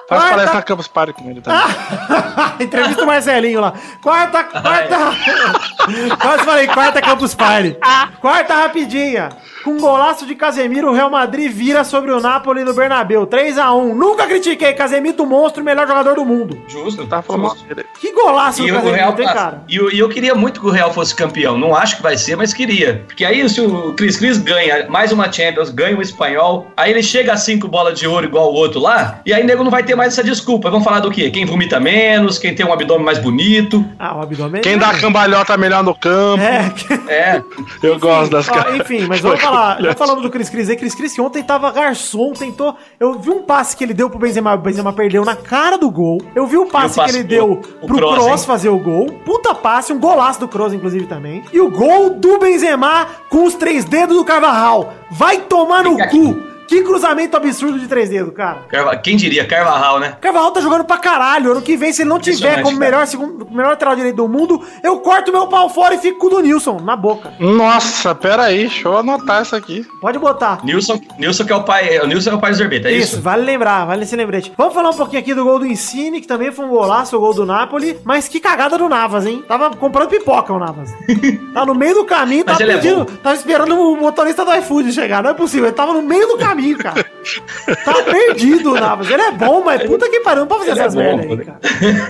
Faz 0.07 0.21
Quarta- 0.21 0.35
palestra 0.35 0.61
Campus 0.61 0.87
Party 0.87 1.13
com 1.13 1.29
ele 1.29 1.41
também. 1.41 1.61
Entrevista 2.59 3.03
o 3.03 3.05
Marcelinho 3.07 3.61
lá. 3.61 3.73
Quarta, 4.01 4.43
quarta. 4.43 4.97
Quase 6.21 6.43
falei, 6.43 6.67
quarta 6.67 7.01
Campus 7.01 7.33
Party. 7.33 7.77
Quarta 8.19 8.55
rapidinha. 8.55 9.29
Com 9.63 9.71
um 9.71 9.79
golaço 9.79 10.25
de 10.25 10.35
Casemiro, 10.35 10.89
o 10.89 10.93
Real 10.93 11.09
Madrid 11.09 11.49
vira 11.49 11.85
sobre 11.85 12.11
o 12.11 12.19
Napoli 12.19 12.65
no 12.65 12.73
Bernabeu. 12.73 13.25
3x1. 13.25 13.93
Nunca 13.93 14.27
critiquei. 14.27 14.73
Casemiro, 14.73 15.25
monstro, 15.25 15.63
melhor 15.63 15.87
jogador 15.87 16.15
do 16.15 16.25
mundo. 16.25 16.61
Justo, 16.67 17.07
Tá 17.07 17.21
falando 17.21 17.43
mal 17.43 17.55
dele. 17.55 17.85
Que 17.99 18.11
golaço 18.11 18.61
E 18.61 18.67
do 18.67 18.71
o 18.73 18.75
Casemiro, 18.75 18.97
Real 18.97 19.13
tem, 19.13 19.25
passa. 19.25 19.37
cara? 19.37 19.63
E 19.69 19.75
eu, 19.77 19.89
eu 19.89 20.09
queria 20.09 20.35
muito 20.35 20.59
que 20.59 20.67
o 20.67 20.69
Real 20.69 20.93
fosse 20.93 21.15
campeão. 21.15 21.57
Não 21.57 21.73
acho 21.75 21.95
que 21.97 22.03
vai 22.03 22.17
ser, 22.17 22.35
mas 22.35 22.53
queria. 22.53 23.03
Porque 23.07 23.23
aí, 23.23 23.47
se 23.49 23.61
o 23.61 23.93
Cris 23.93 24.17
Cris 24.17 24.37
ganha 24.37 24.87
mais 24.89 25.13
uma 25.13 25.31
Champions, 25.31 25.69
ganha 25.69 25.97
o 25.97 26.01
espanhol, 26.01 26.67
aí 26.75 26.91
ele 26.91 27.01
chega 27.03 27.31
a 27.33 27.37
cinco 27.37 27.67
bolas 27.69 27.97
de 27.97 28.05
ouro 28.05 28.25
igual 28.25 28.51
o 28.51 28.53
outro 28.55 28.81
lá, 28.81 29.19
e 29.25 29.33
aí 29.33 29.43
nego 29.45 29.63
não 29.63 29.71
vai 29.71 29.83
ter 29.83 29.92
mais 29.95 30.13
essa 30.13 30.23
desculpa. 30.23 30.69
Vamos 30.69 30.83
falar 30.83 30.99
do 30.99 31.11
quê? 31.11 31.29
Quem 31.29 31.45
vomita 31.45 31.79
menos, 31.79 32.37
quem 32.37 32.53
tem 32.53 32.65
um 32.65 32.73
abdômen 32.73 33.05
mais 33.05 33.17
bonito. 33.19 33.85
Ah, 33.97 34.17
o 34.17 34.21
abdômen. 34.21 34.61
Quem 34.61 34.77
dá 34.77 34.93
cambalhota 34.93 35.57
melhor 35.57 35.83
no 35.83 35.95
campo. 35.95 36.43
É, 36.43 36.71
É. 37.07 37.41
Eu 37.81 37.99
gosto 37.99 38.31
das 38.31 38.47
caras. 38.47 38.75
enfim, 38.75 39.05
mas 39.07 39.19
vamos 39.21 39.41
falar. 39.41 39.81
Já 39.81 39.93
falando 39.93 40.21
do 40.21 40.29
Cris 40.29 40.49
Cris 40.49 40.69
aí, 40.69 40.75
Cris 40.75 40.95
Cris 40.95 41.13
que 41.13 41.21
ontem 41.21 41.43
tava 41.43 41.71
garçom, 41.71 42.33
tentou. 42.33 42.75
Eu 42.99 43.19
vi 43.19 43.29
um 43.29 43.43
passe 43.43 43.75
que 43.75 43.83
ele 43.83 43.93
deu 43.93 44.09
pro 44.09 44.19
Benzema, 44.19 44.53
o 44.53 44.57
Benzema 44.57 44.93
perdeu 44.93 45.23
na 45.25 45.35
cara 45.35 45.77
do 45.77 45.89
gol. 45.89 46.21
Eu 46.35 46.47
vi 46.47 46.57
o 46.57 46.65
passe, 46.65 46.95
passe 46.95 47.11
que 47.11 47.19
ele 47.19 47.27
deu 47.27 47.61
o 47.81 47.87
pro 47.87 48.29
hein? 48.29 48.37
fazer 48.39 48.69
o 48.69 48.77
gol. 48.77 49.07
Puta 49.25 49.53
passe, 49.53 49.93
um 49.93 49.99
golaço 49.99 50.39
do 50.39 50.47
Kroos, 50.47 50.73
inclusive, 50.73 51.05
também. 51.05 51.43
E 51.51 51.59
o 51.59 51.69
gol 51.69 52.11
do 52.11 52.37
Benzema 52.37 53.07
com 53.29 53.45
os 53.45 53.55
três 53.55 53.85
dedos 53.85 54.15
do 54.15 54.25
Carvajal. 54.25 54.93
Vai 55.11 55.39
tomar 55.41 55.83
no 55.83 55.91
Fica 55.91 56.09
cu! 56.09 56.52
Que 56.73 56.81
cruzamento 56.83 57.37
absurdo 57.37 57.77
de 57.79 57.87
três 57.87 58.09
dedos, 58.09 58.33
cara. 58.33 58.59
Carva- 58.69 58.95
Quem 58.97 59.15
diria? 59.15 59.45
Carvajal, 59.45 59.99
né? 59.99 60.17
Carvajal 60.19 60.51
tá 60.51 60.61
jogando 60.61 60.83
pra 60.85 60.97
caralho. 60.97 61.51
Ano 61.51 61.61
que 61.61 61.77
vem, 61.77 61.93
se 61.93 62.01
ele 62.01 62.09
não 62.09 62.19
tiver 62.19 62.55
como 62.63 62.77
cara. 62.77 62.79
melhor, 62.79 63.07
segundo, 63.07 63.47
melhor 63.51 63.69
lateral 63.69 63.95
direito 63.95 64.15
do 64.15 64.27
mundo, 64.27 64.61
eu 64.83 64.99
corto 64.99 65.31
meu 65.31 65.47
pau 65.47 65.69
fora 65.69 65.93
e 65.95 65.97
fico 65.99 66.19
com 66.19 66.27
o 66.27 66.29
do 66.31 66.39
Nilson 66.39 66.79
na 66.79 66.95
boca. 66.95 67.33
Nossa, 67.39 68.15
pera 68.15 68.43
aí, 68.45 68.59
deixa 68.61 68.87
eu 68.87 68.97
anotar 68.97 69.41
isso 69.43 69.55
aqui. 69.55 69.85
Pode 70.01 70.17
botar. 70.17 70.59
Nilson, 70.63 70.99
Nilson 71.19 71.45
que 71.45 71.53
é 71.53 71.55
o 71.55 71.63
pai. 71.63 71.99
O 71.99 72.07
Nilson 72.07 72.31
é 72.31 72.33
o 72.33 72.39
pai 72.39 72.51
do 72.51 72.57
Zerbeta, 72.57 72.87
é 72.89 72.93
Isso, 72.93 73.13
isso? 73.15 73.21
vale 73.21 73.43
lembrar, 73.43 73.85
vale 73.85 74.03
esse 74.03 74.15
lembrete. 74.15 74.51
Vamos 74.57 74.73
falar 74.73 74.89
um 74.89 74.93
pouquinho 74.95 75.19
aqui 75.21 75.33
do 75.33 75.43
gol 75.43 75.59
do 75.59 75.65
Insigne, 75.67 76.21
que 76.21 76.27
também 76.27 76.51
foi 76.51 76.65
um 76.65 76.69
golaço, 76.69 77.15
o 77.15 77.19
gol 77.19 77.33
do 77.33 77.45
Napoli. 77.45 77.99
Mas 78.03 78.27
que 78.27 78.39
cagada 78.39 78.77
do 78.77 78.89
Navas, 78.89 79.25
hein? 79.25 79.43
Tava 79.47 79.69
comprando 79.71 80.09
pipoca 80.09 80.51
o 80.53 80.59
Navas. 80.59 80.89
tá 81.53 81.65
no 81.65 81.75
meio 81.75 81.93
do 81.95 82.05
caminho, 82.05 82.43
tava 82.45 82.63
é 82.63 82.65
pedindo. 82.65 83.05
bom. 83.05 83.17
tava 83.21 83.35
esperando 83.35 83.77
o 83.77 83.97
motorista 83.97 84.43
do 84.45 84.53
iFood 84.55 84.91
chegar. 84.91 85.21
Não 85.21 85.29
é 85.29 85.33
possível, 85.33 85.67
ele 85.67 85.75
tava 85.75 85.93
no 85.93 86.01
meio 86.01 86.27
do 86.27 86.37
caminho, 86.37 86.62
cara. 86.75 87.05
tá 87.85 87.93
perdido 88.03 88.71
o 88.71 88.73
Navas. 88.75 89.09
Ele 89.09 89.21
é 89.21 89.31
bom, 89.31 89.63
mas 89.63 89.83
puta 89.83 90.09
que 90.09 90.19
pariu, 90.21 90.41
não 90.41 90.47
pode 90.47 90.65
fazer 90.65 90.71
Ele 90.71 90.79
é 90.79 90.83
essas 90.83 90.95
bom, 90.95 91.17
merda 91.17 91.33
aí, 91.33 91.45
cara. 91.45 91.59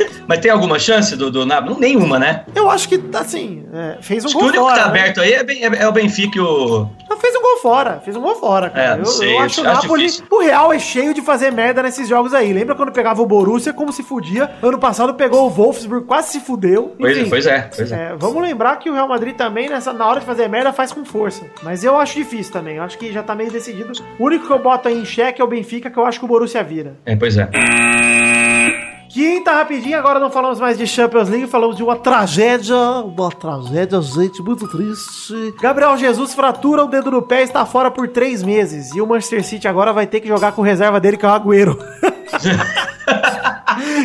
Mas 0.27 0.39
tem 0.39 0.49
alguma 0.51 0.79
chance 0.79 1.15
do, 1.17 1.29
do 1.29 1.45
Napoli? 1.45 1.79
Nenhuma, 1.79 2.17
né? 2.17 2.43
Eu 2.55 2.69
acho 2.69 2.87
que, 2.87 3.01
assim, 3.13 3.65
é, 3.73 3.97
fez 4.01 4.23
um 4.23 4.27
Acho 4.27 4.37
que 4.37 4.43
o 4.43 4.47
gol 4.47 4.49
único 4.49 4.63
que 4.65 4.69
fora. 4.71 4.83
tá 4.83 4.91
né? 4.91 4.99
aberto 5.01 5.19
aí 5.21 5.33
é, 5.33 5.43
bem- 5.43 5.63
é- 5.65 5.83
é 5.83 5.87
o 5.87 5.91
Benfica 5.91 6.37
e 6.37 6.41
o. 6.41 6.87
Não, 7.09 7.17
fez 7.17 7.35
um 7.35 7.41
gol 7.41 7.57
fora, 7.61 8.01
fez 8.03 8.15
um 8.15 8.21
gol 8.21 8.35
fora, 8.35 8.69
cara. 8.69 8.95
É, 8.97 9.01
eu, 9.01 9.05
sei, 9.05 9.33
eu 9.35 9.39
acho 9.39 9.61
o 9.61 9.67
acho 9.67 9.81
Napoli. 9.81 10.03
difícil. 10.05 10.25
O 10.31 10.39
Real 10.41 10.71
é 10.73 10.79
cheio 10.79 11.13
de 11.13 11.21
fazer 11.21 11.51
merda 11.51 11.83
nesses 11.83 12.07
jogos 12.07 12.33
aí. 12.33 12.51
Lembra 12.53 12.73
quando 12.75 12.91
pegava 12.91 13.21
o 13.21 13.25
Borussia, 13.25 13.73
como 13.73 13.91
se 13.91 14.01
fudia? 14.01 14.49
Ano 14.61 14.77
passado 14.79 15.13
pegou 15.13 15.45
o 15.45 15.49
Wolfsburg, 15.49 16.05
quase 16.05 16.29
se 16.31 16.39
fudeu. 16.39 16.95
Pois, 16.97 17.17
Enfim, 17.17 17.29
pois 17.29 17.45
é, 17.45 17.69
pois 17.75 17.91
é. 17.91 17.95
é, 17.95 18.15
vamos 18.17 18.41
lembrar 18.41 18.77
que 18.77 18.89
o 18.89 18.93
Real 18.93 19.07
Madrid 19.07 19.35
também, 19.35 19.69
nessa, 19.69 19.91
na 19.93 20.07
hora 20.07 20.19
de 20.21 20.25
fazer 20.25 20.47
merda, 20.47 20.71
faz 20.71 20.91
com 20.91 21.03
força. 21.03 21.43
Mas 21.61 21.83
eu 21.83 21.97
acho 21.97 22.15
difícil 22.15 22.51
também. 22.53 22.77
Eu 22.77 22.83
acho 22.83 22.97
que 22.97 23.11
já 23.11 23.21
tá 23.21 23.35
meio 23.35 23.51
decidido. 23.51 23.91
O 24.19 24.23
único 24.33 24.47
que 24.47 24.53
eu 24.53 24.59
boto 24.59 24.87
aí 24.87 24.99
em 24.99 25.05
xeque 25.05 25.41
é 25.41 25.43
o 25.43 25.47
Benfica, 25.47 25.89
que 25.89 25.97
eu 25.97 26.05
acho 26.05 26.19
que 26.19 26.25
o 26.25 26.27
Borussia 26.27 26.63
vira. 26.63 26.97
É, 27.05 27.15
pois 27.15 27.37
é. 27.37 27.49
Quinta 29.09 29.51
rapidinho, 29.51 29.97
agora 29.97 30.19
não 30.19 30.31
falamos 30.31 30.59
mais 30.59 30.75
de 30.75 30.87
Champions 30.87 31.29
League, 31.29 31.45
falamos 31.45 31.77
de 31.77 31.83
uma 31.83 31.95
tragédia, 31.95 32.75
uma 32.75 33.29
tragédia, 33.29 34.01
gente, 34.01 34.41
muito 34.41 34.67
triste. 34.67 35.53
Gabriel 35.61 35.95
Jesus 35.95 36.33
fratura 36.33 36.83
o 36.83 36.87
dedo 36.87 37.11
no 37.11 37.21
pé 37.21 37.41
e 37.41 37.43
está 37.43 37.63
fora 37.63 37.91
por 37.91 38.07
três 38.07 38.41
meses. 38.41 38.89
E 38.95 39.01
o 39.01 39.05
Manchester 39.05 39.43
City 39.43 39.67
agora 39.67 39.93
vai 39.93 40.07
ter 40.07 40.19
que 40.19 40.27
jogar 40.27 40.53
com 40.53 40.63
reserva 40.63 40.99
dele, 40.99 41.17
que 41.17 41.25
é 41.25 41.29
o 41.29 41.31
Agüero. 41.31 41.77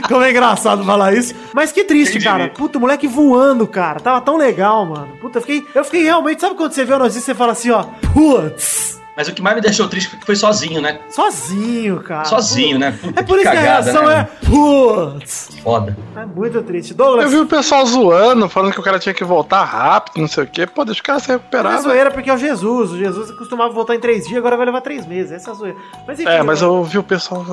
Como 0.08 0.22
é 0.22 0.30
engraçado 0.30 0.84
falar 0.84 1.14
isso. 1.14 1.34
Mas 1.54 1.72
que 1.72 1.84
triste, 1.84 2.18
Entendi. 2.18 2.24
cara. 2.26 2.48
Puta, 2.50 2.76
o 2.76 2.80
moleque 2.80 3.06
voando, 3.08 3.66
cara. 3.66 4.00
Tava 4.00 4.20
tão 4.20 4.36
legal, 4.36 4.84
mano. 4.84 5.08
Puta, 5.20 5.38
eu 5.38 5.42
fiquei, 5.42 5.66
eu 5.74 5.84
fiquei 5.84 6.02
realmente. 6.02 6.40
Sabe 6.40 6.54
quando 6.54 6.72
você 6.72 6.84
vê 6.84 6.92
a 6.92 6.98
notícia 6.98 7.20
e 7.20 7.22
você 7.22 7.34
fala 7.34 7.52
assim, 7.52 7.70
ó? 7.70 7.84
Putz, 8.12 9.00
Mas 9.18 9.26
o 9.26 9.32
que 9.34 9.42
mais 9.42 9.56
me 9.56 9.60
deixou 9.60 9.88
triste 9.88 10.10
foi 10.10 10.18
que 10.20 10.24
foi 10.24 10.36
sozinho, 10.36 10.80
né? 10.80 11.00
sozinho, 11.10 12.00
cara. 12.04 12.24
Sozinho, 12.24 12.78
né? 12.78 12.96
Puta, 13.02 13.18
É 13.18 13.22
por 13.24 13.34
que 13.34 13.42
isso 13.42 13.50
que 13.50 13.56
a 13.56 13.60
cagada, 13.60 13.82
reação 13.90 14.06
né, 14.06 14.28
é. 14.30 14.46
Putz. 14.46 15.48
Foda. 15.60 15.96
É 16.14 16.24
muito 16.24 16.62
triste. 16.62 16.94
Douglas. 16.94 17.24
Eu 17.24 17.30
vi 17.30 17.36
o 17.38 17.46
pessoal 17.46 17.84
zoando, 17.84 18.48
falando 18.48 18.72
que 18.72 18.78
o 18.78 18.82
cara 18.82 18.96
tinha 19.00 19.12
que 19.12 19.24
voltar 19.24 19.64
rápido, 19.64 20.20
não 20.20 20.28
sei 20.28 20.44
o 20.44 20.46
quê. 20.46 20.68
Pô, 20.68 20.84
deixa 20.84 21.00
o 21.00 21.04
cara 21.04 21.18
se 21.18 21.32
É 21.32 21.34
recuperar. 21.34 21.82
zoeira 21.82 22.12
porque 22.12 22.30
é 22.30 22.34
o 22.34 22.38
Jesus. 22.38 22.92
O 22.92 22.96
Jesus 22.96 23.32
costumava 23.32 23.72
voltar 23.74 23.96
em 23.96 23.98
três 23.98 24.24
dias, 24.24 24.38
agora 24.38 24.56
vai 24.56 24.66
levar 24.66 24.82
três 24.82 25.04
meses. 25.04 25.32
Essa 25.32 25.50
é 25.50 25.52
a 25.52 25.56
zoeira. 25.56 25.76
Mas 26.06 26.20
enfim. 26.20 26.30
É, 26.30 26.40
mas 26.44 26.62
eu 26.62 26.84
vi 26.84 26.98
o 26.98 27.02
pessoal. 27.02 27.44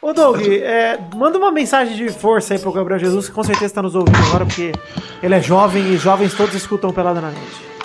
Ô, 0.00 0.12
Doug, 0.12 0.40
é, 0.46 1.00
manda 1.16 1.36
uma 1.36 1.50
mensagem 1.50 1.96
de 1.96 2.10
força 2.10 2.54
aí 2.54 2.60
pro 2.60 2.70
Gabriel 2.70 3.00
Jesus, 3.00 3.26
que 3.28 3.34
com 3.34 3.42
certeza 3.42 3.74
tá 3.74 3.82
nos 3.82 3.96
ouvindo 3.96 4.16
agora, 4.28 4.46
porque 4.46 4.70
ele 5.20 5.34
é 5.34 5.42
jovem 5.42 5.82
e 5.92 5.96
jovens 5.96 6.32
todos 6.32 6.54
escutam 6.54 6.92
pelada 6.92 7.20
na 7.20 7.30
net. 7.30 7.40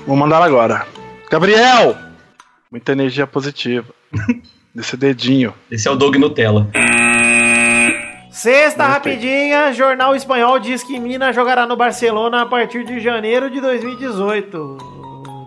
Vou 0.05 0.15
mandar 0.15 0.43
agora. 0.43 0.85
Gabriel! 1.31 2.08
Muita 2.71 2.91
energia 2.91 3.25
positiva. 3.25 3.87
Desse 4.73 4.95
dedinho. 4.95 5.53
Esse 5.71 5.87
é 5.87 5.91
o 5.91 5.95
Doug 5.95 6.15
Nutella. 6.17 6.69
Sexta 8.29 8.85
rapidinha, 8.85 9.73
Jornal 9.73 10.15
Espanhol 10.15 10.59
diz 10.59 10.83
que 10.83 10.99
Mina 10.99 11.33
jogará 11.33 11.65
no 11.65 11.75
Barcelona 11.75 12.43
a 12.43 12.45
partir 12.45 12.85
de 12.85 12.99
janeiro 12.99 13.49
de 13.49 13.59
2018. 13.59 14.57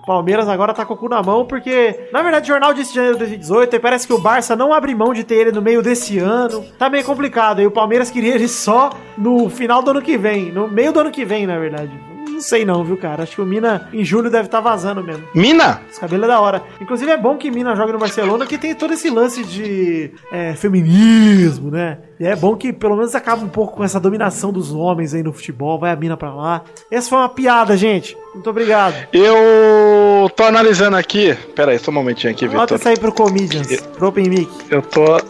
O 0.02 0.04
Palmeiras 0.04 0.48
agora 0.48 0.74
tá 0.74 0.84
com 0.84 0.94
o 0.94 0.96
cu 0.96 1.08
na 1.08 1.22
mão, 1.22 1.46
porque, 1.46 2.08
na 2.12 2.22
verdade, 2.22 2.50
o 2.50 2.54
jornal 2.54 2.74
disse 2.74 2.92
janeiro 2.92 3.14
de 3.14 3.20
2018 3.20 3.76
e 3.76 3.78
parece 3.78 4.04
que 4.04 4.12
o 4.12 4.20
Barça 4.20 4.56
não 4.56 4.72
abre 4.72 4.92
mão 4.92 5.14
de 5.14 5.22
ter 5.22 5.36
ele 5.36 5.52
no 5.52 5.62
meio 5.62 5.80
desse 5.80 6.18
ano. 6.18 6.64
Tá 6.76 6.90
meio 6.90 7.04
complicado. 7.04 7.62
E 7.62 7.66
o 7.66 7.70
Palmeiras 7.70 8.10
queria 8.10 8.34
ele 8.34 8.48
só 8.48 8.90
no 9.16 9.48
final 9.48 9.80
do 9.80 9.92
ano 9.92 10.02
que 10.02 10.18
vem, 10.18 10.50
no 10.50 10.66
meio 10.66 10.92
do 10.92 10.98
ano 10.98 11.12
que 11.12 11.24
vem, 11.24 11.46
na 11.46 11.56
verdade. 11.56 12.11
Sei 12.42 12.64
não, 12.64 12.84
viu, 12.84 12.96
cara? 12.96 13.22
Acho 13.22 13.36
que 13.36 13.40
o 13.40 13.46
Mina 13.46 13.88
em 13.92 14.04
julho 14.04 14.28
deve 14.28 14.46
estar 14.46 14.60
vazando 14.60 15.02
mesmo. 15.02 15.24
Mina! 15.34 15.80
Esse 15.88 16.00
cabelo 16.00 16.24
é 16.24 16.28
da 16.28 16.40
hora. 16.40 16.62
Inclusive 16.80 17.10
é 17.10 17.16
bom 17.16 17.36
que 17.36 17.50
Mina 17.50 17.74
jogue 17.76 17.92
no 17.92 17.98
Barcelona, 17.98 18.46
que 18.46 18.58
tem 18.58 18.74
todo 18.74 18.92
esse 18.92 19.08
lance 19.08 19.44
de 19.44 20.10
é, 20.32 20.54
feminismo, 20.54 21.70
né? 21.70 21.98
E 22.18 22.26
é 22.26 22.34
bom 22.34 22.56
que 22.56 22.72
pelo 22.72 22.96
menos 22.96 23.14
acaba 23.14 23.44
um 23.44 23.48
pouco 23.48 23.76
com 23.76 23.84
essa 23.84 24.00
dominação 24.00 24.52
dos 24.52 24.72
homens 24.72 25.14
aí 25.14 25.22
no 25.22 25.32
futebol. 25.32 25.78
Vai 25.78 25.92
a 25.92 25.96
Mina 25.96 26.16
pra 26.16 26.34
lá. 26.34 26.62
Essa 26.90 27.10
foi 27.10 27.18
uma 27.18 27.28
piada, 27.28 27.76
gente. 27.76 28.16
Muito 28.34 28.50
obrigado. 28.50 28.94
Eu 29.12 30.28
tô 30.34 30.42
analisando 30.42 30.96
aqui. 30.96 31.36
Pera 31.54 31.72
aí, 31.72 31.78
só 31.78 31.90
um 31.90 31.94
momentinho 31.94 32.32
aqui, 32.32 32.46
Bota 32.48 32.74
Vitor. 32.74 32.78
isso 32.78 32.88
aí 32.88 32.98
pro 32.98 33.12
Comedians, 33.12 33.80
pro 33.96 34.08
Open 34.08 34.28
Mic. 34.28 34.50
Eu 34.70 34.82
tô. 34.82 35.20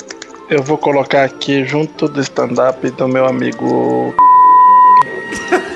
Eu 0.48 0.62
vou 0.62 0.77
colocar 0.77 1.25
aqui 1.25 1.64
junto 1.64 2.09
do 2.09 2.20
stand-up 2.20 2.90
do 2.90 3.09
meu 3.09 3.27
amigo. 3.27 4.14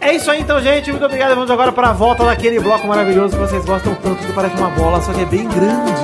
É 0.00 0.14
isso 0.14 0.30
aí 0.30 0.40
então, 0.40 0.60
gente. 0.60 0.90
Muito 0.90 1.04
obrigado. 1.04 1.34
Vamos 1.34 1.50
agora 1.50 1.70
pra 1.72 1.92
volta 1.92 2.24
daquele 2.24 2.58
bloco 2.58 2.86
maravilhoso 2.86 3.36
que 3.36 3.42
vocês 3.42 3.64
gostam 3.64 3.94
tanto, 3.96 4.26
que 4.26 4.32
parece 4.32 4.56
uma 4.56 4.70
bola, 4.70 5.00
só 5.02 5.12
que 5.12 5.20
é 5.20 5.26
bem 5.26 5.46
grande. 5.48 6.02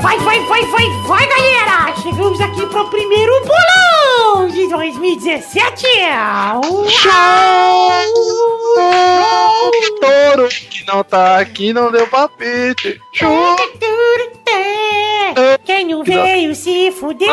Vai, 0.00 0.18
vai, 0.18 0.40
vai, 0.46 0.62
vai, 0.64 0.86
vai, 1.06 1.28
galera! 1.28 1.79
Chegamos 2.10 2.40
aqui 2.40 2.66
pro 2.66 2.90
primeiro 2.90 3.32
bolão 3.44 4.48
de 4.48 4.66
2017! 4.68 5.86
Uh, 6.56 6.88
Touro! 10.00 10.48
que 10.48 10.69
não 10.92 11.04
tá 11.04 11.38
aqui 11.38 11.72
não 11.72 11.90
deu 11.92 12.06
palpite. 12.08 13.00
Quem 15.64 15.86
não 15.86 16.02
veio 16.02 16.54
se 16.54 16.90
fudeu! 16.90 17.28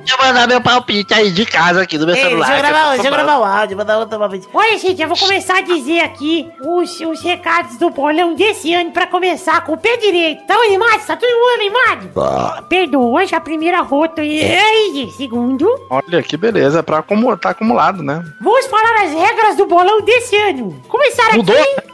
Deixa 0.00 0.14
eu 0.14 0.26
mandar 0.26 0.46
meu 0.46 0.60
palpite 0.60 1.14
aí 1.14 1.30
de 1.30 1.46
casa 1.46 1.82
aqui 1.82 1.96
no 1.96 2.04
meu 2.04 2.14
celular. 2.14 2.46
deixa 2.46 2.52
eu 2.52 2.70
gravar, 2.70 2.90
deixa 2.90 3.06
eu 3.08 3.12
gravar 3.12 3.38
o 3.38 3.44
áudio, 3.44 3.76
mandar 3.78 3.98
outro 3.98 4.18
palpite. 4.18 4.46
Olha, 4.52 4.76
gente, 4.78 5.00
eu 5.00 5.08
vou 5.08 5.16
começar 5.16 5.58
a 5.58 5.60
dizer 5.62 6.00
aqui 6.00 6.50
os, 6.62 7.00
os 7.00 7.22
recados 7.22 7.78
do 7.78 7.88
bolão 7.88 8.34
desse 8.34 8.74
ano 8.74 8.90
pra 8.90 9.06
começar 9.06 9.64
com 9.64 9.72
o 9.72 9.78
pé 9.78 9.96
direito. 9.96 10.46
Tá 10.46 10.54
animado? 10.54 11.06
Tá 11.06 11.16
todo 11.16 11.30
mundo 11.30 11.60
animado? 11.60 12.68
Perdoa, 12.68 13.26
já 13.26 13.38
a 13.38 13.40
primeira 13.40 13.80
rota. 13.80 14.22
E 14.22 15.10
segundo, 15.16 15.66
Olha 15.88 16.22
que 16.22 16.36
beleza, 16.36 16.82
pra 16.82 16.98
acumu- 16.98 17.36
tá 17.38 17.50
acumulado, 17.50 18.02
né? 18.02 18.22
vamos 18.40 18.66
falar 18.66 19.04
as 19.04 19.12
regras 19.12 19.56
do 19.56 19.64
bolão 19.66 20.02
desse 20.02 20.36
ano. 20.36 20.78
Começar 20.88 21.34
Mudou? 21.34 21.56
aqui... 21.58 21.87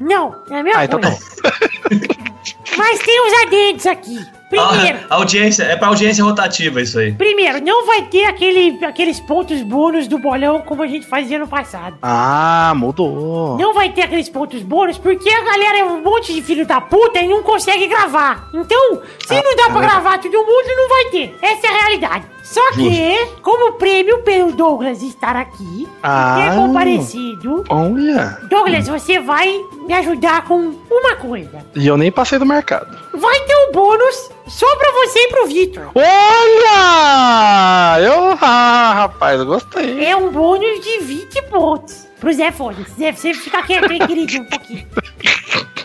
Não, 0.00 0.34
é 0.50 0.60
a 0.60 0.62
mesma 0.62 0.80
Ah, 0.80 0.84
então 0.84 1.00
tá. 1.00 1.10
Mas 2.76 2.98
tem 3.00 3.26
os 3.26 3.32
adendos 3.46 3.86
aqui. 3.86 4.24
Primeiro, 4.48 4.98
Ah, 5.10 5.16
audiência, 5.16 5.62
é 5.64 5.76
pra 5.76 5.88
audiência 5.88 6.24
rotativa 6.24 6.80
isso 6.80 6.98
aí. 6.98 7.12
primeiro, 7.12 7.62
não 7.62 7.84
vai 7.84 8.02
ter 8.02 8.24
aquele, 8.24 8.82
aqueles 8.82 9.20
pontos 9.20 9.60
bônus 9.62 10.08
do 10.08 10.18
bolão 10.18 10.62
como 10.62 10.82
a 10.82 10.86
gente 10.86 11.06
fazia 11.06 11.38
no 11.38 11.46
passado. 11.46 11.98
Ah, 12.00 12.72
mudou. 12.74 13.58
Não 13.58 13.74
vai 13.74 13.90
ter 13.90 14.02
aqueles 14.02 14.28
pontos 14.30 14.62
bônus 14.62 14.96
porque 14.96 15.28
a 15.28 15.42
galera 15.44 15.78
é 15.78 15.84
um 15.84 16.02
monte 16.02 16.32
de 16.32 16.40
filho 16.40 16.64
da 16.64 16.80
puta 16.80 17.20
e 17.20 17.28
não 17.28 17.42
consegue 17.42 17.88
gravar. 17.88 18.48
Então, 18.54 19.02
se 19.26 19.34
não 19.42 19.54
dá 19.56 19.64
pra 19.70 19.80
gravar 19.80 20.18
todo 20.18 20.32
mundo, 20.32 20.76
não 20.76 20.88
vai 20.88 21.04
ter. 21.10 21.36
Essa 21.42 21.66
é 21.66 21.70
a 21.70 21.80
realidade. 21.82 22.24
Só 22.52 22.72
que, 22.72 23.26
como 23.42 23.72
prêmio 23.74 24.22
pelo 24.22 24.52
Douglas 24.52 25.02
estar 25.02 25.36
aqui 25.36 25.86
Ah. 26.02 26.38
e 26.38 26.42
ter 26.50 26.56
comparecido, 26.56 27.64
Olha. 27.68 28.38
Douglas, 28.48 28.88
você 28.88 29.20
vai 29.20 29.52
me 29.86 29.92
ajudar 29.94 30.44
com 30.46 30.74
uma 30.90 31.14
coisa. 31.16 31.62
E 31.74 31.86
eu 31.86 31.96
nem 31.98 32.10
passei 32.10 32.38
do 32.38 32.46
mercado. 32.46 32.96
Vai 33.14 33.40
ter 33.40 33.54
um 33.68 33.72
bônus 33.72 34.30
só 34.46 34.66
pra 34.76 34.90
você 34.92 35.18
e 35.18 35.28
pro 35.28 35.46
Vitor. 35.46 35.90
Olha! 35.94 37.98
Eu. 38.00 38.38
Ah, 38.40 38.92
rapaz, 38.94 39.38
eu 39.40 39.46
gostei. 39.46 40.02
É 40.04 40.16
um 40.16 40.30
bônus 40.30 40.80
de 40.82 40.98
20 41.00 41.42
pontos. 41.50 42.06
Pro 42.18 42.32
Zé 42.32 42.50
Foda. 42.50 42.84
Zé, 42.98 43.12
você 43.12 43.34
fica 43.34 43.62
quieto, 43.62 43.90
hein, 43.92 44.00
querido, 44.06 44.40
um 44.40 44.44
pouquinho. 44.44 44.86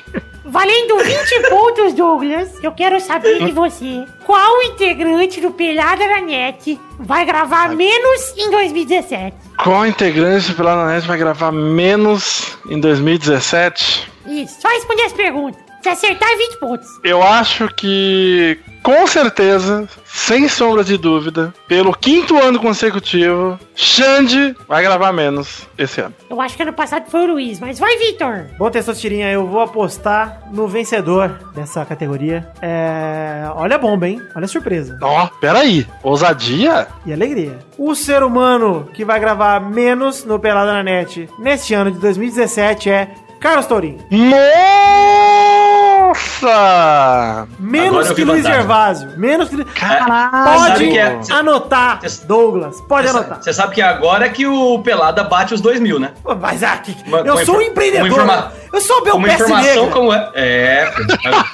Valendo 0.54 1.00
20 1.00 1.50
pontos, 1.50 1.94
Douglas, 1.96 2.64
eu 2.64 2.72
quero 2.72 3.00
saber 3.02 3.44
de 3.44 3.52
você 3.52 4.06
qual 4.24 4.62
integrante 4.62 5.42
do 5.42 5.50
Pelada 5.50 6.06
na 6.06 6.22
Net 6.22 6.80
vai 7.00 7.26
gravar 7.26 7.70
menos 7.70 8.38
em 8.38 8.52
2017. 8.52 9.36
Qual 9.58 9.84
integrante 9.84 10.54
pela 10.54 10.76
Nanete 10.76 11.08
vai 11.08 11.18
gravar 11.18 11.52
menos 11.52 12.56
em 12.70 12.80
2017? 12.80 14.08
Isso, 14.28 14.62
só 14.62 14.68
responder 14.68 15.02
as 15.02 15.14
perguntas. 15.14 15.73
Se 15.84 15.90
acertar, 15.90 16.30
é 16.30 16.38
20 16.38 16.58
pontos. 16.60 16.88
Eu 17.04 17.22
acho 17.22 17.68
que, 17.76 18.58
com 18.82 19.06
certeza, 19.06 19.86
sem 20.06 20.48
sombra 20.48 20.82
de 20.82 20.98
dúvida, 20.98 21.54
pelo 21.68 21.94
quinto 21.94 22.38
ano 22.38 22.58
consecutivo, 22.58 23.60
Xande 23.76 24.56
vai 24.66 24.82
gravar 24.82 25.12
menos 25.12 25.68
esse 25.78 26.00
ano. 26.00 26.14
Eu 26.30 26.40
acho 26.40 26.56
que 26.56 26.64
ano 26.64 26.72
passado 26.72 27.12
foi 27.12 27.26
o 27.26 27.34
Luiz, 27.34 27.60
mas 27.60 27.80
vai, 27.80 27.98
Vitor. 27.98 28.46
Bom, 28.58 28.72
Testosterinha, 28.72 29.30
eu 29.30 29.46
vou 29.46 29.60
apostar 29.60 30.44
no 30.54 30.70
vencedor 30.70 31.52
dessa 31.54 31.84
categoria. 31.84 32.48
É... 32.62 33.44
Olha 33.54 33.76
a 33.76 33.80
bomba, 33.80 34.08
hein? 34.08 34.22
Olha 34.38 34.46
a 34.46 34.48
surpresa. 34.48 34.98
Ó, 35.02 35.28
peraí. 35.42 35.86
Ousadia? 36.02 36.88
E 37.06 37.12
alegria. 37.12 37.60
O 37.78 37.94
ser 37.94 38.24
humano 38.24 38.88
que 38.94 39.04
vai 39.04 39.20
gravar 39.20 39.60
menos 39.60 40.24
no 40.24 40.40
Pelada 40.40 40.72
na 40.72 40.84
Net 40.84 41.30
neste 41.40 41.74
ano 41.74 41.92
de 41.92 42.00
2017 42.00 42.90
é 42.90 43.12
Carlos 43.44 43.66
Tourinho. 43.66 44.00
Nossa! 46.10 47.48
Menos 47.60 48.12
que 48.12 48.24
Luiz 48.24 48.44
vantagem. 48.44 48.60
Gervásio. 48.62 49.10
Menos 49.18 49.50
que... 49.50 49.66
Caralho! 49.66 50.60
Pode 50.70 50.88
que 50.90 50.98
é- 50.98 51.20
anotar, 51.30 52.00
Douglas. 52.26 52.80
Pode 52.88 53.08
anotar. 53.10 53.42
Você 53.44 53.52
sabe 53.52 53.76
que 53.76 53.82
agora 53.82 54.26
é 54.28 54.30
que 54.30 54.48
o 54.48 54.80
Pelada 54.80 55.24
bate 55.26 55.54
os 55.54 55.60
dois 55.60 55.82
mil, 55.82 56.00
né? 56.00 56.12
Mas 56.40 56.64
aqui, 56.64 56.96
Uma- 57.06 57.20
eu 57.20 57.34
uma 57.34 57.44
sou 57.46 57.58
um 57.58 57.62
empreendedor. 57.62 58.08
uma 58.08 58.14
informa- 58.24 58.52
Eu 58.72 58.80
sou 58.82 58.96
o 58.96 59.00
Uma 59.02 59.06
Belpeste 59.28 59.44
informação 59.44 59.76
Negra. 59.76 59.92
como 59.92 60.14
é. 60.14 60.30
É, 60.36 60.94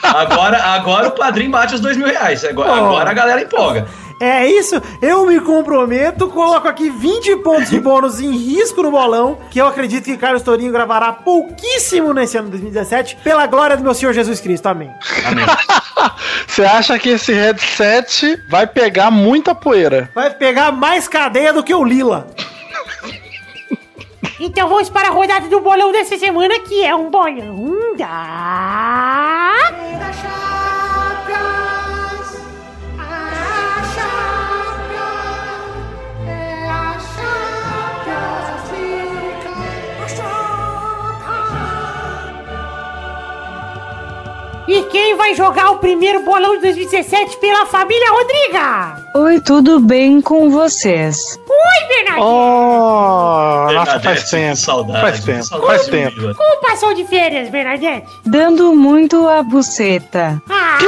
agora, 0.04 0.63
agora 0.63 1.08
o 1.08 1.12
padrinho 1.12 1.49
bate 1.52 1.73
os 1.75 1.82
dois 1.82 1.97
mil 1.97 2.08
reais. 2.08 2.45
Agora, 2.45 2.71
agora 2.73 3.10
a 3.10 3.13
galera 3.13 3.41
empolga. 3.41 3.88
É 4.20 4.46
isso, 4.46 4.82
eu 5.02 5.26
me 5.26 5.40
comprometo, 5.40 6.28
coloco 6.28 6.68
aqui 6.68 6.90
20 6.90 7.38
pontos 7.38 7.70
de 7.70 7.80
bônus 7.80 8.20
em 8.20 8.32
risco 8.32 8.84
no 8.84 8.92
bolão, 8.92 9.38
que 9.50 9.60
eu 9.60 9.68
acredito 9.68 10.04
que 10.04 10.18
Carlos 10.18 10.42
Tourinho 10.42 10.74
gravará 10.74 11.14
pouquíssimo 11.14 12.14
nesse 12.14 12.38
ano 12.38 12.48
de 12.48 12.52
2017, 12.58 13.18
pela 13.24 13.48
glória 13.48 13.78
do 13.78 13.84
meu 13.84 13.94
Senhor 13.94 14.12
Jesus 14.14 14.42
Cristo. 14.42 14.68
Amém. 14.68 14.92
Amém. 15.26 15.46
Você 16.48 16.64
acha 16.64 17.00
que 17.00 17.10
esse 17.10 17.32
headset 17.32 18.38
vai 18.50 18.68
pegar 18.68 19.10
muita 19.10 19.56
poeira? 19.56 20.10
Vai 20.14 20.30
pegar 20.32 20.72
mais 20.72 21.08
cadeia 21.08 21.54
do 21.54 21.64
que 21.64 21.74
o 21.74 21.84
Lila. 21.84 22.28
Então 24.40 24.68
vamos 24.68 24.90
para 24.90 25.10
a 25.10 25.12
rodada 25.12 25.48
do 25.48 25.60
bolão 25.60 25.92
dessa 25.92 26.18
semana, 26.18 26.60
que 26.60 26.84
é 26.84 26.96
um 26.96 27.10
bolão 27.10 27.96
da... 27.98 29.64
E 44.72 44.84
quem 44.84 45.16
vai 45.18 45.34
jogar 45.34 45.72
o 45.72 45.78
primeiro 45.80 46.24
bolão 46.24 46.56
de 46.56 46.62
2017 46.62 47.38
pela 47.38 47.66
família 47.66 48.06
Rodriga? 48.12 49.04
Oi, 49.16 49.42
tudo 49.42 49.80
bem 49.80 50.22
com 50.22 50.52
vocês? 50.52 51.40
Oi, 51.50 51.88
Bernardo! 51.88 52.24
Oh, 52.24 53.72
nossa, 53.74 53.98
Bernadette, 53.98 54.04
faz 54.04 54.30
tempo. 54.30 54.56
saudade, 54.58 55.02
Faz 55.02 55.24
tempo, 55.24 55.44
saudade 55.44 55.68
faz 55.72 55.88
tempo. 55.88 56.36
Como 56.36 56.62
passou 56.62 56.94
de 56.94 57.04
férias, 57.06 57.50
Bernadette? 57.50 58.06
Dando 58.24 58.76
muito 58.76 59.28
a 59.28 59.42
buceta. 59.42 60.40
Ah, 60.48 60.78
Que 60.80 60.86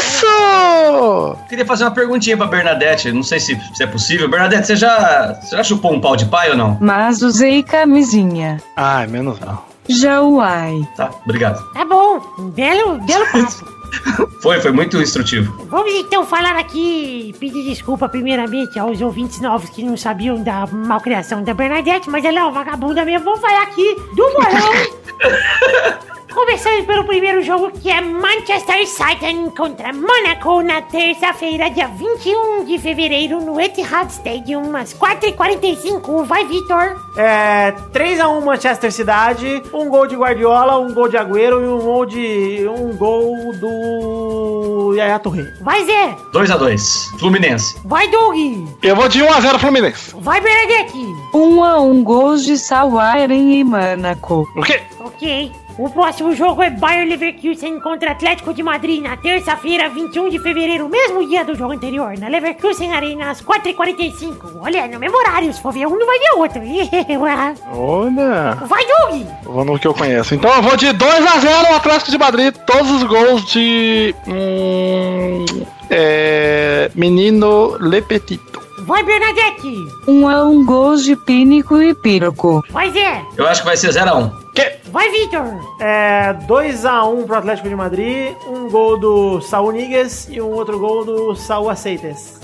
isso? 0.00 1.36
Queria 1.48 1.64
fazer 1.64 1.84
uma 1.84 1.92
perguntinha 1.92 2.36
pra 2.36 2.46
Bernadette, 2.46 3.12
não 3.12 3.22
sei 3.22 3.38
se, 3.38 3.56
se 3.72 3.84
é 3.84 3.86
possível. 3.86 4.28
Bernadette, 4.28 4.66
você 4.66 4.74
já, 4.74 5.38
você 5.40 5.56
já 5.56 5.62
chupou 5.62 5.92
um 5.92 6.00
pau 6.00 6.16
de 6.16 6.26
pai 6.26 6.50
ou 6.50 6.56
não? 6.56 6.76
Mas 6.80 7.22
usei 7.22 7.62
camisinha. 7.62 8.60
Ai, 8.76 9.06
menos 9.06 9.38
mal. 9.38 9.69
Já 9.90 10.22
uai. 10.22 10.86
Tá, 10.96 11.10
obrigado. 11.24 11.72
tá 11.72 11.84
bom. 11.84 12.20
Um 12.38 12.50
belo, 12.50 12.98
belo 13.00 13.26
papo. 13.26 13.80
Foi, 14.40 14.60
foi 14.60 14.70
muito 14.70 14.96
instrutivo. 14.98 15.66
Vamos 15.68 15.92
então 15.92 16.24
falar 16.24 16.56
aqui, 16.56 17.34
pedir 17.40 17.64
desculpa 17.64 18.08
primeiramente 18.08 18.78
aos 18.78 19.00
ouvintes 19.02 19.40
novos 19.40 19.68
que 19.68 19.82
não 19.82 19.96
sabiam 19.96 20.42
da 20.42 20.64
malcriação 20.66 21.42
da 21.42 21.52
Bernadette, 21.52 22.08
mas 22.08 22.24
ela 22.24 22.38
é 22.38 22.42
uma 22.44 22.52
vagabunda 22.52 23.04
mesmo. 23.04 23.24
Vamos 23.24 23.40
falar 23.40 23.62
aqui 23.64 23.96
do 24.14 24.30
bolão. 24.32 26.10
Começando 26.32 26.86
pelo 26.86 27.04
primeiro 27.04 27.42
jogo, 27.42 27.72
que 27.72 27.90
é 27.90 28.00
Manchester 28.00 28.86
City 28.86 29.50
contra 29.56 29.92
Monaco, 29.92 30.62
na 30.62 30.80
terça-feira, 30.80 31.68
dia 31.70 31.88
21 31.88 32.64
de 32.64 32.78
fevereiro, 32.78 33.40
no 33.40 33.60
Etihad 33.60 34.08
Stadium, 34.10 34.74
às 34.76 34.94
4h45. 34.94 36.24
Vai, 36.24 36.44
Vitor! 36.46 36.96
É 37.16 37.72
3x1 37.92 38.44
Manchester 38.44 38.92
Cidade, 38.92 39.62
um 39.74 39.88
gol 39.88 40.06
de 40.06 40.14
Guardiola, 40.16 40.78
um 40.78 40.94
gol 40.94 41.08
de 41.08 41.16
Agüero 41.16 41.62
e 41.62 41.66
um 41.66 41.80
gol 41.80 42.06
de. 42.06 42.66
um 42.68 42.96
gol 42.96 43.34
do. 43.54 44.94
Yaya 44.94 45.18
Touré. 45.18 45.52
Vai, 45.60 45.84
Zé! 45.84 46.16
2x2. 46.32 47.18
Fluminense. 47.18 47.76
Vai, 47.84 48.08
Doug! 48.08 48.36
Eu 48.82 48.94
vou 48.94 49.08
de 49.08 49.20
1x0 49.20 49.58
Fluminense. 49.58 50.14
Vai, 50.20 50.40
Bernadette! 50.40 50.96
Um 51.34 51.64
a 51.64 51.80
um 51.80 52.04
gols 52.04 52.44
de 52.44 52.56
Sauaren 52.56 53.32
e 53.34 53.64
Mônaco. 53.64 54.48
O 54.56 54.62
quê? 54.62 54.80
Ok. 55.00 55.52
O 55.78 55.88
próximo 55.88 56.34
jogo 56.34 56.62
é 56.62 56.70
Bayer 56.70 57.08
Leverkusen 57.08 57.80
contra 57.80 58.10
Atlético 58.12 58.52
de 58.52 58.62
Madrid 58.62 59.02
na 59.02 59.16
terça-feira, 59.16 59.88
21 59.88 60.28
de 60.28 60.38
fevereiro, 60.38 60.88
mesmo 60.88 61.26
dia 61.26 61.44
do 61.44 61.54
jogo 61.54 61.72
anterior, 61.72 62.18
na 62.18 62.28
Leverkusen 62.28 62.92
Arena, 62.92 63.30
às 63.30 63.40
4h45. 63.40 64.60
Olha, 64.60 64.86
no 64.86 64.98
mesmo 64.98 65.16
horário, 65.16 65.52
se 65.52 65.62
for 65.62 65.72
ver 65.72 65.86
um, 65.86 65.98
não 65.98 66.06
vai 66.06 66.18
ver 66.18 66.30
outro. 66.36 66.62
Olha. 67.72 68.54
vai, 68.66 68.84
Doug! 68.86 69.26
Vou 69.44 69.64
no 69.64 69.78
que 69.78 69.86
eu 69.86 69.94
conheço. 69.94 70.34
Então 70.34 70.54
eu 70.54 70.62
vou 70.62 70.76
de 70.76 70.88
2x0 70.88 71.76
Atlético 71.76 72.10
de 72.10 72.18
Madrid. 72.18 72.54
Todos 72.66 72.90
os 72.90 73.02
gols 73.04 73.44
de. 73.46 74.14
Hum, 74.28 75.44
é, 75.88 76.90
menino 76.94 77.76
Lepetito. 77.80 78.69
Vai, 78.90 79.04
Bernadette! 79.04 79.86
Um 80.08 80.28
a 80.28 80.42
um 80.44 80.64
gols 80.64 81.04
de 81.04 81.14
Pínico 81.14 81.80
e 81.80 81.94
Píroco. 81.94 82.60
Vai, 82.70 82.90
Zé! 82.90 83.24
Eu 83.36 83.46
acho 83.46 83.60
que 83.60 83.68
vai 83.68 83.76
ser 83.76 83.90
0x1. 83.90 84.32
Que? 84.52 84.78
Vai, 84.90 85.08
Vitor! 85.12 85.44
É 85.80 86.34
2x1 86.48 87.24
pro 87.24 87.36
Atlético 87.36 87.68
de 87.68 87.76
Madrid, 87.76 88.34
um 88.48 88.68
gol 88.68 88.98
do 88.98 89.40
Saul 89.42 89.70
Niguez 89.70 90.26
e 90.28 90.40
um 90.40 90.48
outro 90.48 90.80
gol 90.80 91.04
do 91.04 91.36
Saul 91.36 91.70
Aceites. 91.70 92.40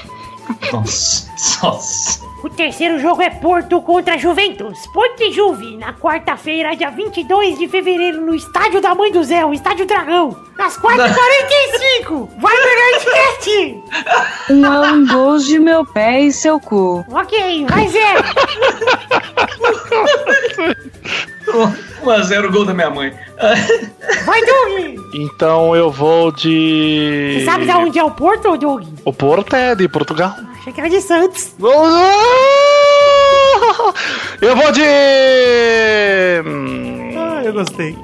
Nossa, 0.72 1.30
nossa. 1.62 2.31
O 2.42 2.50
terceiro 2.50 2.98
jogo 2.98 3.22
é 3.22 3.30
Porto 3.30 3.80
contra 3.82 4.18
Juventus. 4.18 4.76
Ponte 4.92 5.30
Juve, 5.30 5.76
na 5.76 5.92
quarta-feira, 5.92 6.74
dia 6.74 6.90
22 6.90 7.56
de 7.56 7.68
fevereiro, 7.68 8.20
no 8.20 8.34
Estádio 8.34 8.80
da 8.80 8.96
Mãe 8.96 9.12
do 9.12 9.22
Zé, 9.22 9.44
o 9.44 9.54
Estádio 9.54 9.86
Dragão. 9.86 10.36
Às 10.58 10.76
4h45. 10.76 12.28
Vai! 12.40 12.56
Um 14.50 14.66
a 14.66 14.80
um 14.92 15.06
gols 15.06 15.46
de 15.46 15.58
meu 15.58 15.84
pé 15.84 16.22
e 16.22 16.32
seu 16.32 16.58
cu. 16.58 17.04
Ok, 17.10 17.66
vai, 17.68 17.88
Zé! 17.88 18.14
1x0 22.02 22.50
gol 22.50 22.64
da 22.64 22.74
minha 22.74 22.90
mãe. 22.90 23.12
Vai, 24.24 24.40
Doug! 24.44 24.96
Então 25.14 25.76
eu 25.76 25.90
vou 25.90 26.32
de. 26.32 27.36
Você 27.38 27.44
sabe 27.44 27.66
de 27.66 27.72
onde 27.72 27.98
é 27.98 28.04
o 28.04 28.10
Porto, 28.10 28.56
Doug? 28.56 28.84
O 29.04 29.12
Porto 29.12 29.54
é 29.54 29.74
de 29.74 29.88
Portugal. 29.88 30.34
Achei 30.62 30.72
que 30.72 30.80
era 30.80 30.88
de 30.88 31.00
Santos. 31.00 31.52
Eu 34.40 34.54
vou 34.56 34.70
de. 34.70 34.84
Ah, 37.18 37.42
eu 37.44 37.52
gostei. 37.52 37.98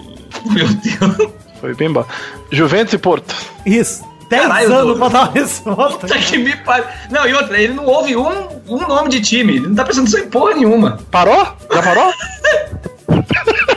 Meu 0.50 0.66
Deus. 0.66 1.32
Foi 1.60 1.72
bem 1.76 1.92
bom. 1.92 2.04
Juventus 2.50 2.94
e 2.94 2.98
Porto. 2.98 3.32
Isso. 3.64 4.04
10 4.28 4.42
Caralho, 4.42 4.74
anos 4.74 4.98
pra 4.98 5.08
dar 5.08 5.22
uma 5.22 5.32
resposta. 5.32 5.98
Puta 6.00 6.18
que 6.18 6.36
me 6.36 6.56
pariu. 6.56 6.86
Não, 7.10 7.28
e 7.28 7.32
outra, 7.32 7.62
ele 7.62 7.74
não 7.74 7.86
ouve 7.86 8.16
um, 8.16 8.48
um 8.66 8.88
nome 8.88 9.08
de 9.08 9.20
time. 9.20 9.54
Ele 9.56 9.68
não 9.68 9.76
tá 9.76 9.84
pensando 9.84 10.18
em 10.18 10.28
porra 10.28 10.54
nenhuma. 10.54 10.98
Parou? 11.12 11.46
Já 11.72 11.80
parou? 11.80 12.12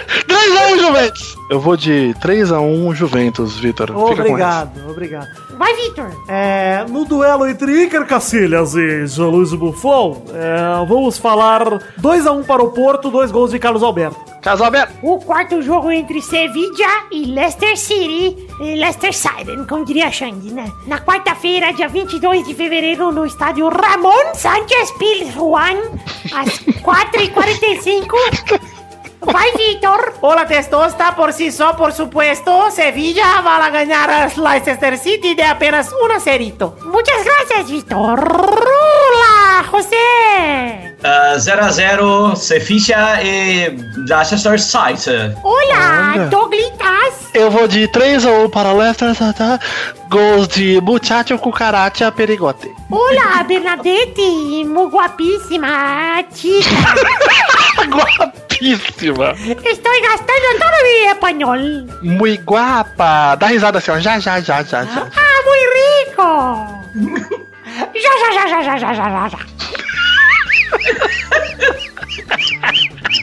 3x1 0.42 0.80
Juventus! 0.80 1.36
Eu 1.50 1.60
vou 1.60 1.78
de 1.78 2.16
3x1 2.22 2.94
Juventus, 2.94 3.58
Vitor. 3.58 3.88
Fica 3.88 3.98
com 3.98 4.08
essa. 4.10 4.24
Obrigado, 4.24 4.90
obrigado. 4.90 5.28
Vai, 5.58 5.74
Vitor! 5.76 6.12
É, 6.28 6.86
no 6.90 7.06
duelo 7.06 7.48
entre 7.48 7.84
Iker 7.84 8.06
Cacilhas 8.06 8.74
e 8.76 9.06
Jean-Luiz 9.06 9.54
Buffon, 9.54 10.24
é, 10.34 10.86
vamos 10.86 11.18
falar 11.18 11.64
2x1 12.02 12.46
para 12.46 12.64
o 12.64 12.72
Porto, 12.72 13.12
dois 13.12 13.32
gols 13.32 13.52
de 13.52 13.60
Carlos 13.60 13.84
Alberto. 13.84 14.32
Casal 14.42 14.68
aberto. 14.68 14.98
O 15.04 15.20
quarto 15.20 15.62
jogo 15.62 15.92
entre 15.92 16.20
Sevilla 16.20 17.06
e 17.12 17.26
Leicester 17.26 17.78
City, 17.78 18.48
e 18.60 18.76
Leicester 18.76 19.14
Siren, 19.14 19.66
como 19.66 19.86
diria 19.86 20.08
a 20.08 20.12
Xande, 20.12 20.52
né? 20.52 20.72
Na 20.88 21.00
quarta-feira, 21.00 21.72
dia 21.74 21.88
22 21.88 22.48
de 22.48 22.56
fevereiro, 22.56 23.12
no 23.12 23.24
estádio 23.24 23.70
Ramon 23.70 24.34
Sanchez 24.34 24.92
Pizjuan, 24.98 25.78
às 26.34 26.60
4h45. 26.82 28.62
Vai, 29.22 29.52
Vitor. 29.56 30.16
Olá, 30.22 30.46
Testos 30.46 30.96
por 31.16 31.32
si 31.32 31.52
só, 31.52 31.74
por 31.74 31.94
supuesto. 31.94 32.72
Sevilla 32.72 33.42
vai 33.42 33.72
ganhar 33.72 34.10
a 34.10 34.26
Leicester 34.36 34.98
City 34.98 35.36
de 35.36 35.44
apenas 35.44 35.92
un 35.92 36.12
acerito. 36.12 36.76
Muchas 36.86 37.24
gracias, 37.24 37.70
Vitor. 37.70 38.20
Hola, 38.20 39.64
José. 39.70 40.96
Eh, 41.04 41.40
0 41.40 41.62
uh, 41.62 41.66
a 41.66 41.72
0, 41.72 42.36
Sevilla 42.36 43.22
e 43.22 43.70
Leicester 44.08 44.60
City. 44.60 45.36
Olá, 45.44 46.14
Olha. 46.16 46.30
Eu 47.34 47.52
vou 47.52 47.68
de 47.68 47.88
3 47.88 48.26
a 48.26 48.32
1 48.32 48.50
para 48.50 48.74
Leicester 48.74 49.16
City. 49.16 49.60
Gols 50.10 50.48
de 50.48 50.82
Muchacho 50.82 51.38
Cucaracha 51.38 52.12
Perigote. 52.12 52.70
Olá, 52.90 53.44
Bernadette, 53.44 54.22
guapíssima 54.90 56.24
tia. 56.34 56.66
Estou 58.62 59.92
gastando 60.02 60.50
todo 60.60 60.78
mi 60.84 61.08
espanhol. 61.10 61.88
Muy 62.02 62.38
guapa. 62.38 63.36
Dá 63.36 63.48
risada 63.48 63.80
assim, 63.80 63.92
ó. 63.92 64.00
Já, 64.00 64.20
já, 64.20 64.40
já, 64.40 64.62
já, 64.62 64.84
já. 64.84 65.08
Ah, 65.16 65.42
muito 65.46 65.70
rico. 65.82 66.30
já, 67.96 68.14
já, 68.20 68.32
já, 68.34 68.48
já, 68.48 68.78
já, 68.78 68.94
já, 68.94 69.10
já, 69.10 69.30
já. 69.30 69.40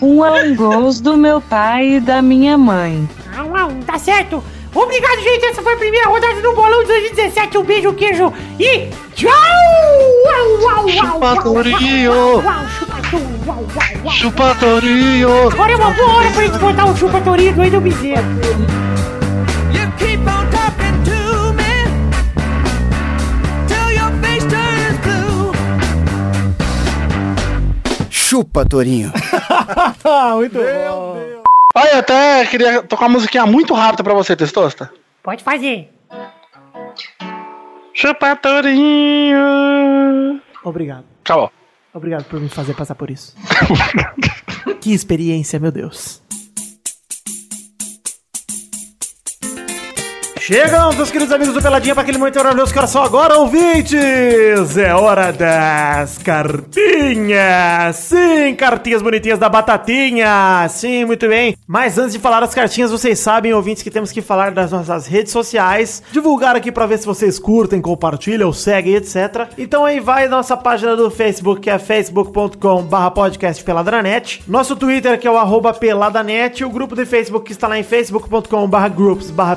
Um 0.02 0.22
a 0.22 0.32
um 0.32 0.54
gols 0.56 1.00
do 1.00 1.16
meu 1.16 1.40
pai 1.40 1.94
e 1.94 2.00
da 2.00 2.20
minha 2.20 2.58
mãe. 2.58 3.08
Ah, 3.36 3.68
tá 3.86 3.98
certo. 3.98 4.42
Obrigado, 4.80 5.20
gente. 5.20 5.44
Essa 5.46 5.60
foi 5.60 5.74
a 5.74 5.76
primeira 5.76 6.08
rodada 6.08 6.40
do 6.40 6.52
Bolão 6.54 6.84
2017. 6.84 7.58
Um 7.58 7.64
beijo, 7.64 7.92
queijo 7.94 8.32
e 8.60 8.88
tchau! 9.14 9.32
Uau, 10.24 10.60
uau, 10.62 10.88
chupatorinho! 10.88 12.42
Chupatorinho! 14.08 15.48
Agora 15.48 15.72
é 15.72 15.76
uma 15.76 15.90
boa 15.90 16.14
hora 16.14 16.30
pra 16.30 16.42
gente 16.44 16.58
botar 16.58 16.84
um 16.84 16.96
chupatorinho 16.96 17.54
do 17.54 17.64
Edu 17.64 17.80
Bezerra. 17.80 18.24
Chupa, 28.10 28.64
Torinho. 28.64 29.10
Muito 30.36 30.58
Meu 30.58 30.92
bom. 30.92 31.14
Deus. 31.14 31.37
Olha, 31.78 31.92
eu 31.92 31.98
até 32.00 32.44
queria 32.46 32.82
tocar 32.82 33.06
uma 33.06 33.12
musiquinha 33.12 33.46
muito 33.46 33.72
rápida 33.72 34.02
pra 34.02 34.12
você, 34.12 34.34
Testosta. 34.34 34.92
Pode 35.22 35.44
fazer. 35.44 35.88
Chupa 37.94 38.34
Torinho. 38.34 39.38
Obrigado. 40.64 41.04
Acabou. 41.20 41.52
Obrigado 41.94 42.24
por 42.24 42.40
me 42.40 42.48
fazer 42.48 42.74
passar 42.74 42.96
por 42.96 43.10
isso. 43.10 43.32
que 44.82 44.92
experiência, 44.92 45.60
meu 45.60 45.70
Deus. 45.70 46.20
Chegamos, 50.48 50.96
meus 50.96 51.10
queridos 51.10 51.34
amigos 51.34 51.52
do 51.52 51.60
Peladinha, 51.60 51.94
para 51.94 52.00
aquele 52.04 52.16
momento 52.16 52.36
maravilhoso 52.36 52.72
que 52.72 52.78
era 52.78 52.88
só 52.88 53.04
agora, 53.04 53.38
ouvintes! 53.38 54.78
É 54.78 54.94
hora 54.94 55.30
das 55.30 56.16
cartinhas! 56.16 57.96
Sim, 57.96 58.54
cartinhas 58.56 59.02
bonitinhas 59.02 59.38
da 59.38 59.50
Batatinha! 59.50 60.66
Sim, 60.70 61.04
muito 61.04 61.28
bem. 61.28 61.54
Mas 61.66 61.98
antes 61.98 62.14
de 62.14 62.18
falar 62.18 62.40
das 62.40 62.54
cartinhas, 62.54 62.90
vocês 62.90 63.18
sabem, 63.18 63.52
ouvintes, 63.52 63.82
que 63.82 63.90
temos 63.90 64.10
que 64.10 64.22
falar 64.22 64.50
das 64.52 64.72
nossas 64.72 65.06
redes 65.06 65.32
sociais, 65.32 66.02
divulgar 66.12 66.56
aqui 66.56 66.72
para 66.72 66.86
ver 66.86 66.96
se 66.96 67.04
vocês 67.04 67.38
curtem, 67.38 67.82
compartilham, 67.82 68.50
seguem, 68.50 68.94
etc. 68.94 69.50
Então 69.58 69.84
aí 69.84 70.00
vai 70.00 70.28
nossa 70.28 70.56
página 70.56 70.96
do 70.96 71.10
Facebook, 71.10 71.60
que 71.60 71.68
é 71.68 71.78
facebook.com 71.78 72.84
barra 72.84 73.10
podcast 73.10 73.62
peladranet, 73.62 74.42
nosso 74.48 74.74
Twitter, 74.76 75.20
que 75.20 75.28
é 75.28 75.30
o 75.30 75.36
arroba 75.36 75.74
peladanet, 75.74 76.64
o 76.64 76.70
grupo 76.70 76.96
de 76.96 77.04
Facebook 77.04 77.44
que 77.44 77.52
está 77.52 77.68
lá 77.68 77.78
em 77.78 77.82
facebook.com 77.82 78.66
barra 78.66 78.88
groups 78.88 79.30
barra 79.30 79.54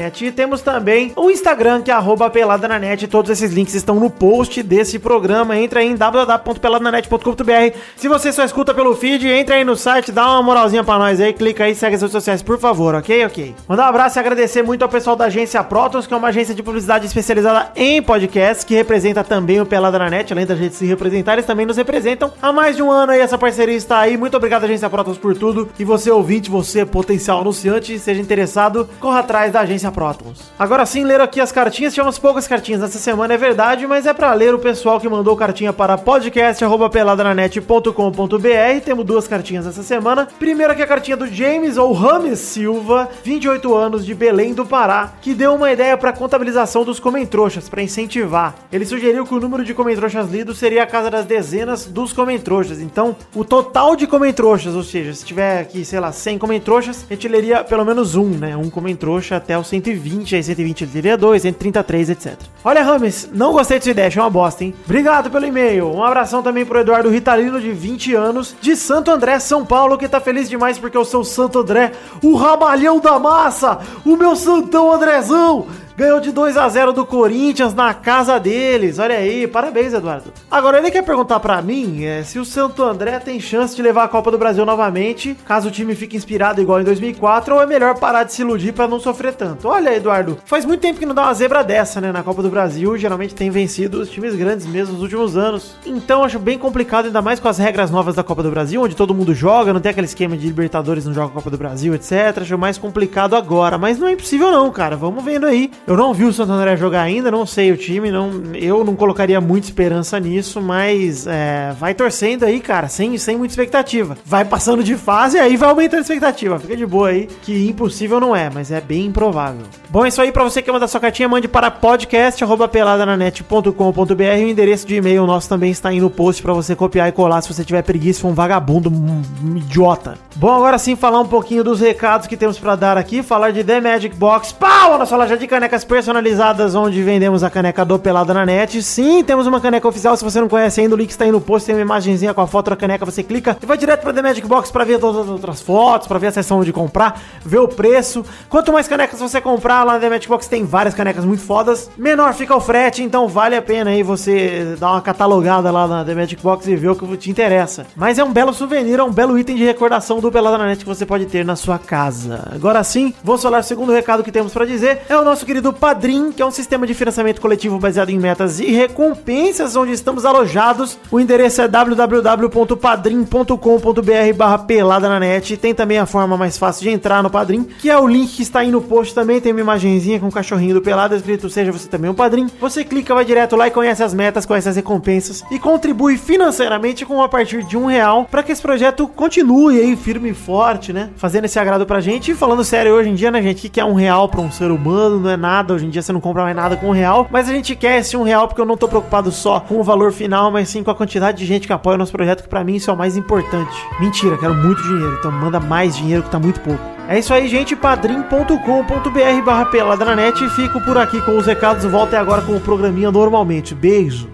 net, 0.00 0.24
e 0.24 0.32
temos 0.32 0.62
também 0.62 1.12
o 1.16 1.30
Instagram, 1.30 1.82
que 1.82 1.90
é 1.90 1.94
arroba 1.94 2.30
pelada 2.30 2.66
na 2.66 2.78
net, 2.78 3.06
todos 3.06 3.30
esses 3.30 3.52
links 3.52 3.74
estão 3.74 3.96
no 3.96 4.08
post 4.10 4.62
desse 4.62 4.98
programa, 4.98 5.58
entra 5.58 5.80
aí 5.80 5.88
em 5.88 5.96
www.peladananet.com.br, 5.96 7.78
se 7.96 8.08
você 8.08 8.32
só 8.32 8.44
escuta 8.44 8.72
pelo 8.72 8.94
feed, 8.96 9.28
entra 9.28 9.56
aí 9.56 9.64
no 9.64 9.76
site, 9.76 10.12
dá 10.12 10.26
uma 10.26 10.42
moralzinha 10.42 10.82
pra 10.82 10.98
nós 10.98 11.20
aí, 11.20 11.32
clica 11.32 11.64
aí, 11.64 11.74
segue 11.74 11.96
as 11.96 12.02
redes 12.02 12.12
sociais, 12.12 12.42
por 12.42 12.58
favor, 12.58 12.94
ok? 12.94 13.26
Ok. 13.26 13.54
Mandar 13.68 13.84
um 13.84 13.88
abraço 13.88 14.18
e 14.18 14.20
agradecer 14.20 14.62
muito 14.62 14.82
ao 14.82 14.88
pessoal 14.88 15.16
da 15.16 15.26
agência 15.26 15.62
Protons, 15.62 16.06
que 16.06 16.14
é 16.14 16.16
uma 16.16 16.28
agência 16.28 16.54
de 16.54 16.62
publicidade 16.62 17.06
especializada 17.06 17.70
em 17.76 18.02
podcasts, 18.02 18.64
que 18.64 18.74
representa 18.74 19.22
também 19.22 19.60
o 19.60 19.66
Pelada 19.66 19.98
na 19.98 20.08
Net, 20.08 20.32
além 20.32 20.46
da 20.46 20.54
gente 20.54 20.74
se 20.74 20.86
representar, 20.86 21.34
eles 21.34 21.46
também 21.46 21.66
nos 21.66 21.76
representam. 21.76 22.32
Há 22.40 22.52
mais 22.52 22.76
de 22.76 22.82
um 22.82 22.90
ano 22.90 23.12
aí 23.12 23.20
essa 23.20 23.36
parceria 23.38 23.76
está 23.76 24.00
aí. 24.00 24.16
Muito 24.16 24.36
obrigado, 24.36 24.64
agência 24.64 24.88
Protons, 24.88 25.18
por 25.18 25.36
tudo. 25.36 25.68
E 25.78 25.84
você, 25.84 26.10
ouvinte, 26.10 26.50
você, 26.50 26.84
potencial 26.84 27.40
anunciante, 27.40 27.98
seja 27.98 28.20
interessado, 28.20 28.88
corra 28.98 29.20
atrás 29.20 29.52
da 29.52 29.60
agência 29.60 29.89
Protons. 29.90 30.52
Agora 30.58 30.84
sim, 30.86 31.04
ler 31.04 31.20
aqui 31.20 31.40
as 31.40 31.52
cartinhas. 31.52 31.94
Tivemos 31.94 32.18
poucas 32.18 32.46
cartinhas 32.46 32.80
nessa 32.80 32.98
semana, 32.98 33.34
é 33.34 33.36
verdade, 33.36 33.86
mas 33.86 34.06
é 34.06 34.12
pra 34.12 34.32
ler 34.34 34.54
o 34.54 34.58
pessoal 34.58 35.00
que 35.00 35.08
mandou 35.08 35.36
cartinha 35.36 35.72
para 35.72 35.98
podcast.peladananet.com.br. 35.98 38.84
Temos 38.84 39.04
duas 39.04 39.28
cartinhas 39.28 39.66
essa 39.66 39.82
semana. 39.82 40.28
Primeiro 40.38 40.72
aqui 40.72 40.82
a 40.82 40.86
cartinha 40.86 41.16
do 41.16 41.26
James 41.26 41.76
ou 41.76 41.92
Rames 41.92 42.38
Silva, 42.38 43.08
28 43.22 43.74
anos, 43.74 44.04
de 44.04 44.14
Belém 44.14 44.54
do 44.54 44.66
Pará, 44.66 45.12
que 45.20 45.34
deu 45.34 45.54
uma 45.54 45.72
ideia 45.72 45.96
para 45.96 46.12
contabilização 46.12 46.84
dos 46.84 47.00
comentroxas, 47.00 47.68
para 47.68 47.82
incentivar. 47.82 48.54
Ele 48.72 48.84
sugeriu 48.84 49.24
que 49.24 49.34
o 49.34 49.40
número 49.40 49.64
de 49.64 49.74
comentroxas 49.74 50.30
lidos 50.30 50.58
seria 50.58 50.82
a 50.82 50.86
casa 50.86 51.10
das 51.10 51.24
dezenas 51.24 51.86
dos 51.86 52.12
comentroxas. 52.12 52.80
Então, 52.80 53.16
o 53.34 53.44
total 53.44 53.96
de 53.96 54.06
comentroxas, 54.06 54.74
ou 54.74 54.82
seja, 54.82 55.14
se 55.14 55.24
tiver 55.24 55.60
aqui, 55.60 55.84
sei 55.84 56.00
lá, 56.00 56.12
100 56.12 56.38
comentroxas, 56.38 57.06
a 57.08 57.14
gente 57.14 57.28
leria 57.28 57.64
pelo 57.64 57.84
menos 57.84 58.14
um, 58.14 58.28
né? 58.28 58.56
Um 58.56 58.70
comentrouxa 58.70 59.36
até 59.36 59.56
o 59.56 59.64
120, 59.80 60.36
aí 60.36 60.42
120 60.42 60.82
ele 60.82 60.90
teria 60.90 61.16
dois, 61.16 61.42
133, 61.42 62.10
etc. 62.10 62.34
Olha, 62.62 62.82
Rames, 62.82 63.28
não 63.32 63.52
gostei 63.52 63.78
dessa 63.78 63.90
ideia, 63.90 64.08
achei 64.08 64.20
uma 64.20 64.30
bosta, 64.30 64.62
hein? 64.62 64.74
Obrigado 64.84 65.30
pelo 65.30 65.46
e-mail. 65.46 65.88
Um 65.88 66.04
abração 66.04 66.42
também 66.42 66.64
pro 66.64 66.78
Eduardo 66.78 67.08
Ritalino, 67.08 67.60
de 67.60 67.72
20 67.72 68.14
anos, 68.14 68.54
de 68.60 68.76
Santo 68.76 69.10
André, 69.10 69.38
São 69.38 69.64
Paulo, 69.64 69.96
que 69.96 70.08
tá 70.08 70.20
feliz 70.20 70.48
demais 70.48 70.78
porque 70.78 70.96
eu 70.96 71.04
sou 71.04 71.22
o 71.22 71.24
Santo 71.24 71.60
André, 71.60 71.92
o 72.22 72.34
ramalhão 72.34 73.00
da 73.00 73.18
massa, 73.18 73.78
o 74.04 74.16
meu 74.16 74.36
santão 74.36 74.92
Andrezão. 74.92 75.66
Ganhou 76.00 76.18
de 76.18 76.32
2 76.32 76.56
a 76.56 76.66
0 76.66 76.94
do 76.94 77.04
Corinthians 77.04 77.74
na 77.74 77.92
casa 77.92 78.40
deles. 78.40 78.98
Olha 78.98 79.16
aí, 79.16 79.46
parabéns, 79.46 79.92
Eduardo. 79.92 80.32
Agora 80.50 80.78
ele 80.78 80.90
quer 80.90 81.02
perguntar 81.02 81.38
pra 81.40 81.60
mim 81.60 82.06
é, 82.06 82.22
se 82.22 82.38
o 82.38 82.44
Santo 82.46 82.82
André 82.82 83.18
tem 83.18 83.38
chance 83.38 83.76
de 83.76 83.82
levar 83.82 84.04
a 84.04 84.08
Copa 84.08 84.30
do 84.30 84.38
Brasil 84.38 84.64
novamente, 84.64 85.36
caso 85.46 85.68
o 85.68 85.70
time 85.70 85.94
fique 85.94 86.16
inspirado 86.16 86.58
igual 86.58 86.80
em 86.80 86.84
2004, 86.84 87.54
ou 87.54 87.60
é 87.60 87.66
melhor 87.66 87.98
parar 87.98 88.24
de 88.24 88.32
se 88.32 88.40
iludir 88.40 88.72
pra 88.72 88.88
não 88.88 88.98
sofrer 88.98 89.34
tanto. 89.34 89.68
Olha, 89.68 89.94
Eduardo, 89.94 90.38
faz 90.46 90.64
muito 90.64 90.80
tempo 90.80 90.98
que 90.98 91.04
não 91.04 91.14
dá 91.14 91.24
uma 91.24 91.34
zebra 91.34 91.62
dessa, 91.62 92.00
né, 92.00 92.10
na 92.10 92.22
Copa 92.22 92.42
do 92.42 92.48
Brasil. 92.48 92.96
Geralmente 92.96 93.34
tem 93.34 93.50
vencido 93.50 94.00
os 94.00 94.08
times 94.08 94.34
grandes 94.34 94.64
mesmo 94.64 94.94
nos 94.94 95.02
últimos 95.02 95.36
anos. 95.36 95.76
Então 95.84 96.24
acho 96.24 96.38
bem 96.38 96.56
complicado, 96.56 97.04
ainda 97.04 97.20
mais 97.20 97.38
com 97.38 97.48
as 97.48 97.58
regras 97.58 97.90
novas 97.90 98.14
da 98.14 98.24
Copa 98.24 98.42
do 98.42 98.50
Brasil, 98.50 98.80
onde 98.80 98.96
todo 98.96 99.14
mundo 99.14 99.34
joga, 99.34 99.70
não 99.70 99.80
tem 99.82 99.90
aquele 99.90 100.06
esquema 100.06 100.34
de 100.34 100.46
Libertadores 100.46 101.04
não 101.04 101.12
joga 101.12 101.34
Copa 101.34 101.50
do 101.50 101.58
Brasil, 101.58 101.94
etc. 101.94 102.38
Acho 102.40 102.56
mais 102.56 102.78
complicado 102.78 103.36
agora, 103.36 103.76
mas 103.76 103.98
não 103.98 104.08
é 104.08 104.12
impossível 104.12 104.50
não, 104.50 104.70
cara. 104.70 104.96
Vamos 104.96 105.22
vendo 105.22 105.44
aí. 105.44 105.70
Eu 105.90 105.96
não 105.96 106.14
vi 106.14 106.24
o 106.24 106.32
Santo 106.32 106.52
André 106.52 106.76
jogar 106.76 107.02
ainda, 107.02 107.32
não 107.32 107.44
sei 107.44 107.72
o 107.72 107.76
time, 107.76 108.12
não, 108.12 108.30
eu 108.54 108.84
não 108.84 108.94
colocaria 108.94 109.40
muita 109.40 109.66
esperança 109.66 110.20
nisso, 110.20 110.62
mas 110.62 111.26
é, 111.26 111.74
vai 111.80 111.94
torcendo 111.94 112.44
aí, 112.44 112.60
cara, 112.60 112.86
sem, 112.86 113.18
sem 113.18 113.36
muita 113.36 113.50
expectativa. 113.50 114.16
Vai 114.24 114.44
passando 114.44 114.84
de 114.84 114.94
fase 114.94 115.36
e 115.36 115.40
aí 115.40 115.56
vai 115.56 115.68
aumentando 115.68 115.98
a 115.98 116.02
expectativa. 116.02 116.60
Fica 116.60 116.76
de 116.76 116.86
boa 116.86 117.08
aí, 117.08 117.26
que 117.42 117.68
impossível 117.68 118.20
não 118.20 118.36
é, 118.36 118.48
mas 118.48 118.70
é 118.70 118.80
bem 118.80 119.06
improvável. 119.06 119.62
Bom, 119.88 120.04
é 120.04 120.08
isso 120.08 120.22
aí 120.22 120.30
pra 120.30 120.44
você 120.44 120.62
que 120.62 120.66
quer 120.66 120.72
mandar 120.72 120.86
sua 120.86 121.00
cartinha, 121.00 121.28
mande 121.28 121.48
para 121.48 121.72
podcast.peladananet.com.br 121.72 123.74
o 123.74 124.48
endereço 124.48 124.86
de 124.86 124.94
e-mail 124.94 125.26
nosso 125.26 125.48
também 125.48 125.72
está 125.72 125.88
aí 125.88 125.98
no 125.98 126.08
post 126.08 126.40
pra 126.40 126.52
você 126.52 126.76
copiar 126.76 127.08
e 127.08 127.12
colar 127.12 127.42
se 127.42 127.52
você 127.52 127.64
tiver 127.64 127.82
preguiça, 127.82 128.20
for 128.20 128.28
um 128.28 128.34
vagabundo, 128.34 128.88
um, 128.88 129.56
idiota. 129.56 130.16
Bom, 130.36 130.54
agora 130.54 130.78
sim, 130.78 130.94
falar 130.94 131.18
um 131.18 131.26
pouquinho 131.26 131.64
dos 131.64 131.80
recados 131.80 132.28
que 132.28 132.36
temos 132.36 132.60
pra 132.60 132.76
dar 132.76 132.96
aqui, 132.96 133.24
falar 133.24 133.50
de 133.50 133.64
The 133.64 133.80
Magic 133.80 134.14
Box, 134.14 134.52
pau, 134.52 134.94
a 134.94 134.98
nossa 134.98 135.16
loja 135.16 135.36
de 135.36 135.48
canecas 135.48 135.79
personalizadas, 135.84 136.74
onde 136.74 137.02
vendemos 137.02 137.42
a 137.42 137.50
caneca 137.50 137.84
do 137.84 137.98
Pelada 137.98 138.32
na 138.34 138.44
Net. 138.44 138.82
Sim, 138.82 139.22
temos 139.24 139.46
uma 139.46 139.60
caneca 139.60 139.86
oficial, 139.86 140.16
se 140.16 140.24
você 140.24 140.40
não 140.40 140.48
conhece 140.48 140.80
ainda, 140.80 140.94
o 140.94 140.98
link 140.98 141.10
está 141.10 141.24
aí 141.24 141.32
no 141.32 141.40
post, 141.40 141.66
tem 141.66 141.74
uma 141.74 141.82
imagenzinha 141.82 142.32
com 142.32 142.40
a 142.40 142.46
foto 142.46 142.70
da 142.70 142.76
caneca, 142.76 143.04
você 143.04 143.22
clica 143.22 143.56
e 143.62 143.66
vai 143.66 143.76
direto 143.76 144.02
pra 144.02 144.12
The 144.12 144.22
Magic 144.22 144.46
Box 144.46 144.70
pra 144.70 144.84
ver 144.84 144.98
todas 144.98 145.22
as 145.22 145.28
outras 145.28 145.60
fotos, 145.60 146.06
pra 146.06 146.18
ver 146.18 146.28
a 146.28 146.32
seção 146.32 146.62
de 146.62 146.72
comprar, 146.72 147.20
ver 147.44 147.58
o 147.58 147.68
preço. 147.68 148.24
Quanto 148.48 148.72
mais 148.72 148.88
canecas 148.88 149.20
você 149.20 149.40
comprar 149.40 149.84
lá 149.84 149.94
na 149.94 150.00
The 150.00 150.10
Magic 150.10 150.28
Box, 150.28 150.48
tem 150.48 150.64
várias 150.64 150.94
canecas 150.94 151.24
muito 151.24 151.42
fodas, 151.42 151.90
menor 151.96 152.34
fica 152.34 152.54
o 152.54 152.60
frete, 152.60 153.02
então 153.02 153.28
vale 153.28 153.56
a 153.56 153.62
pena 153.62 153.90
aí 153.90 154.02
você 154.02 154.76
dar 154.78 154.92
uma 154.92 155.00
catalogada 155.00 155.70
lá 155.70 155.86
na 155.86 156.04
The 156.04 156.14
Magic 156.14 156.42
Box 156.42 156.66
e 156.66 156.76
ver 156.76 156.88
o 156.88 156.96
que 156.96 157.16
te 157.16 157.30
interessa. 157.30 157.86
Mas 157.96 158.18
é 158.18 158.24
um 158.24 158.32
belo 158.32 158.52
souvenir, 158.52 158.98
é 158.98 159.02
um 159.02 159.12
belo 159.12 159.38
item 159.38 159.56
de 159.56 159.64
recordação 159.64 160.20
do 160.20 160.30
Pelada 160.30 160.58
na 160.58 160.66
Net 160.66 160.80
que 160.80 160.88
você 160.88 161.04
pode 161.04 161.26
ter 161.26 161.44
na 161.44 161.56
sua 161.56 161.78
casa. 161.78 162.48
Agora 162.54 162.82
sim, 162.84 163.14
vou 163.22 163.38
falar 163.38 163.60
o 163.60 163.62
segundo 163.62 163.92
recado 163.92 164.22
que 164.22 164.32
temos 164.32 164.52
pra 164.52 164.64
dizer, 164.64 165.02
é 165.08 165.16
o 165.16 165.24
nosso 165.24 165.44
querido 165.46 165.69
Padrim, 165.72 166.32
que 166.32 166.42
é 166.42 166.46
um 166.46 166.50
sistema 166.50 166.86
de 166.86 166.94
financiamento 166.94 167.40
coletivo 167.40 167.78
baseado 167.78 168.10
em 168.10 168.18
metas 168.18 168.60
e 168.60 168.72
recompensas, 168.72 169.76
onde 169.76 169.92
estamos 169.92 170.24
alojados. 170.24 170.98
O 171.10 171.20
endereço 171.20 171.62
é 171.62 171.68
www.padrim.com.br 171.68 174.36
barra 174.36 174.58
pelada 174.58 175.08
na 175.08 175.20
net. 175.20 175.56
Tem 175.56 175.74
também 175.74 175.98
a 175.98 176.06
forma 176.06 176.36
mais 176.36 176.58
fácil 176.58 176.82
de 176.82 176.90
entrar 176.90 177.22
no 177.22 177.30
Padrim, 177.30 177.64
que 177.64 177.90
é 177.90 177.98
o 177.98 178.06
link 178.06 178.36
que 178.36 178.42
está 178.42 178.60
aí 178.60 178.70
no 178.70 178.80
post 178.80 179.14
também. 179.14 179.40
Tem 179.40 179.52
uma 179.52 179.60
imagenzinha 179.60 180.20
com 180.20 180.28
o 180.28 180.32
cachorrinho 180.32 180.74
do 180.74 180.82
Pelada 180.82 181.16
escrito 181.16 181.48
Seja 181.48 181.72
Você 181.72 181.88
Também 181.88 182.10
um 182.10 182.14
Padrim. 182.14 182.48
Você 182.60 182.84
clica, 182.84 183.14
vai 183.14 183.24
direto 183.24 183.56
lá 183.56 183.68
e 183.68 183.70
conhece 183.70 184.02
as 184.02 184.14
metas, 184.14 184.46
conhece 184.46 184.68
as 184.68 184.76
recompensas 184.76 185.44
e 185.50 185.58
contribui 185.58 186.16
financeiramente 186.16 187.04
com 187.04 187.22
a 187.22 187.28
partir 187.28 187.64
de 187.64 187.76
um 187.76 187.86
real 187.86 188.26
para 188.30 188.42
que 188.42 188.52
esse 188.52 188.62
projeto 188.62 189.08
continue 189.08 189.80
aí 189.80 189.96
firme 189.96 190.30
e 190.30 190.34
forte, 190.34 190.92
né? 190.92 191.10
Fazendo 191.16 191.44
esse 191.44 191.58
agrado 191.58 191.86
pra 191.86 192.00
gente. 192.00 192.30
E 192.30 192.34
falando 192.34 192.64
sério, 192.64 192.92
hoje 192.92 193.10
em 193.10 193.14
dia, 193.14 193.30
né, 193.30 193.42
gente, 193.42 193.66
o 193.66 193.70
que 193.70 193.80
é 193.80 193.84
um 193.84 193.94
real 193.94 194.28
pra 194.28 194.40
um 194.40 194.50
ser 194.50 194.70
humano? 194.70 195.20
Não 195.20 195.30
é 195.30 195.36
nada. 195.36 195.49
Hoje 195.74 195.86
em 195.86 195.90
dia 195.90 196.00
você 196.00 196.12
não 196.12 196.20
compra 196.20 196.44
mais 196.44 196.54
nada 196.54 196.76
com 196.76 196.88
um 196.88 196.92
real. 196.92 197.26
Mas 197.30 197.48
a 197.48 197.52
gente 197.52 197.74
quer 197.74 197.98
esse 197.98 198.16
um 198.16 198.22
real 198.22 198.46
porque 198.46 198.60
eu 198.60 198.66
não 198.66 198.76
tô 198.76 198.86
preocupado 198.86 199.32
só 199.32 199.58
com 199.58 199.80
o 199.80 199.82
valor 199.82 200.12
final, 200.12 200.50
mas 200.50 200.68
sim 200.68 200.82
com 200.82 200.90
a 200.90 200.94
quantidade 200.94 201.38
de 201.38 201.46
gente 201.46 201.66
que 201.66 201.72
apoia 201.72 201.96
o 201.96 201.98
nosso 201.98 202.12
projeto, 202.12 202.42
que 202.42 202.48
pra 202.48 202.62
mim 202.62 202.76
isso 202.76 202.90
é 202.90 202.94
o 202.94 202.96
mais 202.96 203.16
importante. 203.16 203.76
Mentira, 203.98 204.38
quero 204.38 204.54
muito 204.54 204.82
dinheiro. 204.82 205.16
Então 205.18 205.32
manda 205.32 205.58
mais 205.58 205.96
dinheiro 205.96 206.22
que 206.22 206.30
tá 206.30 206.38
muito 206.38 206.60
pouco. 206.60 206.80
É 207.08 207.18
isso 207.18 207.34
aí, 207.34 207.48
gente. 207.48 207.74
padrim.com.br 207.74 209.44
barra 209.44 209.66
pelada 209.66 210.04
na 210.04 210.14
net. 210.14 210.48
Fico 210.50 210.80
por 210.82 210.96
aqui 210.96 211.20
com 211.22 211.36
os 211.36 211.46
recados. 211.46 211.84
Voltem 211.84 212.18
agora 212.18 212.42
com 212.42 212.54
o 212.54 212.60
programinha 212.60 213.10
normalmente. 213.10 213.74
Beijo. 213.74 214.28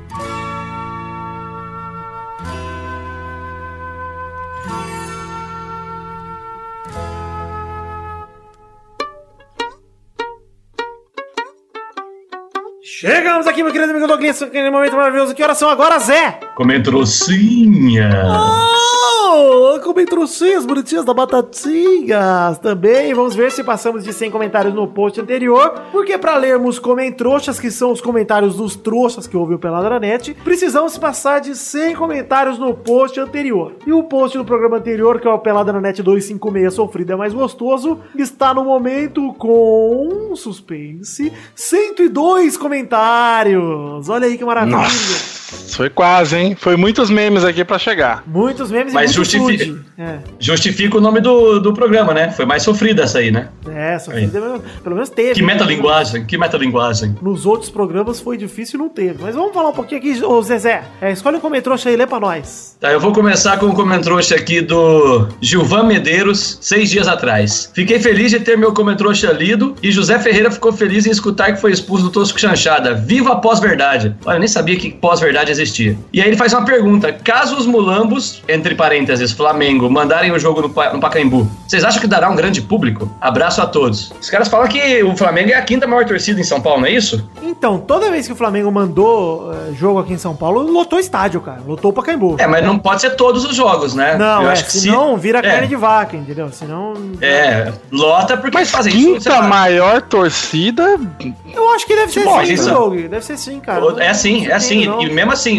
Chegamos 12.98 13.46
aqui, 13.46 13.62
meu 13.62 13.70
querido 13.70 13.90
amigo 13.90 14.06
Douglas, 14.06 14.40
aquele 14.40 14.70
momento 14.70 14.96
maravilhoso. 14.96 15.34
Que 15.34 15.42
horas 15.42 15.58
são 15.58 15.68
agora, 15.68 15.98
Zé? 15.98 16.40
Comentrocinha. 16.54 18.08
Oh, 18.24 19.05
ah, 19.26 19.80
comentroxinhas 19.80 20.64
bonitinhas 20.64 21.04
da 21.04 21.12
Batatinhas 21.12 22.58
também. 22.58 23.12
Vamos 23.12 23.34
ver 23.34 23.50
se 23.50 23.64
passamos 23.64 24.04
de 24.04 24.12
100 24.12 24.30
comentários 24.30 24.74
no 24.74 24.86
post 24.86 25.20
anterior. 25.20 25.82
Porque 25.90 26.16
para 26.16 26.36
lermos 26.36 26.78
comentroxas, 26.78 27.58
que 27.58 27.70
são 27.70 27.90
os 27.90 28.00
comentários 28.00 28.56
dos 28.56 28.76
trouxas 28.76 29.26
que 29.26 29.36
ouviu 29.36 29.58
pela 29.58 29.82
Dranet, 29.82 30.34
precisamos 30.44 30.96
passar 30.96 31.40
de 31.40 31.54
100 31.54 31.96
comentários 31.96 32.58
no 32.58 32.74
post 32.74 33.18
anterior. 33.18 33.74
E 33.86 33.92
o 33.92 34.02
post 34.02 34.38
do 34.38 34.44
programa 34.44 34.76
anterior, 34.76 35.20
que 35.20 35.26
é 35.26 35.30
o 35.30 35.38
Pelada 35.38 35.72
na 35.72 35.80
Net 35.80 36.02
256 36.02 36.74
Sofrido 36.74 37.12
é 37.12 37.16
Mais 37.16 37.34
Gostoso, 37.34 38.00
está 38.16 38.54
no 38.54 38.64
momento 38.64 39.34
com 39.34 40.32
suspense 40.34 41.32
102 41.54 42.56
comentários. 42.56 44.08
Olha 44.08 44.26
aí 44.26 44.38
que 44.38 44.44
maravilha. 44.44 44.76
Nossa, 44.76 45.36
foi 45.76 45.90
quase, 45.90 46.36
hein? 46.36 46.56
Foi 46.58 46.76
muitos 46.76 47.10
memes 47.10 47.44
aqui 47.44 47.64
pra 47.64 47.78
chegar. 47.78 48.22
Muitos 48.26 48.70
memes 48.70 48.92
Mas 48.92 49.12
e 49.12 49.15
justifica-. 49.16 49.86
É, 49.98 50.18
Justifica 50.38 50.98
o 50.98 51.00
nome 51.00 51.20
do, 51.20 51.58
do 51.58 51.72
programa, 51.72 52.12
né? 52.12 52.30
Foi 52.30 52.44
mais 52.44 52.62
sofrida 52.62 53.04
essa 53.04 53.18
aí, 53.18 53.30
né? 53.30 53.48
é 53.68 53.98
sofrido, 53.98 54.62
pelo 54.82 54.94
menos 54.94 55.08
teve. 55.08 55.34
Que 55.34 55.42
metalinguagem, 55.42 56.24
que 56.24 56.36
metalinguagem. 56.36 57.16
Nos 57.22 57.46
outros 57.46 57.70
programas 57.70 58.20
foi 58.20 58.36
difícil 58.36 58.78
e 58.78 58.82
não 58.82 58.88
teve. 58.88 59.16
Mas 59.22 59.34
vamos 59.34 59.52
falar 59.54 59.70
um 59.70 59.72
pouquinho 59.72 59.98
aqui, 60.00 60.24
ô 60.24 60.42
Zezé. 60.42 60.82
É, 61.00 61.12
escolhe 61.12 61.36
um 61.36 61.40
comentrouxa 61.40 61.88
aí 61.88 61.96
lê 61.96 62.06
pra 62.06 62.20
nós. 62.20 62.76
Tá, 62.80 62.92
eu 62.92 63.00
vou 63.00 63.12
começar 63.12 63.58
com 63.58 63.66
o 63.66 63.74
comentrouxa 63.74 64.34
aqui 64.34 64.60
do 64.60 65.28
Gilvan 65.40 65.84
Medeiros, 65.84 66.58
seis 66.60 66.90
dias 66.90 67.08
atrás. 67.08 67.70
Fiquei 67.74 67.98
feliz 67.98 68.30
de 68.30 68.40
ter 68.40 68.56
meu 68.56 68.72
comentrouxa 68.72 69.32
lido 69.32 69.74
e 69.82 69.90
José 69.90 70.18
Ferreira 70.18 70.50
ficou 70.50 70.72
feliz 70.72 71.06
em 71.06 71.10
escutar 71.10 71.52
que 71.52 71.60
foi 71.60 71.72
expulso 71.72 72.04
do 72.04 72.10
Tosco 72.10 72.38
Chanchada. 72.38 72.94
Viva 72.94 73.32
a 73.32 73.36
pós-verdade! 73.36 74.14
Olha, 74.24 74.36
eu 74.36 74.40
nem 74.40 74.48
sabia 74.48 74.76
que 74.76 74.90
pós-verdade 74.92 75.50
existia. 75.50 75.96
E 76.12 76.20
aí 76.20 76.28
ele 76.28 76.36
faz 76.36 76.52
uma 76.52 76.64
pergunta. 76.64 77.12
Caso 77.12 77.56
os 77.56 77.66
mulambos, 77.66 78.42
entre 78.48 78.74
parênteses, 78.74 79.05
Flamengo, 79.36 79.88
mandarem 79.90 80.32
o 80.32 80.38
jogo 80.38 80.62
no, 80.62 80.68
no 80.68 81.00
Pacaembu, 81.00 81.48
vocês 81.66 81.84
acham 81.84 82.00
que 82.00 82.06
dará 82.06 82.28
um 82.30 82.36
grande 82.36 82.60
público? 82.62 83.10
Abraço 83.20 83.60
a 83.62 83.66
todos. 83.66 84.12
Os 84.20 84.30
caras 84.30 84.48
falam 84.48 84.66
que 84.68 85.02
o 85.02 85.16
Flamengo 85.16 85.50
é 85.50 85.54
a 85.54 85.62
quinta 85.62 85.86
maior 85.86 86.04
torcida 86.04 86.40
em 86.40 86.44
São 86.44 86.60
Paulo, 86.60 86.80
não 86.80 86.88
é 86.88 86.92
isso? 86.92 87.28
Então, 87.42 87.78
toda 87.78 88.10
vez 88.10 88.26
que 88.26 88.32
o 88.32 88.36
Flamengo 88.36 88.70
mandou 88.70 89.52
eh, 89.52 89.72
jogo 89.74 89.98
aqui 90.00 90.12
em 90.12 90.18
São 90.18 90.34
Paulo, 90.34 90.62
lotou 90.70 90.98
estádio, 90.98 91.40
cara. 91.40 91.60
Lotou 91.66 91.90
o 91.90 91.94
Pacaembu. 91.94 92.36
É, 92.38 92.46
mas 92.46 92.64
não 92.64 92.78
pode 92.78 93.00
ser 93.00 93.10
todos 93.10 93.44
os 93.44 93.54
jogos, 93.54 93.94
né? 93.94 94.16
Não, 94.16 94.42
Eu 94.42 94.48
é, 94.48 94.52
acho 94.52 94.64
que 94.64 94.72
se- 94.72 94.80
senão 94.80 95.16
vira 95.16 95.38
é. 95.38 95.42
carne 95.42 95.66
de 95.66 95.76
vaca, 95.76 96.16
entendeu? 96.16 96.48
Senão... 96.52 96.94
É, 97.20 97.72
lota 97.90 98.36
porque 98.36 98.56
Mas 98.56 98.70
fazem 98.70 98.92
isso. 98.94 99.20
sei 99.20 99.32
quinta 99.32 99.42
maior 99.42 100.02
torcida. 100.02 100.98
Eu 101.54 101.70
acho 101.74 101.86
que 101.86 101.94
deve 101.94 102.12
ser 102.12 102.24
Bom, 102.24 102.44
sim, 102.44 102.52
isso- 102.52 102.70
Doug. 102.70 102.94
Deve 103.08 103.24
ser 103.24 103.36
sim, 103.38 103.60
cara. 103.60 103.84
É 104.02 104.08
assim, 104.08 104.46
é 104.46 104.52
assim. 104.52 104.82
E 105.00 105.10
mesmo 105.10 105.32
assim, 105.32 105.58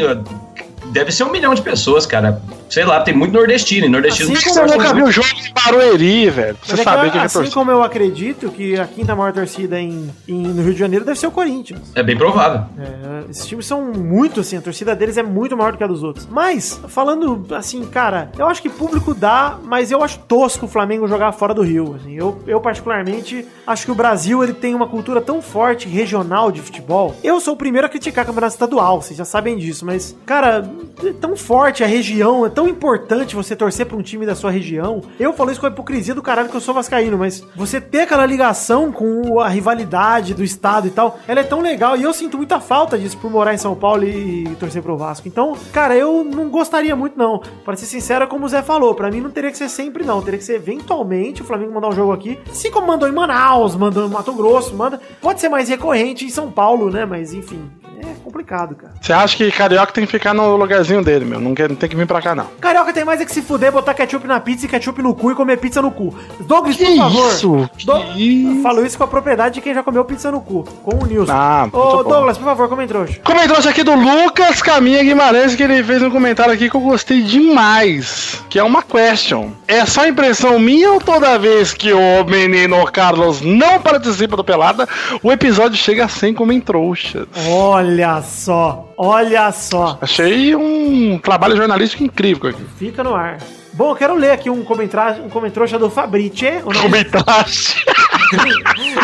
deve 0.88 1.12
ser 1.12 1.24
um 1.24 1.32
milhão 1.32 1.54
de 1.54 1.62
pessoas, 1.62 2.06
cara. 2.06 2.42
Sei 2.70 2.84
lá, 2.86 3.02
tem 3.02 3.14
muito 3.16 3.34
nordestino. 3.34 3.86
E 3.86 3.90
nordestino 3.90 4.32
Assim 4.34 4.38
que 4.40 4.44
como 4.54 4.68
Você 4.68 4.74
eu 4.74 4.78
nunca 4.78 4.94
viu 4.94 5.06
o 5.06 5.12
jogo 5.12 5.28
em 5.30 5.54
Barueri, 5.54 6.30
velho. 6.30 6.56
Pra 6.56 6.66
você 6.68 6.74
é 6.74 6.78
que, 6.78 6.84
saber 6.84 7.08
o 7.08 7.12
que 7.12 7.18
é 7.18 7.22
assim 7.22 7.50
como 7.52 7.72
eu 7.72 7.84
acredito 7.84 8.50
que 8.52 8.80
a 8.80 8.86
quinta 8.86 9.16
maior 9.16 9.32
torcida 9.34 9.80
em, 9.80 10.10
em- 10.28 10.42
no 10.48 10.62
Rio 10.64 10.74
de 10.74 10.80
Janeiro 10.80 11.06
deve 11.06 11.20
ser 11.20 11.28
o 11.28 11.32
Corinthians. 11.32 11.80
É 11.96 12.04
bem 12.04 12.18
provável. 12.18 12.62
É, 12.78 13.30
esses 13.30 13.46
times 13.46 13.66
são 13.66 13.82
muito 13.94 14.42
assim, 14.42 14.58
a 14.58 14.62
torcida 14.62 14.96
deles 14.96 15.18
é 15.18 15.24
muito 15.24 15.56
maior 15.56 15.72
do 15.72 15.78
que 15.78 15.84
a 15.84 15.88
dos 15.88 16.04
outros. 16.04 16.28
Mas, 16.30 16.80
falando 16.88 17.46
assim, 17.56 17.86
cara, 17.86 18.30
eu 18.38 18.48
acho 18.48 18.62
que 18.62 18.70
público 18.70 19.14
dá, 19.14 19.58
mas 19.64 19.92
eu 19.92 20.04
acho 20.04 20.20
tosco 20.28 20.66
o 20.66 20.70
Flamengo 20.70 21.08
jogar 21.08 21.32
fora 21.32 21.54
do 21.54 21.62
Rio. 21.62 21.96
assim. 22.00 22.16
eu, 22.16 22.42
eu, 22.48 22.60
particularmente, 22.60 23.46
acho 23.66 23.86
que 23.86 23.92
o 23.92 23.96
Brasil 23.96 24.44
ele 24.44 24.54
tem 24.54 24.76
uma 24.76 24.88
cultura 24.88 25.22
tão 25.22 25.42
forte 25.42 25.88
regional 25.88 26.52
de 26.52 26.62
futebol. 26.62 27.16
Eu 27.24 27.40
sou 27.40 27.54
o 27.54 27.58
primeiro 27.58 27.88
a 27.88 27.90
criticar 27.90 28.26
campeonato 28.26 28.54
estadual, 28.54 29.02
vocês 29.02 29.18
já 29.18 29.26
sabem 29.26 29.58
disso, 29.58 29.86
mas, 29.86 30.16
cara, 30.26 30.70
é 31.04 31.14
tão 31.14 31.36
forte 31.36 31.84
a 31.84 31.88
região, 31.88 32.46
é 32.46 32.50
tão 32.58 32.68
importante 32.68 33.36
você 33.36 33.56
torcer 33.56 33.86
pra 33.86 33.96
um 33.96 34.02
time 34.02 34.26
da 34.26 34.34
sua 34.34 34.50
região. 34.50 35.04
Eu 35.20 35.32
falo 35.32 35.52
isso 35.52 35.60
com 35.60 35.68
a 35.68 35.70
hipocrisia 35.70 36.16
do 36.16 36.24
caralho 36.24 36.50
que 36.50 36.58
eu 36.58 36.60
sou 36.60 36.74
vascaíno, 36.74 37.16
mas 37.16 37.46
você 37.56 37.80
ter 37.80 38.02
aquela 38.02 38.26
ligação 38.26 38.92
com 38.92 39.40
a 39.40 39.48
rivalidade 39.48 40.34
do 40.34 40.44
estado 40.44 40.88
e 40.88 40.90
tal, 40.90 41.20
ela 41.28 41.42
é 41.42 41.44
tão 41.44 41.62
legal 41.62 41.96
e 41.96 42.02
eu 42.02 42.12
sinto 42.12 42.36
muita 42.36 42.60
falta 42.60 42.98
disso 42.98 43.16
por 43.20 43.30
morar 43.30 43.54
em 43.54 43.60
São 43.60 43.76
Paulo 43.76 44.06
e, 44.06 44.56
torcer 44.60 44.82
pro 44.82 44.98
Vasco. 44.98 45.28
Então, 45.28 45.56
cara, 45.72 45.96
eu 45.96 46.24
não 46.24 46.50
gostaria 46.50 46.96
muito 46.96 47.16
não. 47.16 47.44
Pra 47.64 47.76
ser 47.76 47.86
sincero, 47.86 48.28
como 48.28 48.48
o 48.48 48.50
Zé 48.50 48.64
falou, 48.64 48.96
pra 48.96 49.12
mim 49.12 49.22
não 49.22 49.30
teria 49.30 49.52
que 49.52 49.58
ser 49.60 49.70
sempre 49.70 50.04
não, 50.04 50.20
teria 50.24 50.40
que 50.40 50.44
ser 50.44 50.56
eventualmente 50.56 51.44
o 51.44 51.46
Flamengo 51.46 51.76
mandar 51.76 51.90
um 51.90 51.96
jogo 51.96 52.12
aqui, 52.12 52.40
assim 52.50 52.72
como 52.72 52.88
mandou 52.88 53.08
em 53.08 53.12
Manaus, 53.12 53.76
mandou 53.76 54.08
em 54.08 54.10
Mato 54.10 54.34
Grosso, 54.34 54.76
manda, 54.76 55.00
pode 55.22 55.40
ser 55.40 55.50
mais 55.50 55.70
recorrente 55.70 56.26
em 56.26 56.30
São 56.30 56.50
Paulo, 56.50 56.90
né? 56.90 57.06
Mas 57.06 57.36
enfim, 57.36 57.70
é 58.02 58.14
complicado, 58.24 58.76
cara. 58.76 58.94
Você 59.02 59.12
acha 59.14 59.36
que 59.38 59.52
Carioca 59.52 59.92
tem 59.92 60.06
que 60.06 60.12
ficar 60.12 60.34
no 60.34 60.56
lugarzinho 60.56 61.04
dele, 61.04 61.26
meu? 61.26 61.40
Não, 61.40 61.54
quer, 61.56 61.70
não 61.70 61.76
tem 61.76 61.90
que 61.90 61.96
vir 61.96 62.06
pra 62.08 62.22
cá, 62.22 62.36
não. 62.36 62.46
Carioca 62.60 62.94
tem 62.94 63.04
mais 63.06 63.20
é 63.22 63.26
que 63.26 63.32
se 63.32 63.42
fuder, 63.42 63.72
botar 63.72 63.94
ketchup 63.94 64.28
na 64.28 64.40
pizza 64.40 64.66
e 64.66 64.70
ketchup 64.70 65.02
no 65.02 65.14
cu 65.16 65.32
e 65.32 65.36
comer 65.36 65.58
pizza 65.58 65.82
no 65.82 65.92
cu. 65.92 66.14
Douglas, 66.42 66.76
por 66.78 66.86
Que 66.86 66.98
favor. 66.98 67.32
isso? 67.32 67.70
Que 67.78 67.86
Do- 67.86 68.04
isso? 68.18 68.62
Falo 68.62 68.86
isso 68.86 68.98
com 68.98 69.04
a 69.04 69.08
propriedade 69.08 69.56
de 69.56 69.62
quem 69.62 69.74
já 69.74 69.82
comeu 69.84 70.04
pizza 70.06 70.30
no 70.32 70.42
cu. 70.42 70.64
Com 70.84 71.04
o 71.04 71.06
Nilson. 71.06 71.32
Ah, 71.34 71.62
muito 71.72 71.78
Ô, 71.78 72.04
bom. 72.04 72.10
Douglas, 72.10 72.38
por 72.38 72.46
favor, 72.46 72.70
come 72.70 72.88
trouxa. 72.88 73.20
Comentário 73.24 73.70
aqui 73.70 73.84
do 73.84 73.96
Lucas 73.96 74.62
Caminha 74.62 75.04
Guimarães, 75.04 75.56
que 75.56 75.64
ele 75.64 75.84
fez 75.84 76.02
um 76.04 76.10
comentário 76.12 76.54
aqui 76.54 76.70
que 76.70 76.76
eu 76.76 76.82
gostei 76.82 77.22
demais. 77.22 78.44
Que 78.50 78.60
é 78.60 78.64
uma 78.64 78.82
question. 78.84 79.52
É 79.68 79.86
só 79.86 80.08
impressão 80.08 80.60
minha 80.60 80.92
ou 80.94 81.00
toda 81.00 81.38
vez 81.38 81.74
que 81.74 81.92
o 81.94 82.24
menino 82.26 82.84
Carlos 82.92 83.42
não 83.42 83.80
participa 83.82 84.36
do 84.38 84.44
Pelada, 84.44 84.88
o 85.24 85.32
episódio 85.32 85.78
chega 85.78 86.06
a 86.06 86.08
100 86.08 86.34
comentrouxas? 86.34 87.28
Olha 87.88 88.22
só, 88.22 88.94
olha 88.98 89.50
só. 89.54 89.98
Achei 90.02 90.54
um 90.54 91.18
trabalho 91.20 91.56
jornalístico 91.56 92.04
incrível 92.04 92.50
aqui. 92.50 92.62
Fica 92.78 93.02
no 93.02 93.16
ar. 93.16 93.38
Bom, 93.72 93.92
eu 93.92 93.96
quero 93.96 94.14
ler 94.14 94.32
aqui 94.32 94.50
um 94.50 94.62
comentário, 94.62 95.24
um 95.24 95.30
comentrouxa 95.30 95.80
do 95.80 95.90
Fabrice. 95.90 96.62
O 96.66 96.74
nome... 96.74 96.82
Comentaste. 96.82 97.86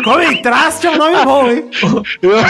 Comentraste 0.04 0.88
é 0.88 0.92
um 0.92 0.98
nome 0.98 1.24
bom, 1.24 1.48
hein? 1.50 1.70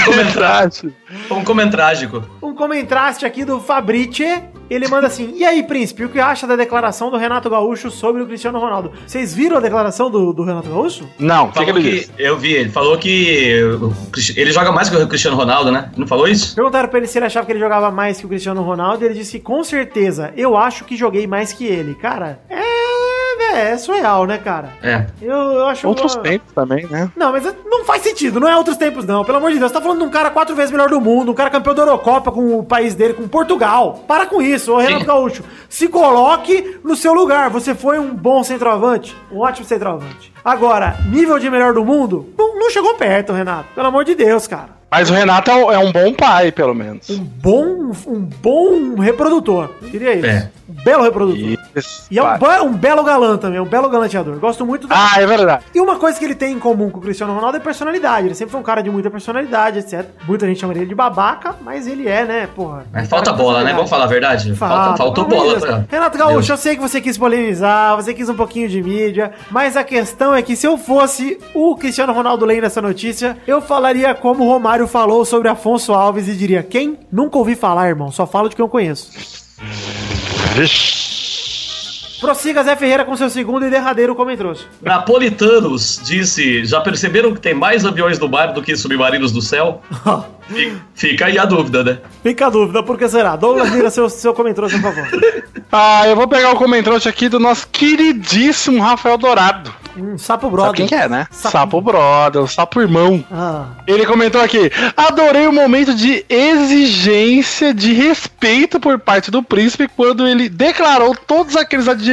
Comentaste. 0.05 0.93
Um 1.29 1.43
comentrágico. 1.43 2.23
Um 2.41 2.55
comentraste 2.55 3.23
aqui 3.23 3.45
do 3.45 3.59
Fabrice. 3.59 4.41
Ele 4.67 4.87
manda 4.87 5.05
assim: 5.05 5.31
E 5.35 5.45
aí, 5.45 5.61
príncipe, 5.61 6.03
o 6.05 6.09
que 6.09 6.19
acha 6.19 6.47
da 6.47 6.55
declaração 6.55 7.11
do 7.11 7.17
Renato 7.17 7.51
Gaúcho 7.51 7.91
sobre 7.91 8.23
o 8.23 8.25
Cristiano 8.25 8.57
Ronaldo? 8.59 8.91
Vocês 9.05 9.31
viram 9.31 9.57
a 9.57 9.59
declaração 9.59 10.09
do, 10.09 10.33
do 10.33 10.43
Renato 10.43 10.69
Gaúcho? 10.69 11.07
Não, 11.19 11.51
que, 11.51 11.59
que 11.59 11.65
Falou 11.65 11.79
ele 11.79 11.89
que, 11.91 11.95
disse? 11.99 12.11
eu 12.17 12.35
vi, 12.37 12.53
ele 12.53 12.69
falou 12.69 12.97
que 12.97 13.61
ele 14.35 14.51
joga 14.51 14.71
mais 14.71 14.89
que 14.89 14.95
o 14.95 15.07
Cristiano 15.07 15.37
Ronaldo, 15.37 15.71
né? 15.71 15.91
Não 15.95 16.07
falou 16.07 16.27
isso? 16.27 16.55
Perguntaram 16.55 16.89
pra 16.89 16.97
ele 16.97 17.07
se 17.07 17.19
ele 17.19 17.25
achava 17.27 17.45
que 17.45 17.51
ele 17.51 17.59
jogava 17.59 17.91
mais 17.91 18.19
que 18.19 18.25
o 18.25 18.29
Cristiano 18.29 18.63
Ronaldo. 18.63 19.03
E 19.03 19.07
ele 19.07 19.13
disse: 19.13 19.39
Com 19.39 19.63
certeza, 19.63 20.33
eu 20.35 20.57
acho 20.57 20.83
que 20.83 20.97
joguei 20.97 21.27
mais 21.27 21.53
que 21.53 21.63
ele. 21.65 21.93
Cara, 21.93 22.39
é. 22.49 22.63
É, 23.53 23.71
é 23.71 23.77
surreal, 23.77 24.25
né, 24.25 24.37
cara? 24.37 24.69
É. 24.81 25.05
Eu, 25.21 25.31
eu 25.35 25.67
acho. 25.67 25.87
Outros 25.87 26.15
uma- 26.15 26.23
tempos 26.23 26.51
também, 26.53 26.85
né? 26.87 27.11
Não, 27.15 27.31
mas 27.31 27.43
não 27.65 27.85
faz 27.85 28.01
sentido, 28.01 28.39
não 28.39 28.47
é 28.47 28.57
outros 28.57 28.77
tempos, 28.77 29.05
não. 29.05 29.23
Pelo 29.23 29.37
amor 29.37 29.51
de 29.51 29.59
Deus, 29.59 29.71
você 29.71 29.77
tá 29.77 29.81
falando 29.81 29.99
de 29.99 30.05
um 30.05 30.09
cara 30.09 30.29
quatro 30.31 30.55
vezes 30.55 30.71
melhor 30.71 30.89
do 30.89 30.99
mundo, 30.99 31.31
um 31.31 31.35
cara 31.35 31.49
campeão 31.49 31.75
da 31.75 31.83
Eurocopa 31.83 32.31
com 32.31 32.57
o 32.57 32.63
país 32.63 32.95
dele, 32.95 33.13
com 33.13 33.27
Portugal. 33.27 34.03
Para 34.07 34.25
com 34.25 34.41
isso, 34.41 34.73
ô 34.73 34.77
Renato 34.77 35.01
Sim. 35.01 35.05
Gaúcho. 35.07 35.43
Se 35.69 35.87
coloque 35.87 36.79
no 36.83 36.95
seu 36.95 37.13
lugar. 37.13 37.49
Você 37.51 37.75
foi 37.75 37.99
um 37.99 38.13
bom 38.13 38.43
centroavante, 38.43 39.15
um 39.31 39.39
ótimo 39.39 39.65
centroavante. 39.67 40.32
Agora, 40.43 40.97
nível 41.09 41.39
de 41.39 41.49
melhor 41.49 41.73
do 41.73 41.83
mundo, 41.85 42.33
não, 42.37 42.59
não 42.59 42.69
chegou 42.69 42.95
perto, 42.95 43.33
Renato. 43.33 43.65
Pelo 43.73 43.87
amor 43.87 44.03
de 44.03 44.13
Deus, 44.15 44.45
cara. 44.47 44.81
Mas 44.91 45.09
o 45.09 45.13
Renato 45.13 45.49
é 45.49 45.55
um- 45.55 45.71
é 45.71 45.91
bom 45.91 46.13
pai, 46.13 46.51
pelo 46.51 46.75
menos. 46.75 47.09
Um 47.09 47.17
bom, 47.17 47.91
um 48.05 48.19
bom 48.19 48.95
reprodutor. 48.99 49.69
Diria 49.81 50.13
isso. 50.13 50.25
É. 50.27 50.49
Um 50.69 50.83
belo 50.83 51.03
reprodutor. 51.03 51.57
Isso, 51.75 52.05
E 52.11 52.19
é 52.19 52.23
um, 52.23 52.65
um 52.65 52.73
belo 52.73 53.03
galã 53.03 53.35
também, 53.35 53.59
um 53.59 53.65
belo 53.65 53.89
galanteador. 53.89 54.35
Gosto 54.37 54.63
muito 54.65 54.87
da. 54.87 54.95
Ah, 54.95 55.19
é 55.19 55.25
verdade. 55.25 55.63
E 55.73 55.81
uma 55.81 55.97
coisa 55.97 56.17
que 56.19 56.23
ele 56.23 56.35
tem 56.35 56.53
em 56.53 56.59
comum 56.59 56.91
com 56.91 56.99
o 56.99 57.01
Cristiano 57.01 57.33
Ronaldo 57.33 57.57
é 57.57 57.59
personalidade. 57.59 58.27
Ele 58.27 58.35
sempre 58.35 58.51
foi 58.51 58.61
um 58.61 58.63
cara 58.63 58.81
de 58.83 58.89
muita 58.91 59.09
personalidade, 59.09 59.79
etc. 59.79 60.05
Muita 60.27 60.45
gente 60.45 60.59
chama 60.59 60.73
ele 60.73 60.85
de 60.85 60.93
babaca, 60.95 61.55
mas 61.61 61.87
ele 61.87 62.07
é, 62.07 62.23
né, 62.23 62.47
porra. 62.55 62.85
Mas 62.93 63.09
falta 63.09 63.33
bola, 63.33 63.63
né? 63.63 63.73
Vamos 63.73 63.89
falar 63.89 64.03
a 64.05 64.07
verdade? 64.07 64.53
Falta, 64.55 64.75
Falta, 64.75 64.97
faltou 64.97 65.25
bola. 65.25 65.59
pra- 65.59 65.83
Renato 65.89 66.17
Gaúcho, 66.19 66.33
Deus. 66.35 66.49
eu 66.49 66.57
sei 66.57 66.75
que 66.75 66.81
você 66.81 67.01
quis 67.01 67.17
polemizar, 67.17 67.95
você 67.95 68.13
quis 68.13 68.29
um 68.29 68.35
pouquinho 68.35 68.69
de 68.69 68.81
mídia, 68.81 69.31
mas 69.49 69.75
a 69.75 69.83
questão 69.83 70.32
é 70.35 70.41
que 70.41 70.55
se 70.55 70.67
eu 70.67 70.77
fosse 70.77 71.39
o 71.53 71.75
Cristiano 71.75 72.13
Ronaldo 72.13 72.45
lendo 72.45 72.65
essa 72.65 72.81
notícia, 72.81 73.37
eu 73.47 73.61
falaria 73.61 74.13
como 74.13 74.43
o 74.43 74.47
Romário 74.47 74.87
falou 74.87 75.25
sobre 75.25 75.49
Afonso 75.49 75.93
Alves 75.93 76.27
e 76.27 76.35
diria: 76.35 76.63
quem? 76.63 76.97
Nunca 77.11 77.37
ouvi 77.37 77.55
falar, 77.55 77.89
irmão, 77.89 78.11
só 78.11 78.25
falo 78.25 78.49
de 78.49 78.55
quem 78.55 78.63
eu 78.63 78.69
conheço. 78.69 79.11
Prossiga 82.23 82.63
Zé 82.63 82.75
Ferreira 82.75 83.05
com 83.05 83.15
seu 83.15 83.29
segundo 83.29 83.65
e 83.65 83.69
derradeiro 83.69 84.15
comentário. 84.15 84.55
Napolitanos 84.81 85.99
disse: 86.03 86.65
já 86.65 86.81
perceberam 86.81 87.33
que 87.33 87.39
tem 87.41 87.53
mais 87.53 87.85
aviões 87.85 88.17
no 88.19 88.27
mar 88.29 88.53
do 88.53 88.61
que 88.61 88.75
submarinos 88.75 89.31
do 89.31 89.41
céu? 89.41 89.81
Fi- 90.47 90.73
Fica 90.93 91.25
aí 91.27 91.37
a 91.39 91.45
dúvida, 91.45 91.83
né? 91.83 91.97
Fica 92.21 92.47
a 92.47 92.49
dúvida, 92.49 92.83
por 92.83 92.97
que 92.97 93.07
será? 93.07 93.35
Douglas, 93.35 93.69
vira 93.69 93.89
seu, 93.89 94.09
seu 94.09 94.33
comentário, 94.33 94.69
por 94.69 94.81
favor. 94.81 95.07
Ah, 95.75 96.07
eu 96.07 96.15
vou 96.15 96.27
pegar 96.27 96.51
o 96.51 96.55
comentário 96.55 96.99
aqui 97.09 97.27
do 97.27 97.39
nosso 97.39 97.67
queridíssimo 97.69 98.79
Rafael 98.79 99.17
Dourado. 99.17 99.73
Um 99.97 100.17
sapo 100.19 100.43
Sabe 100.45 100.51
brother. 100.55 100.73
quem 100.75 100.85
que 100.87 100.93
é, 100.93 101.09
né? 101.09 101.27
Sapo- 101.31 101.51
Sapo, 101.57 101.81
Brother, 101.81 102.41
o 102.43 102.47
Sapo 102.47 102.79
Irmão. 102.81 103.23
Ah, 103.31 103.65
Ele 103.87 104.05
comentou 104.05 104.39
aqui: 104.41 104.71
adorei 104.95 105.47
o 105.47 105.53
momento 105.53 105.95
de 105.95 106.23
exigência 106.87 107.73
de 107.73 107.91
respeito 107.93 108.79
por 108.79 108.99
parte 108.99 109.31
do 109.31 109.41
príncipe 109.41 109.87
quando 109.95 110.27
ele 110.27 110.47
declarou 110.49 111.15
todos 111.15 111.55
aqueles 111.55 111.87
adjetivos 111.87 112.12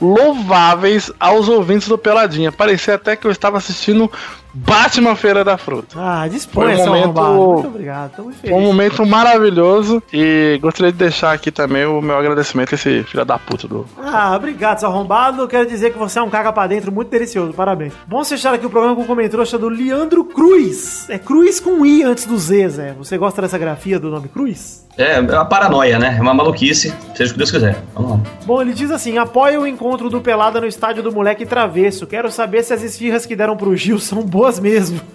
louváveis 0.00 1.10
aos 1.18 1.48
ouvintes 1.48 1.88
do 1.88 1.98
Peladinha. 1.98 2.52
Parecia 2.52 2.94
até 2.94 3.16
que 3.16 3.26
eu 3.26 3.30
estava 3.30 3.58
assistindo 3.58 4.10
Batman 4.54 5.16
Feira 5.16 5.42
da 5.42 5.58
Fruta. 5.58 5.96
ah 5.98 6.28
dispõe 6.28 6.76
Foi 6.76 6.84
um 6.84 6.86
momento-. 6.86 7.22
Muito 7.22 7.66
obrigado, 7.66 8.22
muito 8.22 8.38
Foi 8.38 8.52
um 8.52 8.60
momento 8.60 9.04
maravilhoso 9.04 10.00
e 10.12 10.58
gostaria 10.62 10.92
de 10.92 10.98
deixar 10.98 11.32
aqui 11.32 11.50
também 11.50 11.84
o 11.84 12.00
meu 12.00 12.16
agradecimento 12.16 12.72
a 12.72 12.76
esse 12.76 13.02
filho 13.02 13.24
da 13.24 13.36
puta 13.36 13.66
do. 13.66 13.84
Ah, 13.98 14.34
obrigado, 14.36 14.78
seu 14.78 14.88
arrombado. 14.88 15.48
Quero 15.48 15.68
dizer 15.68 15.92
que 15.92 15.98
você 15.98 16.20
é 16.20 16.22
um 16.22 16.30
caga 16.30 16.52
pra 16.52 16.68
dentro 16.68 16.92
muito 16.92 17.10
delicioso. 17.10 17.52
Parabéns. 17.52 17.92
Vamos 18.06 18.28
fechar 18.28 18.54
aqui 18.54 18.64
o 18.64 18.70
programa 18.70 18.94
com 18.94 19.02
o 19.02 19.06
comentário 19.06 19.58
do 19.58 19.68
Leandro 19.68 20.24
Cruz. 20.24 21.10
É 21.10 21.18
Cruz 21.18 21.58
com 21.58 21.84
I 21.84 22.04
antes 22.04 22.24
do 22.24 22.38
Z, 22.38 22.68
Zé. 22.68 22.92
Você 22.92 23.18
gosta 23.18 23.42
dessa 23.42 23.58
grafia 23.58 23.98
do 23.98 24.08
nome 24.08 24.28
Cruz? 24.28 24.83
É, 24.96 25.14
é 25.14 25.20
uma 25.20 25.44
paranoia, 25.44 25.98
né? 25.98 26.14
É 26.16 26.20
uma 26.20 26.34
maluquice. 26.34 26.94
Seja 27.14 27.30
o 27.30 27.34
que 27.34 27.38
Deus 27.38 27.50
quiser. 27.50 27.82
Vamos 27.94 28.12
lá. 28.12 28.20
Bom, 28.46 28.62
ele 28.62 28.72
diz 28.72 28.90
assim: 28.90 29.18
apoia 29.18 29.60
o 29.60 29.66
encontro 29.66 30.08
do 30.08 30.20
Pelada 30.20 30.60
no 30.60 30.66
estádio 30.66 31.02
do 31.02 31.12
Moleque 31.12 31.44
Travesso. 31.44 32.06
Quero 32.06 32.30
saber 32.30 32.62
se 32.62 32.72
as 32.72 32.82
esfirras 32.82 33.26
que 33.26 33.34
deram 33.34 33.56
pro 33.56 33.76
Gil 33.76 33.98
são 33.98 34.22
boas 34.22 34.60
mesmo. 34.60 35.00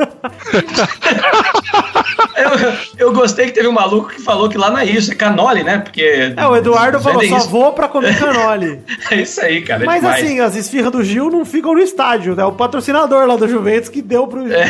Eu, 2.40 2.74
eu 3.00 3.12
gostei 3.14 3.46
que 3.48 3.54
teve 3.54 3.68
um 3.68 3.72
maluco 3.72 4.10
que 4.10 4.22
falou 4.22 4.50
que 4.50 4.58
lá 4.58 4.70
não 4.70 4.78
é 4.78 4.86
isso, 4.86 5.12
é 5.12 5.16
canole, 5.16 5.64
né? 5.64 5.80
Porque. 5.80 6.34
é, 6.36 6.48
o 6.48 6.56
Eduardo 6.56 7.00
falou: 7.00 7.20
vendem 7.20 7.36
só 7.38 7.44
isso. 7.44 7.50
vou 7.50 7.74
pra 7.74 7.88
comer 7.88 8.18
canole. 8.20 8.82
É 9.10 9.16
isso 9.16 9.42
aí, 9.42 9.62
cara. 9.62 9.84
é 9.84 9.86
Mas 9.86 10.02
demais. 10.02 10.24
assim, 10.24 10.40
as 10.40 10.56
esfirras 10.56 10.92
do 10.92 11.04
Gil 11.04 11.30
não 11.30 11.44
ficam 11.46 11.74
no 11.74 11.80
estádio, 11.80 12.36
né? 12.36 12.44
O 12.46 12.52
patrocinador 12.52 13.26
lá 13.26 13.36
do 13.36 13.48
Juventus 13.48 13.90
que 13.90 14.02
deu 14.02 14.28
pro, 14.28 14.52
É. 14.52 14.70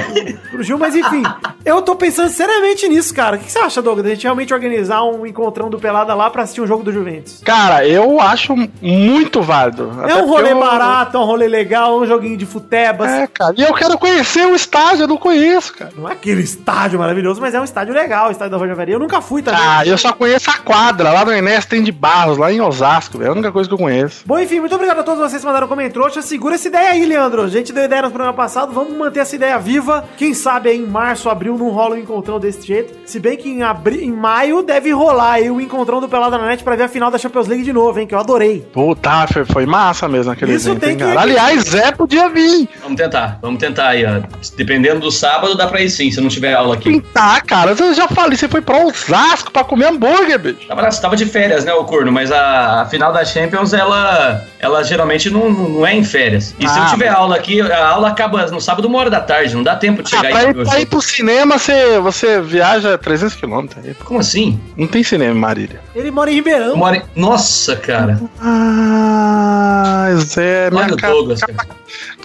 pro 0.52 0.64
Gil, 0.64 0.78
mas 0.78 0.96
enfim. 0.96 1.24
eu 1.66 1.82
tô 1.82 1.96
pensando 1.96 2.30
seriamente 2.30 2.88
nisso, 2.88 3.14
cara. 3.14 3.36
O 3.36 3.40
que 3.40 3.52
você 3.52 3.60
acha, 3.60 3.82
Douglas? 3.82 4.06
A 4.06 4.10
gente 4.10 4.24
realmente 4.24 4.54
organizar 4.54 5.04
um 5.04 5.26
encontrão 5.26 5.70
do 5.70 5.80
Pelada 5.80 6.14
lá 6.14 6.30
pra 6.30 6.44
assistir 6.44 6.62
um 6.62 6.68
jogo 6.68 6.84
do 6.84 6.92
Juventus? 6.94 7.42
Cara, 7.44 7.86
eu 7.88 8.20
acho 8.22 8.56
muito 8.82 9.42
válido. 9.42 9.92
é 10.08 10.16
um 10.16 10.28
rolê 10.28 10.54
barato, 10.54 11.18
é 11.18 11.20
um 11.20 11.26
rolê 11.26 11.48
legal, 11.48 12.00
um 12.00 12.06
joguinho 12.06 12.38
de 12.38 12.46
futebas. 12.46 13.10
É, 13.10 13.28
cara. 13.28 13.54
E 13.58 13.62
eu 13.62 13.74
quero 13.74 13.98
conhecer 13.98 14.46
o 14.46 14.56
estádio, 14.56 15.04
eu 15.04 15.08
não 15.08 15.18
conheço, 15.18 15.74
cara. 15.74 15.92
Não 15.96 16.08
é 16.08 16.14
aquele 16.14 16.42
estádio 16.42 17.00
maravilhoso, 17.00 17.40
mas 17.42 17.54
é 17.54 17.60
um 17.60 17.64
estádio 17.64 17.94
legal, 17.94 18.29
o 18.30 18.32
estádio 18.32 18.52
da 18.52 18.58
Rojavaria. 18.58 18.96
Eu 18.96 19.00
nunca 19.00 19.22
fui 19.22 19.42
também. 19.42 19.60
Ah, 19.64 19.86
eu 19.86 19.98
só 19.98 20.14
conheço 20.14 20.50
a 20.50 20.58
quadra, 20.58 21.12
lá 21.12 21.26
no 21.26 21.32
Ernesto 21.32 21.70
tem 21.70 21.84
de 21.84 21.92
Barros, 21.92 22.38
lá 22.38 22.52
em 22.52 22.62
Osasco, 22.62 23.18
velho. 23.18 23.28
É 23.28 23.30
a 23.30 23.34
única 23.34 23.52
coisa 23.52 23.68
que 23.70 23.74
eu 23.74 23.78
conheço. 23.80 24.24
Bom, 24.26 24.40
enfim, 24.40 24.60
muito 24.60 24.74
obrigado 24.76 25.00
a 25.00 25.04
todos 25.04 25.20
vocês 25.20 25.42
que 25.42 25.46
mandaram 25.48 25.68
comentário. 25.68 25.90
Segura 26.22 26.56
essa 26.56 26.68
ideia 26.68 26.90
aí, 26.92 27.06
Leandro. 27.06 27.44
A 27.44 27.48
gente 27.48 27.72
deu 27.74 27.84
ideia 27.86 28.02
no 28.04 28.10
programa 28.10 28.34
passado, 28.34 28.72
vamos 28.74 28.96
manter 28.98 29.20
essa 29.22 29.36
ideia 29.36 29.58
viva. 29.58 30.06
Quem 30.18 30.34
sabe 30.34 30.70
aí 30.70 30.78
em 30.78 30.86
março, 30.86 31.30
abril, 31.30 31.58
não 31.58 31.70
rola 31.70 31.96
um 31.96 32.00
encontrão 32.00 32.40
desse 32.40 32.66
jeito. 32.66 32.94
Se 33.06 33.20
bem 33.20 33.38
que 33.38 33.50
em, 33.50 33.64
abri... 33.64 34.04
em 34.04 34.12
maio 34.12 34.62
deve 34.62 34.92
rolar 34.92 35.34
aí 35.34 35.50
o 35.50 35.60
encontrão 35.62 36.00
do 36.02 36.08
Pelada 36.10 36.38
na 36.38 36.46
Net 36.48 36.64
pra 36.64 36.76
ver 36.76 36.84
a 36.84 36.88
final 36.88 37.10
da 37.10 37.18
Champions 37.18 37.48
League 37.48 37.64
de 37.64 37.74
novo, 37.74 38.00
hein? 38.00 38.06
Que 38.08 38.14
eu 38.14 38.20
adorei. 38.20 38.62
Puta, 38.74 39.26
foi, 39.28 39.46
foi 39.46 39.66
massa 39.66 40.08
mesmo 40.08 40.32
aquele 40.32 40.54
Isso 40.54 40.70
evento, 40.70 40.82
tem 40.82 40.98
que- 40.98 41.04
cara. 41.04 41.22
Aliás, 41.22 41.64
Zé 41.64 41.92
podia 41.92 42.28
vir. 42.30 42.68
Vamos 42.84 42.98
tentar, 42.98 43.40
vamos 43.42 43.60
tentar 43.60 43.88
aí, 43.90 44.06
ó. 44.06 44.22
Dependendo 44.58 45.00
do 45.00 45.12
sábado, 45.12 45.56
dá 45.56 45.68
pra 45.68 45.82
ir 45.82 45.90
sim, 45.90 46.12
se 46.12 46.20
não 46.22 46.28
tiver 46.30 46.54
aula 46.54 46.76
aqui. 46.76 46.90
Pintar, 46.92 47.44
cara. 47.46 47.76
Eu 47.80 47.94
já 47.94 48.08
falei, 48.10 48.38
você 48.38 48.48
foi 48.48 48.62
pra 48.62 48.86
Osasco 48.86 49.52
pra 49.52 49.64
comer 49.64 49.86
hambúrguer, 49.88 50.40
bicho. 50.40 50.68
Tava, 50.68 50.90
tava 50.90 51.16
de 51.16 51.26
férias, 51.26 51.64
né, 51.66 51.74
o 51.74 51.84
corno, 51.86 52.12
mas 52.12 52.32
a, 52.32 52.82
a 52.82 52.86
final 52.86 53.12
da 53.14 53.24
Champions, 53.26 53.74
ela, 53.74 54.44
ela 54.60 54.84
geralmente 54.84 55.30
não, 55.30 55.50
não 55.50 55.86
é 55.88 55.94
em 55.96 56.04
férias. 56.04 56.54
E 56.60 56.68
se 56.68 56.80
Ah, 56.80 56.84
eu 56.86 56.90
tiver 56.92 57.08
aula 57.10 57.36
aqui, 57.36 57.62
a 57.62 57.88
aula 57.88 58.10
acaba 58.10 58.46
no 58.48 58.60
sábado, 58.62 58.88
uma 58.88 59.00
hora 59.00 59.10
da 59.10 59.20
tarde, 59.22 59.56
não 59.56 59.64
dá 59.64 59.76
tempo 59.76 60.02
de 60.04 60.14
Ah, 60.16 60.18
chegar 60.22 60.32
pra, 60.32 60.44
e 60.44 60.50
ir, 60.50 60.66
pra 60.66 60.80
ir 60.82 60.86
pro 60.86 61.02
cinema, 61.02 61.58
você, 61.58 62.00
você 62.00 62.42
viaja 62.42 62.98
300 62.98 63.36
quilômetros. 63.36 63.86
aí. 63.86 63.94
Como 64.04 64.20
assim? 64.20 64.60
Não 64.76 64.88
tem 64.88 65.04
cinema 65.04 65.34
em 65.36 65.40
Marília. 65.40 65.80
Ele 65.96 66.12
mora 66.12 66.30
em 66.32 66.36
Ribeirão. 66.36 66.68
Eu 66.68 66.78
moro 66.78 66.96
em- 66.96 67.04
Nossa, 67.16 67.76
cara. 67.76 68.20
Ah, 68.42 70.10
Zé, 70.18 70.70
minha 70.72 70.88
cara, 70.96 71.14
Douglas, 71.14 71.40
cara. 71.42 71.68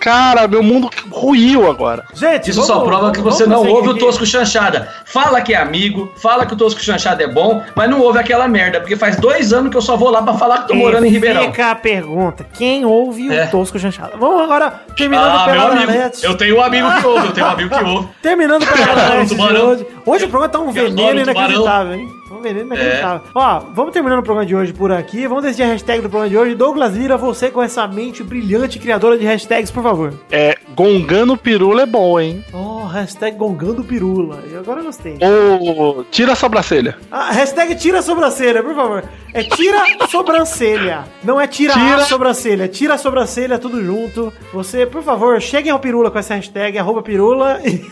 Cara, 0.04 0.46
meu 0.46 0.62
mundo 0.62 0.90
ruiu 1.10 1.68
agora. 1.70 2.04
Gente, 2.12 2.50
Isso 2.50 2.60
vamos- 2.60 2.66
só 2.76 2.80
prova 2.84 3.10
que 3.10 3.20
você 3.20 3.46
não 3.46 3.66
ouve 3.66 3.88
o. 3.88 3.98
Tosco 3.98 4.26
Chanchada. 4.26 4.86
Fala 5.06 5.40
que 5.40 5.54
é 5.54 5.56
amigo, 5.56 6.12
fala 6.16 6.44
que 6.44 6.52
o 6.52 6.56
Tosco 6.56 6.80
Chanchada 6.80 7.24
é 7.24 7.26
bom, 7.26 7.62
mas 7.74 7.88
não 7.88 8.00
ouve 8.00 8.18
aquela 8.18 8.46
merda, 8.46 8.80
porque 8.80 8.96
faz 8.96 9.16
dois 9.16 9.52
anos 9.52 9.70
que 9.70 9.76
eu 9.76 9.80
só 9.82 9.96
vou 9.96 10.10
lá 10.10 10.22
pra 10.22 10.34
falar 10.34 10.58
que 10.58 10.68
tô 10.68 10.74
morando 10.74 11.06
em 11.06 11.08
E 11.08 11.12
Ribeirão. 11.12 11.44
Fica 11.44 11.70
a 11.70 11.74
pergunta: 11.74 12.44
quem 12.52 12.84
ouve 12.84 13.34
É. 13.34 13.44
o 13.46 13.50
Tosco 13.50 13.78
Chanchada? 13.78 14.12
Vamos 14.18 14.42
agora, 14.42 14.82
terminando 14.96 15.36
Ah, 15.40 15.44
pela 15.44 15.54
meu 15.70 15.72
amigo. 15.84 15.92
net. 15.92 16.22
Eu 16.22 16.36
tenho 16.36 16.58
um 16.58 16.62
amigo 16.62 16.86
que 17.00 17.06
ouve, 17.06 17.26
eu 17.28 17.32
tenho 17.32 17.46
um 17.46 17.50
amigo 17.50 17.70
que 17.74 17.84
ouve. 17.84 18.08
Terminando 18.20 18.66
pela 18.66 18.94
net 19.16 19.34
hoje. 19.34 19.86
Hoje 20.04 20.24
o 20.26 20.28
programa 20.28 20.52
tá 20.52 20.58
um 20.58 20.70
veneno 20.70 20.96
tubarão. 20.96 21.22
inacreditável, 21.22 21.94
hein? 21.94 22.08
Um 22.34 22.40
veneno 22.42 22.60
É. 22.60 22.76
inacreditável. 22.76 23.20
Ó, 23.34 23.60
vamos 23.74 23.92
terminando 23.92 24.18
o 24.20 24.22
programa 24.22 24.46
de 24.46 24.54
hoje 24.56 24.72
por 24.72 24.90
aqui. 24.92 25.26
Vamos 25.26 25.44
decidir 25.44 25.62
a 25.64 25.66
hashtag 25.68 26.00
do 26.02 26.08
programa 26.10 26.28
de 26.30 26.36
hoje. 26.36 26.54
Douglas 26.54 26.94
Lira, 26.94 27.16
você 27.16 27.50
com 27.50 27.62
essa 27.62 27.86
mente 27.86 28.22
brilhante 28.22 28.78
criadora 28.78 29.16
de 29.18 29.24
hashtags, 29.24 29.70
por 29.70 29.82
favor. 29.82 30.14
É, 30.30 30.56
Gongando 30.74 31.36
Pirula 31.36 31.82
é 31.82 31.86
bom, 31.86 32.18
hein? 32.18 32.44
Oh, 32.52 32.84
hashtag 32.86 33.36
gongando 33.36 33.82
pirula. 33.84 34.42
E 34.50 34.56
agora 34.56 34.80
eu 34.80 34.84
gostei. 34.84 35.16
Ou 35.20 36.04
tira 36.04 36.32
a 36.32 36.36
sobrancelha. 36.36 36.96
Ah, 37.10 37.30
hashtag 37.32 37.74
tira 37.76 38.00
a 38.00 38.02
sobrancelha, 38.02 38.62
por 38.62 38.74
favor. 38.74 39.04
É 39.32 39.42
tira 39.44 39.82
sobrancelha. 40.10 41.04
Não 41.22 41.40
é 41.40 41.46
tira, 41.46 41.72
a 41.74 41.76
Tira- 41.78 42.04
sobrancelha. 42.04 42.68
Tira 42.68 42.94
a 42.94 42.98
sobrancelha, 42.98 43.58
tudo 43.58 43.82
junto. 43.84 44.32
Você, 44.52 44.84
por 44.86 45.02
favor, 45.02 45.40
cheguem 45.40 45.70
ao 45.72 45.78
pirula 45.78 46.10
com 46.10 46.18
essa 46.18 46.34
hashtag, 46.34 46.76
arroba 46.78 47.02
pirula. 47.02 47.60
E... 47.64 47.84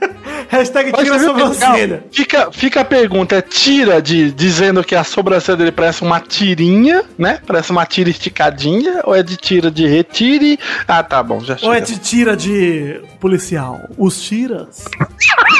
hashtag 0.48 0.92
tira 0.92 1.16
a 1.16 1.20
sobrancelha. 1.20 2.04
Fica, 2.12 2.50
fica 2.52 2.80
a 2.80 2.84
pergunta, 2.84 3.36
é 3.36 3.42
tira 3.42 4.00
de 4.00 4.30
dizendo 4.32 4.82
que 4.82 4.94
a 4.94 5.04
sobrancelha 5.04 5.56
dele 5.56 5.72
parece 5.72 6.02
uma 6.02 6.20
tirinha, 6.20 7.04
né? 7.18 7.40
Parece 7.46 7.70
uma 7.70 7.84
tira 7.86 8.10
esticadinha, 8.10 9.00
ou 9.04 9.14
é 9.14 9.22
de 9.22 9.36
tira 9.36 9.70
de 9.70 9.86
retire? 9.86 10.58
Ah, 10.86 11.02
tá 11.02 11.22
bom, 11.22 11.40
já 11.40 11.54
Ou 11.54 11.58
chega. 11.58 11.76
é 11.76 11.80
de 11.80 11.98
tira 11.98 12.36
de 12.36 13.00
policial? 13.20 13.80
Os 13.96 14.20
tiras? 14.20 14.84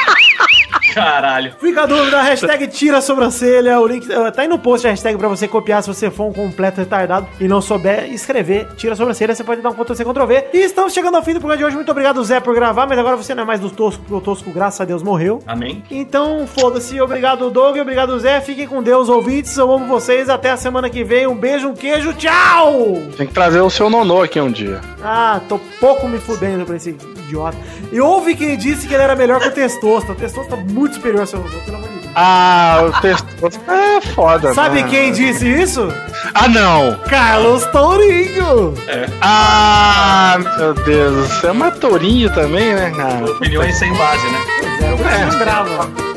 Caralho. 0.93 1.53
Fica 1.59 1.83
a 1.83 1.85
dúvida, 1.85 2.21
hashtag 2.21 2.67
tira 2.67 2.97
a 2.97 3.01
sobrancelha. 3.01 3.79
O 3.79 3.87
link 3.87 4.09
eh, 4.11 4.31
tá 4.31 4.41
aí 4.41 4.47
no 4.47 4.59
post 4.59 4.85
a 4.87 4.89
hashtag 4.89 5.17
pra 5.17 5.27
você 5.27 5.47
copiar 5.47 5.81
se 5.81 5.87
você 5.87 6.09
for 6.11 6.25
um 6.25 6.33
completo 6.33 6.79
retardado 6.79 7.27
e 7.39 7.47
não 7.47 7.61
souber 7.61 8.11
escrever. 8.11 8.67
Tira 8.75 8.93
a 8.93 8.95
sobrancelha, 8.95 9.33
você 9.33 9.43
pode 9.43 9.61
dar 9.61 9.69
um 9.69 9.73
Ctrl-C, 9.73 10.03
Ctrl-V. 10.03 10.49
E 10.53 10.57
estamos 10.57 10.93
chegando 10.93 11.15
ao 11.15 11.23
fim 11.23 11.33
do 11.33 11.39
programa 11.39 11.57
de 11.57 11.65
hoje. 11.65 11.75
Muito 11.75 11.91
obrigado, 11.91 12.23
Zé, 12.23 12.39
por 12.39 12.53
gravar. 12.53 12.85
Mas 12.87 12.99
agora 12.99 13.15
você 13.15 13.33
não 13.33 13.43
é 13.43 13.45
mais 13.45 13.59
do 13.59 13.69
Tosco, 13.69 14.01
porque 14.01 14.15
o 14.15 14.21
Tosco, 14.21 14.51
graças 14.51 14.81
a 14.81 14.85
Deus, 14.85 15.01
morreu. 15.03 15.41
Amém. 15.45 15.83
Então, 15.89 16.45
foda-se. 16.47 16.99
Obrigado, 17.01 17.49
Doug. 17.49 17.77
Obrigado, 17.77 18.19
Zé. 18.19 18.41
Fiquem 18.41 18.67
com 18.67 18.83
Deus, 18.83 19.09
ouvintes. 19.09 19.55
Eu 19.57 19.71
amo 19.71 19.85
vocês. 19.87 20.29
Até 20.29 20.51
a 20.51 20.57
semana 20.57 20.89
que 20.89 21.03
vem. 21.03 21.27
Um 21.27 21.35
beijo, 21.35 21.69
um 21.69 21.73
queijo. 21.73 22.13
Tchau! 22.13 23.01
Tem 23.17 23.27
que 23.27 23.33
trazer 23.33 23.61
o 23.61 23.69
seu 23.69 23.89
nonô 23.89 24.21
aqui 24.21 24.39
um 24.39 24.51
dia. 24.51 24.81
Ah, 25.03 25.39
tô 25.47 25.59
pouco 25.79 26.07
me 26.07 26.19
fudendo 26.19 26.65
pra 26.65 26.75
esse 26.75 26.95
idiota. 27.31 27.57
E 27.91 27.99
houve 27.99 28.35
quem 28.35 28.57
disse 28.57 28.87
que 28.87 28.93
ele 28.93 29.03
era 29.03 29.15
melhor 29.15 29.39
que 29.39 29.47
o 29.47 29.51
Testosta. 29.51 30.11
O 30.11 30.15
Testosta 30.15 30.55
é 30.55 30.57
muito 30.57 30.95
superior 30.95 31.21
ao 31.21 31.27
seu 31.27 31.39
pelo 31.41 31.77
amor 31.77 31.89
de 31.89 31.99
Deus. 31.99 32.11
Ah, 32.13 32.85
o 32.87 33.01
texto 33.01 33.27
é 33.69 34.01
foda. 34.13 34.53
Sabe 34.53 34.83
né? 34.83 34.89
quem 34.89 35.13
disse 35.13 35.47
isso? 35.47 35.87
Ah, 36.33 36.47
não. 36.47 36.97
Carlos 37.09 37.65
Tourinho! 37.67 38.73
Ah, 39.21 40.37
meu 40.57 40.73
Deus. 40.73 41.27
Você 41.29 41.47
é 41.47 41.51
uma 41.51 41.71
tourinho 41.71 42.33
também, 42.33 42.73
né, 42.73 42.91
cara? 42.91 43.25
Opiniões 43.25 43.77
sem 43.77 43.93
base, 43.93 44.25
né? 44.29 44.39
Eu 44.81 44.97
não 44.97 45.31
lembrava. 45.31 46.11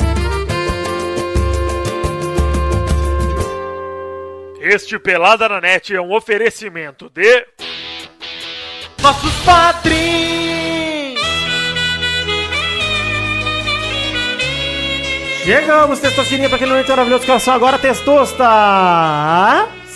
Este 4.60 4.98
Pelada 4.98 5.48
na 5.48 5.60
Net 5.60 5.94
é 5.94 6.00
um 6.00 6.12
oferecimento 6.12 7.10
de. 7.10 7.46
Nossos 9.02 9.34
padrinhos! 9.44 10.53
Chegamos, 15.44 16.00
Testosterinha, 16.00 16.48
pra 16.48 16.56
aquele 16.56 16.70
momento 16.70 16.88
maravilhoso 16.88 17.26
que 17.26 17.30
é 17.30 17.38
só 17.38 17.52
agora, 17.52 17.78
Testosta! 17.78 18.44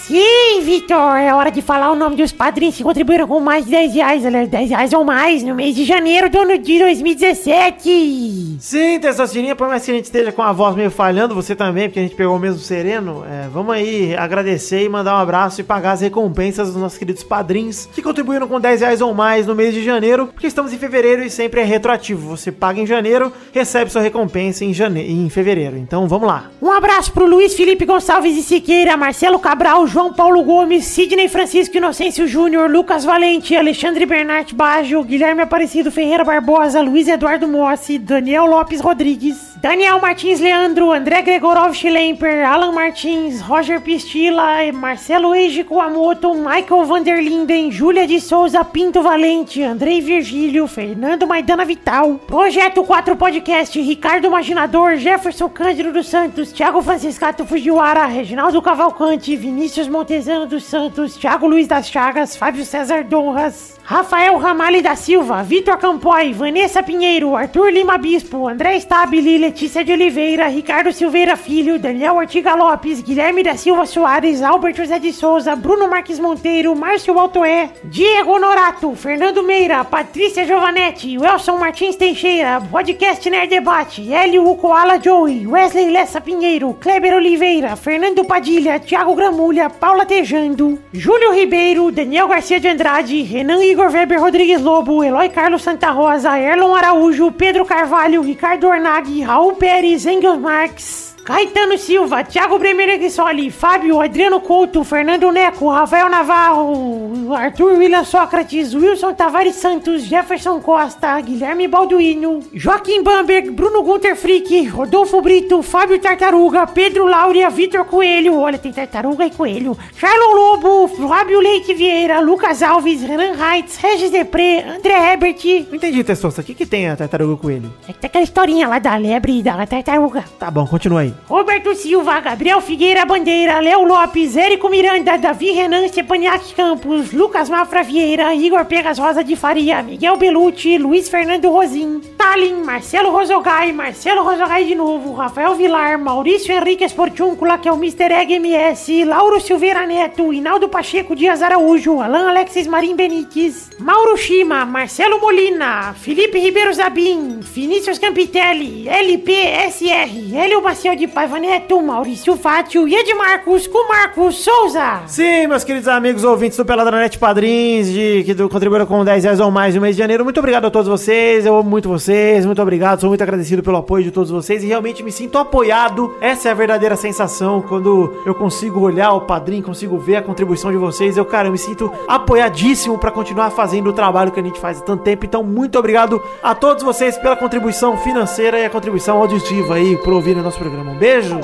Sim, 0.08 0.62
Vitor, 0.62 1.18
é 1.18 1.34
hora 1.34 1.50
de 1.50 1.60
falar 1.60 1.90
o 1.90 1.94
nome 1.94 2.16
dos 2.16 2.32
padrinhos 2.32 2.74
que 2.74 2.82
contribuíram 2.82 3.28
com 3.28 3.40
mais 3.40 3.66
de 3.66 3.72
10 3.72 3.94
reais, 3.94 4.24
aliás, 4.24 4.48
10 4.48 4.70
reais 4.70 4.92
ou 4.94 5.04
mais, 5.04 5.42
no 5.42 5.54
mês 5.54 5.76
de 5.76 5.84
janeiro 5.84 6.30
do 6.30 6.38
ano 6.38 6.56
de 6.56 6.78
2017. 6.78 8.56
Sim, 8.58 8.98
Testosterinha, 8.98 9.54
por 9.54 9.68
mais 9.68 9.84
que 9.84 9.90
a 9.90 9.94
gente 9.94 10.06
esteja 10.06 10.32
com 10.32 10.40
a 10.40 10.50
voz 10.50 10.74
meio 10.74 10.90
falhando, 10.90 11.34
você 11.34 11.54
também, 11.54 11.90
porque 11.90 11.98
a 11.98 12.02
gente 12.02 12.14
pegou 12.14 12.36
o 12.36 12.38
mesmo 12.38 12.58
sereno, 12.58 13.22
é, 13.30 13.48
vamos 13.52 13.74
aí 13.74 14.16
agradecer 14.16 14.82
e 14.82 14.88
mandar 14.88 15.14
um 15.14 15.18
abraço 15.18 15.60
e 15.60 15.64
pagar 15.64 15.92
as 15.92 16.00
recompensas 16.00 16.72
dos 16.72 16.80
nossos 16.80 16.96
queridos 16.96 17.22
padrinhos 17.22 17.86
que 17.92 18.00
contribuíram 18.00 18.48
com 18.48 18.58
10 18.58 18.80
reais 18.80 19.02
ou 19.02 19.12
mais 19.12 19.46
no 19.46 19.54
mês 19.54 19.74
de 19.74 19.84
janeiro, 19.84 20.28
porque 20.28 20.46
estamos 20.46 20.72
em 20.72 20.78
fevereiro 20.78 21.22
e 21.22 21.28
sempre 21.28 21.60
é 21.60 21.64
retroativo. 21.64 22.34
Você 22.34 22.50
paga 22.50 22.80
em 22.80 22.86
janeiro, 22.86 23.30
recebe 23.52 23.92
sua 23.92 24.00
recompensa 24.00 24.64
em, 24.64 24.72
jane... 24.72 25.02
em 25.02 25.28
fevereiro. 25.28 25.76
Então 25.76 26.08
vamos 26.08 26.26
lá. 26.26 26.50
Um 26.62 26.72
abraço 26.72 27.12
pro 27.12 27.26
Luiz 27.26 27.52
Felipe 27.52 27.84
Gonçalves 27.84 28.38
e 28.38 28.42
Siqueira, 28.42 28.96
Marcelo 28.96 29.38
Cabral, 29.38 29.86
João 29.86 29.97
Paulo 30.12 30.44
Gomes, 30.44 30.84
Sidney 30.84 31.28
Francisco 31.28 31.76
Inocêncio 31.76 32.28
Júnior, 32.28 32.70
Lucas 32.70 33.04
Valente, 33.04 33.56
Alexandre 33.56 34.06
Bernat 34.06 34.54
Baggio, 34.54 35.02
Guilherme 35.02 35.42
Aparecido 35.42 35.90
Ferreira 35.90 36.22
Barbosa, 36.24 36.80
Luiz 36.80 37.08
Eduardo 37.08 37.48
Mossi, 37.48 37.98
Daniel 37.98 38.46
Lopes 38.46 38.80
Rodrigues, 38.80 39.47
Daniel 39.60 40.00
Martins 40.00 40.38
Leandro, 40.38 40.92
André 40.92 41.20
Gregorov 41.20 41.74
Schlemper, 41.74 42.44
Alan 42.44 42.72
Martins, 42.72 43.40
Roger 43.40 43.80
Pistila, 43.80 44.70
Marcelo 44.72 45.34
Eiji 45.34 45.64
Kuamoto, 45.64 46.32
Michael 46.32 46.84
Vanderlinden, 46.84 47.68
Júlia 47.68 48.06
de 48.06 48.20
Souza 48.20 48.64
Pinto 48.64 49.02
Valente, 49.02 49.64
Andrei 49.64 50.00
Virgílio, 50.00 50.68
Fernando 50.68 51.26
Maidana 51.26 51.64
Vital, 51.64 52.20
Projeto 52.24 52.84
4 52.84 53.16
Podcast, 53.16 53.74
Ricardo 53.74 54.28
Imaginador, 54.28 54.96
Jefferson 54.96 55.48
Cândido 55.48 55.92
dos 55.92 56.06
Santos, 56.06 56.52
Thiago 56.52 56.80
Franciscato 56.80 57.44
Fujiwara, 57.44 58.06
Reginaldo 58.06 58.62
Cavalcante, 58.62 59.34
Vinícius 59.34 59.88
Montezano 59.88 60.46
dos 60.46 60.62
Santos, 60.62 61.16
Thiago 61.16 61.48
Luiz 61.48 61.66
das 61.66 61.90
Chagas, 61.90 62.36
Fábio 62.36 62.64
César 62.64 63.02
Donras, 63.02 63.76
Rafael 63.82 64.36
Ramalho 64.36 64.82
da 64.82 64.94
Silva, 64.94 65.42
Vitor 65.42 65.78
Campoy, 65.78 66.32
Vanessa 66.32 66.82
Pinheiro, 66.82 67.34
Arthur 67.34 67.72
Lima 67.72 67.96
Bispo, 67.96 68.46
André 68.46 68.78
Stabile, 68.78 69.47
Letícia 69.48 69.82
de 69.82 69.94
Oliveira, 69.94 70.46
Ricardo 70.48 70.92
Silveira 70.92 71.34
Filho, 71.34 71.78
Daniel 71.78 72.16
Ortiga 72.16 72.54
Lopes, 72.54 73.00
Guilherme 73.00 73.42
da 73.42 73.56
Silva 73.56 73.86
Soares, 73.86 74.42
Albert 74.42 74.76
José 74.76 75.00
de 75.00 75.10
Souza, 75.10 75.56
Bruno 75.56 75.88
Marques 75.88 76.20
Monteiro, 76.20 76.76
Márcio 76.76 77.18
Altoé, 77.18 77.70
Diego 77.82 78.32
Honorato, 78.32 78.94
Fernando 78.94 79.42
Meira, 79.42 79.82
Patrícia 79.84 80.44
Giovanetti, 80.44 81.16
Welson 81.16 81.56
Martins 81.56 81.96
Teixeira, 81.96 82.60
Podcast 82.70 83.24
Nerd 83.30 83.48
Debate, 83.48 84.02
Hélio 84.02 84.54
Koala 84.56 84.98
Joey, 85.02 85.46
Wesley 85.46 85.90
Lessa 85.90 86.20
Pinheiro, 86.20 86.74
Kleber 86.74 87.14
Oliveira, 87.14 87.74
Fernando 87.74 88.26
Padilha, 88.26 88.78
Thiago 88.78 89.14
Gramulha, 89.14 89.70
Paula 89.70 90.04
Tejando, 90.04 90.78
Júlio 90.92 91.32
Ribeiro, 91.32 91.90
Daniel 91.90 92.28
Garcia 92.28 92.60
de 92.60 92.68
Andrade, 92.68 93.22
Renan 93.22 93.62
Igor 93.62 93.90
Weber 93.90 94.20
Rodrigues 94.20 94.60
Lobo, 94.60 95.02
Eloy 95.02 95.30
Carlos 95.30 95.62
Santa 95.62 95.90
Rosa, 95.90 96.38
Erlon 96.38 96.74
Araújo, 96.74 97.32
Pedro 97.32 97.64
Carvalho, 97.64 98.20
Ricardo 98.20 98.68
Ornag, 98.68 99.06
Raul 99.22 99.37
Alperes 99.38 100.04
Engels 100.04 100.40
Marx. 100.40 101.07
Caetano 101.28 101.76
Silva, 101.76 102.24
Thiago 102.24 102.58
Bremer 102.58 102.88
Eguissoli, 102.88 103.50
Fábio, 103.50 104.00
Adriano 104.00 104.40
Couto, 104.40 104.82
Fernando 104.82 105.30
Neco, 105.30 105.68
Rafael 105.68 106.08
Navarro, 106.08 107.34
Arthur 107.34 107.76
William 107.76 108.02
Sócrates, 108.02 108.72
Wilson 108.72 109.12
Tavares 109.12 109.56
Santos, 109.56 110.04
Jefferson 110.04 110.58
Costa, 110.58 111.20
Guilherme 111.20 111.68
Balduino, 111.68 112.40
Joaquim 112.54 113.02
Bamberg, 113.02 113.50
Bruno 113.50 113.82
Gunter 113.82 114.16
Frick, 114.16 114.68
Rodolfo 114.68 115.20
Brito, 115.20 115.62
Fábio 115.62 115.98
Tartaruga, 115.98 116.66
Pedro 116.66 117.04
Laura, 117.06 117.50
Vitor 117.50 117.84
Coelho, 117.84 118.38
olha, 118.38 118.56
tem 118.56 118.72
tartaruga 118.72 119.26
e 119.26 119.30
coelho, 119.30 119.76
Charlon 119.98 120.34
Lobo, 120.34 120.88
Fábio 120.88 121.40
Leite 121.40 121.74
Vieira, 121.74 122.20
Lucas 122.20 122.62
Alves, 122.62 123.02
Renan 123.02 123.34
Reitz, 123.34 123.76
Regis 123.76 124.10
Depré, 124.10 124.64
André 124.66 125.12
Hebert, 125.12 125.44
Não 125.68 125.76
entendi, 125.76 126.02
Testosta. 126.02 126.40
O 126.40 126.44
que, 126.44 126.54
que 126.54 126.64
tem 126.64 126.88
a 126.88 126.96
tartaruga 126.96 127.36
coelho? 127.36 127.70
é 127.86 127.92
que 127.92 127.98
tem 127.98 128.08
aquela 128.08 128.24
historinha 128.24 128.66
lá 128.66 128.78
da 128.78 128.96
lebre 128.96 129.40
e 129.40 129.42
da 129.42 129.66
tartaruga. 129.66 130.24
Tá 130.38 130.50
bom, 130.50 130.66
continua 130.66 131.00
aí. 131.02 131.17
Roberto 131.26 131.74
Silva, 131.74 132.20
Gabriel 132.20 132.60
Figueira 132.60 133.04
Bandeira, 133.04 133.60
Léo 133.60 133.84
Lopes, 133.84 134.36
Érico 134.36 134.68
Miranda, 134.68 135.16
Davi 135.16 135.52
Renan 135.52 135.88
Stepaniak 135.88 136.54
Campos, 136.54 137.12
Lucas 137.12 137.48
Mafra 137.48 137.82
Vieira, 137.82 138.34
Igor 138.34 138.64
Pegas 138.66 138.98
Rosa 138.98 139.24
de 139.24 139.36
Faria, 139.36 139.82
Miguel 139.82 140.16
Belucci, 140.16 140.78
Luiz 140.78 141.08
Fernando 141.08 141.50
Rosim, 141.50 142.00
Talin, 142.16 142.62
Marcelo 142.64 143.10
Rosogai, 143.10 143.72
Marcelo 143.72 144.22
Rosogai 144.22 144.64
de 144.64 144.74
novo, 144.74 145.14
Rafael 145.14 145.54
Vilar, 145.54 145.98
Maurício 145.98 146.54
Henrique 146.54 146.84
Esportúncula, 146.84 147.58
que 147.58 147.68
é 147.68 147.72
o 147.72 147.76
Mr. 147.76 148.12
Egg 148.12 148.38
MS, 148.38 149.04
Lauro 149.04 149.40
Silveira 149.40 149.86
Neto, 149.86 150.32
Inaldo 150.32 150.68
Pacheco 150.68 151.14
Dias 151.14 151.42
Araújo, 151.42 152.00
Alan 152.00 152.28
Alexis 152.28 152.66
Marim 152.66 152.96
Benites, 152.96 153.70
Mauro 153.78 154.16
Shima, 154.16 154.64
Marcelo 154.64 155.20
Molina, 155.20 155.94
Felipe 155.94 156.38
Ribeiro 156.38 156.72
Zabim, 156.72 157.40
Vinícius 157.40 157.98
Campitelli, 157.98 158.88
LPSR, 158.88 160.34
Hélio 160.34 160.62
Maciel 160.62 160.96
de 160.96 161.07
Paiva 161.08 161.38
Neto, 161.38 161.80
Maurício 161.80 162.36
Fátio 162.36 162.86
e 162.86 162.94
Edmarcos 162.94 163.66
com 163.66 163.88
Marcos 163.88 164.44
Souza. 164.44 165.02
Sim, 165.06 165.46
meus 165.46 165.64
queridos 165.64 165.88
amigos 165.88 166.24
ouvintes 166.24 166.56
do 166.56 166.64
Peladranet 166.64 167.18
Padrins, 167.18 167.88
de, 167.88 168.22
que 168.24 168.34
contribuíram 168.48 168.86
com 168.86 169.04
10 169.04 169.24
reais 169.24 169.40
ou 169.40 169.50
mais 169.50 169.74
no 169.74 169.80
mês 169.80 169.96
de 169.96 170.00
janeiro. 170.00 170.24
Muito 170.24 170.38
obrigado 170.38 170.66
a 170.66 170.70
todos 170.70 170.88
vocês, 170.88 171.46
eu 171.46 171.56
amo 171.56 171.68
muito 171.68 171.88
vocês, 171.88 172.44
muito 172.44 172.60
obrigado, 172.60 173.00
sou 173.00 173.08
muito 173.08 173.22
agradecido 173.22 173.62
pelo 173.62 173.78
apoio 173.78 174.04
de 174.04 174.10
todos 174.10 174.30
vocês 174.30 174.62
e 174.62 174.66
realmente 174.66 175.02
me 175.02 175.10
sinto 175.10 175.38
apoiado. 175.38 176.14
Essa 176.20 176.48
é 176.48 176.52
a 176.52 176.54
verdadeira 176.54 176.96
sensação 176.96 177.62
quando 177.62 178.22
eu 178.26 178.34
consigo 178.34 178.80
olhar 178.80 179.12
o 179.12 179.22
padrinho, 179.22 179.62
consigo 179.62 179.98
ver 179.98 180.16
a 180.16 180.22
contribuição 180.22 180.70
de 180.70 180.76
vocês. 180.76 181.16
Eu, 181.16 181.24
cara, 181.24 181.48
eu 181.48 181.52
me 181.52 181.58
sinto 181.58 181.90
apoiadíssimo 182.06 182.98
pra 182.98 183.10
continuar 183.10 183.50
fazendo 183.50 183.90
o 183.90 183.92
trabalho 183.92 184.30
que 184.30 184.40
a 184.40 184.42
gente 184.42 184.60
faz 184.60 184.78
há 184.78 184.82
tanto 184.82 185.02
tempo. 185.02 185.24
Então, 185.24 185.42
muito 185.42 185.78
obrigado 185.78 186.22
a 186.42 186.54
todos 186.54 186.82
vocês 186.82 187.16
pela 187.16 187.36
contribuição 187.36 187.96
financeira 187.96 188.58
e 188.58 188.64
a 188.64 188.70
contribuição 188.70 189.18
auditiva 189.18 189.74
aí 189.74 189.96
por 189.98 190.12
ouvirem 190.12 190.40
o 190.40 190.44
nosso 190.44 190.58
programa. 190.58 190.94
Beijo! 190.98 191.38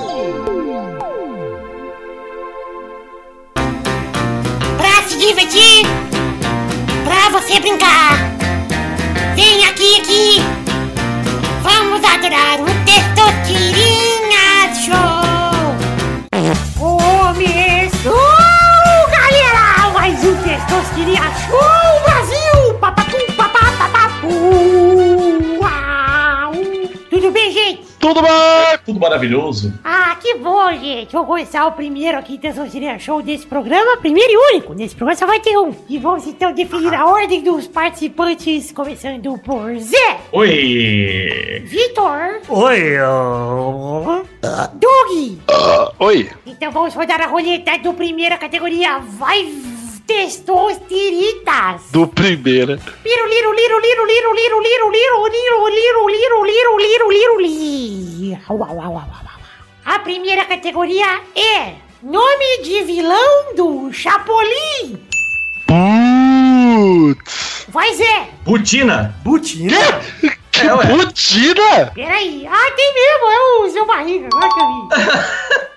Pra 4.76 5.02
se 5.06 5.16
divertir, 5.16 5.86
pra 7.04 7.28
você 7.30 7.60
brincar. 7.60 8.18
Vem 9.36 9.64
aqui, 9.64 10.00
aqui. 10.00 10.42
Vamos 11.62 12.02
adorar 12.02 12.60
o 12.60 12.66
Testosterinha 12.84 14.74
Show. 14.74 15.22
Começou, 16.76 18.16
galera! 19.08 19.92
Mais 19.92 20.24
um 20.24 20.34
Testosterinha 20.42 21.32
Show 21.46 21.83
Tudo 28.04 28.20
bem? 28.20 28.78
Tudo 28.84 29.00
maravilhoso. 29.00 29.72
Ah, 29.82 30.14
que 30.20 30.34
bom, 30.34 30.70
gente. 30.72 31.10
Vou 31.10 31.24
começar 31.24 31.64
o 31.66 31.72
primeiro 31.72 32.18
aqui 32.18 32.36
Testosterinha 32.36 32.98
Show 32.98 33.22
desse 33.22 33.46
programa, 33.46 33.96
primeiro 33.96 34.30
e 34.30 34.36
único. 34.52 34.74
Nesse 34.74 34.94
programa 34.94 35.18
só 35.18 35.26
vai 35.26 35.40
ter 35.40 35.56
um. 35.56 35.74
E 35.88 35.96
vamos 35.96 36.26
então 36.26 36.52
definir 36.52 36.92
a 36.92 37.06
ordem 37.06 37.42
dos 37.42 37.66
participantes, 37.66 38.72
começando 38.72 39.38
por 39.38 39.74
Zé, 39.78 40.18
Oi! 40.32 41.62
Vitor, 41.64 42.42
Oi, 42.46 42.98
Doug. 44.74 45.38
Oi. 45.98 46.30
Então 46.44 46.70
vamos 46.72 46.92
rodar 46.94 47.22
a 47.22 47.26
roleta 47.26 47.78
do 47.78 47.94
primeira 47.94 48.36
categoria. 48.36 48.98
Vai, 48.98 49.50
Testosteritas. 50.06 51.82
Do 51.90 52.06
primeira. 52.06 52.78
Liro, 53.04 53.26
liro, 53.26 53.52
liro, 53.52 53.80
liro, 53.80 54.06
liro, 54.06 54.32
liro, 54.34 54.60
liro, 54.62 54.90
liro, 54.90 55.28
liro, 55.28 56.08
liro, 56.08 56.44
liro, 56.44 56.78
liro, 56.78 57.10
liro, 57.10 57.40
liro. 57.40 58.38
A 59.84 59.98
primeira 60.00 60.44
categoria 60.44 61.20
é 61.34 61.74
nome 62.02 62.58
de 62.62 62.82
vilão 62.82 63.54
do 63.56 63.90
Chapolin. 63.92 65.00
Putz. 65.66 67.64
Vai, 67.68 67.94
Zé. 67.94 68.28
Butina! 68.44 69.14
Butina? 69.24 69.76
Que 70.52 70.68
É. 70.68 70.74
Butina? 70.86 71.90
Peraí. 71.94 72.46
Ah, 72.48 72.70
tem 72.76 72.94
mesmo. 72.94 73.30
É 73.30 73.40
o 73.64 73.70
seu 73.70 73.84
barriga. 73.86 74.28
Agora 74.32 74.48
que 74.48 74.60
eu 74.60 74.66
vi. 74.68 74.88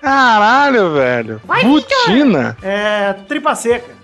Caralho, 0.01 0.93
velho. 0.93 1.41
Vai, 1.45 1.63
Butina? 1.63 2.55
É, 2.61 3.13
tripa 3.27 3.55
seca. 3.55 3.96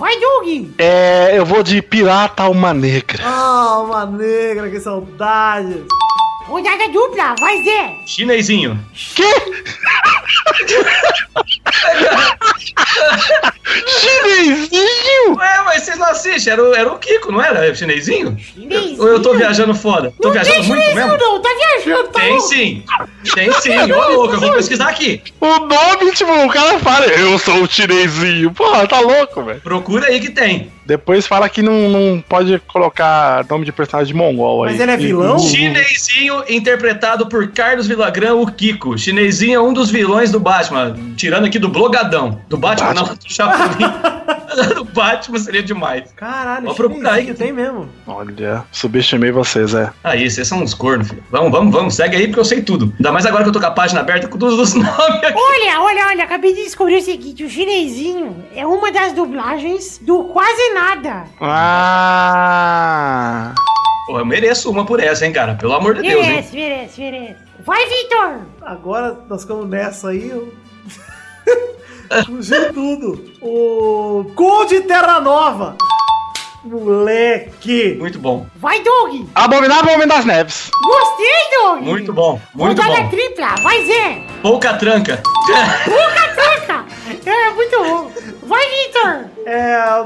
Vai, 0.00 0.18
Doug. 0.18 0.70
É, 0.78 1.36
eu 1.38 1.44
vou 1.44 1.62
de 1.62 1.82
pirata 1.82 2.44
alma 2.44 2.72
negra. 2.72 3.22
Ah, 3.22 3.80
uma 3.80 4.06
negra, 4.06 4.70
que 4.70 4.80
saudade. 4.80 5.84
Rodada 6.50 6.88
dupla. 6.88 7.34
Vai, 7.38 7.62
Zé. 7.62 7.94
Chinesinho. 8.06 8.76
Que? 9.14 9.22
Chinesinho? 14.00 15.36
Ué, 15.36 15.62
mas 15.64 15.82
vocês 15.84 15.98
não 15.98 16.06
assistem? 16.06 16.52
Era 16.52 16.62
o, 16.62 16.74
era 16.74 16.92
o 16.92 16.98
Kiko, 16.98 17.30
não 17.32 17.42
era? 17.42 17.70
O 17.70 17.74
chinesinho? 17.74 18.36
Chinesinho. 18.38 19.00
Ou 19.00 19.08
eu 19.08 19.22
tô 19.22 19.34
viajando 19.34 19.74
fora? 19.74 20.12
Tô 20.20 20.28
Não 20.28 20.32
viajando 20.32 20.56
tem 20.56 20.66
muito 20.66 20.82
chinesinho, 20.82 21.08
mesmo? 21.08 21.18
não. 21.24 21.40
Tá 21.40 21.48
viajando, 21.56 22.08
tá 22.08 22.20
Tem 22.20 22.30
louco. 22.32 22.48
sim. 22.48 22.84
Tem 23.34 23.52
sim. 23.52 23.92
Ô, 23.92 24.08
louco, 24.14 24.34
eu 24.34 24.40
vou 24.40 24.52
pesquisar 24.52 24.88
aqui. 24.88 25.22
O 25.40 25.46
nome, 25.60 26.12
tipo, 26.12 26.32
o 26.32 26.48
cara 26.48 26.78
fala, 26.80 27.06
eu 27.06 27.38
sou 27.38 27.62
o 27.62 27.70
chinesinho. 27.70 28.50
Porra, 28.52 28.86
tá 28.86 29.00
louco, 29.00 29.42
velho. 29.44 29.60
Procura 29.60 30.06
aí 30.06 30.20
que 30.20 30.30
tem. 30.30 30.70
Depois 30.90 31.24
fala 31.24 31.48
que 31.48 31.62
não, 31.62 31.88
não 31.88 32.20
pode 32.20 32.58
colocar 32.66 33.46
nome 33.48 33.64
de 33.64 33.70
personagem 33.70 34.12
de 34.12 34.18
mongol 34.18 34.64
aí. 34.64 34.72
Mas 34.72 34.80
ele 34.80 34.90
é 34.90 34.96
vilão? 34.96 35.38
Chinesinho 35.38 36.42
interpretado 36.48 37.28
por 37.28 37.46
Carlos 37.52 37.86
Villagrán, 37.86 38.34
o 38.34 38.46
Kiko. 38.50 38.98
Chinesinho 38.98 39.54
é 39.54 39.62
um 39.62 39.72
dos 39.72 39.88
vilões 39.88 40.32
do 40.32 40.40
Batman. 40.40 40.96
Tirando 41.16 41.44
aqui 41.44 41.60
do 41.60 41.68
Blogadão. 41.68 42.40
Do 42.48 42.56
Batman, 42.56 42.94
não, 42.94 43.04
do 43.04 43.32
Chapolin. 43.32 43.86
do 44.74 44.84
Batman 44.84 45.38
seria 45.38 45.62
demais. 45.62 46.12
Caralho, 46.16 46.66
Vou 46.66 46.74
procurar 46.74 47.14
aí 47.14 47.24
que 47.24 47.32
que 47.32 47.38
tem 47.38 47.52
mesmo. 47.52 47.88
Olha, 48.06 48.64
subestimei 48.72 49.30
vocês, 49.30 49.74
é. 49.74 49.90
Aí, 50.02 50.28
vocês 50.28 50.48
são 50.48 50.62
uns 50.62 50.74
cornos, 50.74 51.08
filho. 51.08 51.22
Vamos, 51.30 51.52
vamos, 51.52 51.72
vamos, 51.72 51.94
segue 51.94 52.16
aí 52.16 52.26
porque 52.26 52.40
eu 52.40 52.44
sei 52.44 52.62
tudo. 52.62 52.92
Ainda 52.96 53.12
mais 53.12 53.26
agora 53.26 53.44
que 53.44 53.48
eu 53.48 53.52
tô 53.52 53.60
com 53.60 53.66
a 53.66 53.70
página 53.70 54.00
aberta 54.00 54.26
com 54.26 54.38
todos 54.38 54.58
os 54.58 54.74
nomes 54.74 54.90
aqui. 54.90 55.38
Olha, 55.38 55.80
olha, 55.80 56.06
olha, 56.08 56.24
acabei 56.24 56.52
de 56.52 56.64
descobrir 56.64 56.96
o 56.96 57.02
seguinte: 57.02 57.44
o 57.44 57.50
chinesinho 57.50 58.44
é 58.54 58.66
uma 58.66 58.90
das 58.90 59.12
dublagens 59.12 59.98
do 60.02 60.24
Quase 60.24 60.74
Nada. 60.74 60.79
Ah! 61.40 63.54
Pô, 64.06 64.18
eu 64.18 64.26
mereço 64.26 64.70
uma 64.70 64.84
por 64.84 65.00
essa, 65.00 65.24
hein, 65.26 65.32
cara? 65.32 65.54
Pelo 65.54 65.72
amor 65.72 65.94
de 65.94 66.02
Deus, 66.02 66.24
hein? 66.24 66.30
Merece, 66.30 66.54
merece, 66.56 67.00
merece. 67.00 67.36
Vai, 67.64 67.84
Vitor! 67.86 68.40
Agora 68.62 69.18
nós 69.28 69.42
ficamos 69.42 69.68
nessa 69.68 70.10
aí. 70.10 70.28
Eu... 70.30 70.52
Fugiu 72.26 72.72
tudo. 72.72 73.24
O 73.40 74.24
Conde 74.34 74.80
Terra 74.80 75.20
Nova. 75.20 75.76
Moleque. 76.64 77.96
Muito 77.98 78.18
bom. 78.18 78.46
Vai, 78.56 78.80
Doug! 78.82 79.26
Abominável 79.34 79.94
Homem 79.94 80.08
das 80.08 80.24
Neves. 80.24 80.70
Gostei, 80.82 81.26
Doug! 81.62 81.82
Muito 81.82 82.12
bom. 82.12 82.40
Muito 82.54 82.82
Rodada 82.82 83.02
bom. 83.02 83.08
tripla, 83.10 83.54
vai, 83.62 83.84
Zé! 83.86 84.22
Pouca 84.42 84.74
tranca. 84.74 85.22
Truca, 85.84 86.34
truca! 86.34 86.84
É, 87.24 87.50
muito 87.52 87.78
bom. 87.78 88.12
Vai, 88.46 88.64
Vitor! 88.68 89.24
É. 89.46 90.04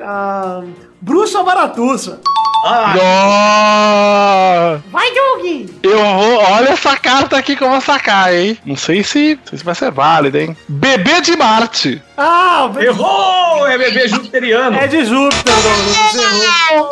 A, 0.00 0.60
a 0.60 0.62
Bruxa 1.00 1.42
Baratuxa. 1.42 2.18
Ah, 2.66 2.94
Ah, 3.00 4.78
Vai, 4.90 5.08
Doug! 5.14 5.70
eu 5.82 5.98
vou. 5.98 6.38
Olha 6.52 6.70
essa 6.70 6.96
carta 6.96 7.36
aqui 7.38 7.54
que 7.54 7.62
eu 7.62 7.70
vou 7.70 7.80
sacar, 7.80 8.34
hein? 8.34 8.58
Não 8.64 8.74
sei 8.76 9.04
se, 9.04 9.36
não 9.36 9.46
sei 9.48 9.58
se 9.58 9.64
vai 9.64 9.74
ser 9.74 9.90
válida, 9.92 10.40
hein? 10.42 10.56
Bebê 10.68 11.20
de 11.20 11.36
Marte. 11.36 12.02
Ah, 12.18 12.70
o 12.74 12.78
errou! 12.82 13.66
É 13.68 13.78
bebê 13.78 14.08
jupiteriano. 14.08 14.76
é 14.76 14.86
de 14.86 15.04
Júpiter. 15.04 15.54
Você 15.54 16.18
errou. 16.20 16.90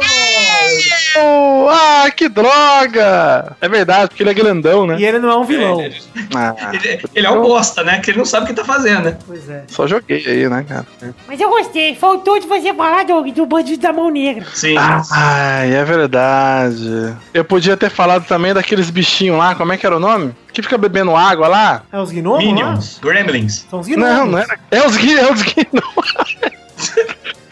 Oh, 1.18 1.66
ah, 1.70 2.10
que 2.14 2.28
droga! 2.28 3.56
É 3.60 3.68
verdade, 3.68 4.08
porque 4.08 4.22
ele 4.22 4.30
é 4.30 4.34
grandão, 4.34 4.86
né? 4.86 4.96
E 4.98 5.04
ele 5.04 5.18
não 5.18 5.30
é 5.30 5.36
um 5.36 5.44
vilão. 5.44 5.80
É, 5.80 5.90
Ah, 6.34 6.54
Ele, 6.74 7.00
ele 7.14 7.26
é 7.26 7.30
um 7.30 7.40
bosta, 7.40 7.82
né? 7.82 7.98
Que 8.00 8.10
ele 8.10 8.18
não 8.18 8.24
sabe 8.26 8.44
o 8.44 8.48
que 8.48 8.54
tá 8.54 8.64
fazendo, 8.64 9.04
né? 9.04 9.18
Pois 9.26 9.48
é. 9.48 9.64
só 9.68 9.86
joguei 9.86 10.22
aí, 10.26 10.48
né, 10.48 10.64
cara? 10.68 10.86
Mas 11.26 11.40
eu 11.40 11.48
gostei. 11.48 11.94
Faltou 11.94 12.38
de 12.38 12.46
você 12.46 12.74
falar, 12.74 13.04
Doug, 13.04 13.28
do 13.28 13.46
bandido 13.46 13.80
da 13.80 13.92
mão 13.92 14.10
negra. 14.10 14.44
Sim. 14.52 14.76
Ai, 14.78 15.74
é 15.74 15.84
verdade. 15.84 17.16
Eu 17.32 17.44
podia 17.44 17.76
ter 17.76 17.90
falado 17.90 18.26
também 18.26 18.52
daqueles 18.52 18.90
bichinhos 18.90 19.38
lá, 19.38 19.54
como 19.54 19.72
é 19.72 19.76
que 19.78 19.86
era 19.86 19.96
o 19.96 20.00
nome? 20.00 20.34
Que 20.56 20.62
fica 20.62 20.78
bebendo 20.78 21.14
água 21.14 21.48
lá? 21.48 21.82
É 21.92 22.00
os 22.00 22.10
gnomos 22.10 22.42
lá? 22.42 22.50
Minions. 22.50 22.98
Gremlins. 22.98 23.66
São 23.68 23.80
os 23.80 23.86
gnomos. 23.86 24.08
Não, 24.08 24.24
não 24.24 24.38
era. 24.38 24.58
É 24.70 24.86
os 24.86 24.96
é 24.96 25.30
os. 25.30 25.44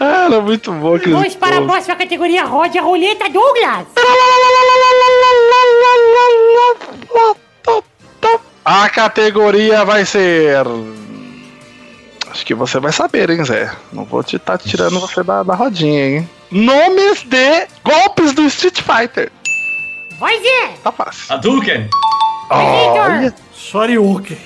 Ah, 0.01 0.25
era 0.33 0.41
muito 0.41 0.73
bom 0.73 0.97
Vamos 0.97 1.35
para 1.35 1.59
a 1.59 1.63
próxima 1.67 1.97
categoria. 1.97 2.47
Rode 2.47 2.79
a 2.79 2.83
roleta, 2.83 3.29
Douglas! 3.29 3.89
A 8.65 8.89
categoria 8.89 9.85
vai 9.85 10.07
ser. 10.07 10.65
Acho 12.31 12.47
que 12.47 12.55
você 12.55 12.81
vai 12.81 12.91
saber, 12.91 13.29
hein, 13.29 13.45
Zé? 13.45 13.71
Não 13.93 14.07
vou 14.07 14.25
te 14.25 14.37
estar 14.37 14.57
tirando 14.57 14.99
você 14.99 15.23
da, 15.23 15.43
da 15.43 15.55
rodinha, 15.55 16.07
hein? 16.07 16.31
Nomes 16.51 17.23
de 17.23 17.67
golpes 17.85 18.33
do 18.33 18.47
Street 18.47 18.81
Fighter. 18.81 19.31
Vai, 20.19 20.41
Zé! 20.41 20.75
Tá 20.83 20.91
fácil. 20.91 21.35
Hadouken. 21.35 21.91
Olha! 22.51 23.35
Shoryuken. 23.55 24.39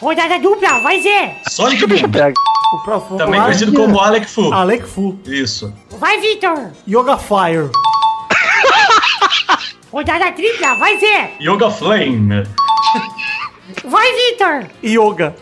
Rodada 0.00 0.38
dupla, 0.38 0.78
vai, 0.80 1.00
Zé! 1.00 1.36
Sonic 1.48 1.86
Boom. 1.86 1.96
O 2.72 2.78
profundo 2.84 3.18
Também 3.18 3.40
conhecido 3.40 3.72
como 3.72 3.98
Alec 4.00 4.26
Fu. 4.26 4.52
Alec 4.52 4.86
Fu. 4.86 5.18
Isso. 5.24 5.72
Vai, 5.98 6.20
Vitor! 6.20 6.70
Yoga 6.88 7.16
Fire. 7.16 7.70
Rodada 9.92 10.32
tripla, 10.32 10.74
vai, 10.74 10.98
Zé! 10.98 11.32
Yoga 11.40 11.70
Flame. 11.70 12.44
Vai, 13.86 14.12
Vitor! 14.12 14.66
Yoga. 14.84 15.34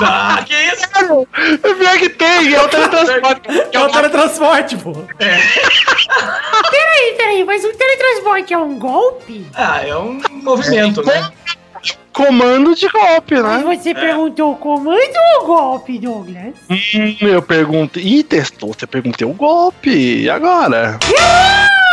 Ah, 0.00 0.42
que 0.44 0.52
isso? 0.54 1.26
É 1.62 1.74
pior 1.74 1.98
que 1.98 2.08
tem, 2.10 2.54
é 2.54 2.62
o 2.62 2.68
teletransporte. 2.68 3.40
É 3.72 3.80
o 3.80 3.88
teletransporte, 3.88 4.76
pô. 4.76 4.92
Peraí, 6.70 7.14
peraí, 7.16 7.44
mas 7.44 7.64
o 7.64 7.72
teletransporte 7.72 8.52
é 8.52 8.58
um 8.58 8.78
golpe? 8.78 9.46
Ah, 9.54 9.86
é 9.86 9.96
um 9.96 10.20
movimento, 10.42 11.02
né? 11.04 11.30
Comando 12.12 12.74
de 12.74 12.88
golpe, 12.88 13.34
Mas 13.40 13.62
né? 13.64 13.76
você 13.76 13.94
perguntou 13.94 14.56
comando 14.56 15.16
ou 15.38 15.46
golpe, 15.46 15.98
Douglas? 15.98 16.54
Hum, 16.70 17.16
eu 17.20 17.42
perguntei. 17.42 18.02
Ih, 18.02 18.22
testou, 18.24 18.72
você 18.72 18.86
perguntei 18.86 19.26
o 19.26 19.34
golpe. 19.34 19.90
E 20.22 20.30
agora? 20.30 20.98
Oh! 21.06 21.85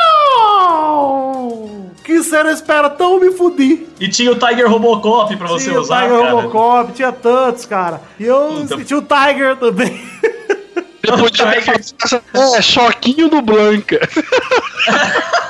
Que 2.03 2.21
você 2.21 2.43
não 2.43 2.51
espera 2.51 2.89
tão 2.89 3.19
me 3.19 3.31
fudir. 3.31 3.87
E 3.99 4.07
tinha 4.09 4.31
o 4.31 4.35
Tiger 4.35 4.69
Robocop 4.69 5.35
pra 5.37 5.47
você 5.47 5.69
Tinha 5.69 5.79
usar, 5.79 6.03
o 6.03 6.07
Tiger 6.07 6.19
cara. 6.21 6.31
Robocop, 6.33 6.91
tinha 6.93 7.11
tantos, 7.11 7.65
cara. 7.65 8.01
E 8.19 8.25
eu 8.25 8.65
Puta. 8.67 8.83
tinha 8.83 8.99
o 8.99 9.01
Tiger 9.01 9.55
também. 9.57 10.01
Eu 11.03 11.17
podia 11.17 11.45
ter 11.47 11.61
Tiger. 11.61 12.21
É, 12.33 12.61
choquinho 12.61 13.29
do 13.29 13.41
Blanca. 13.41 13.99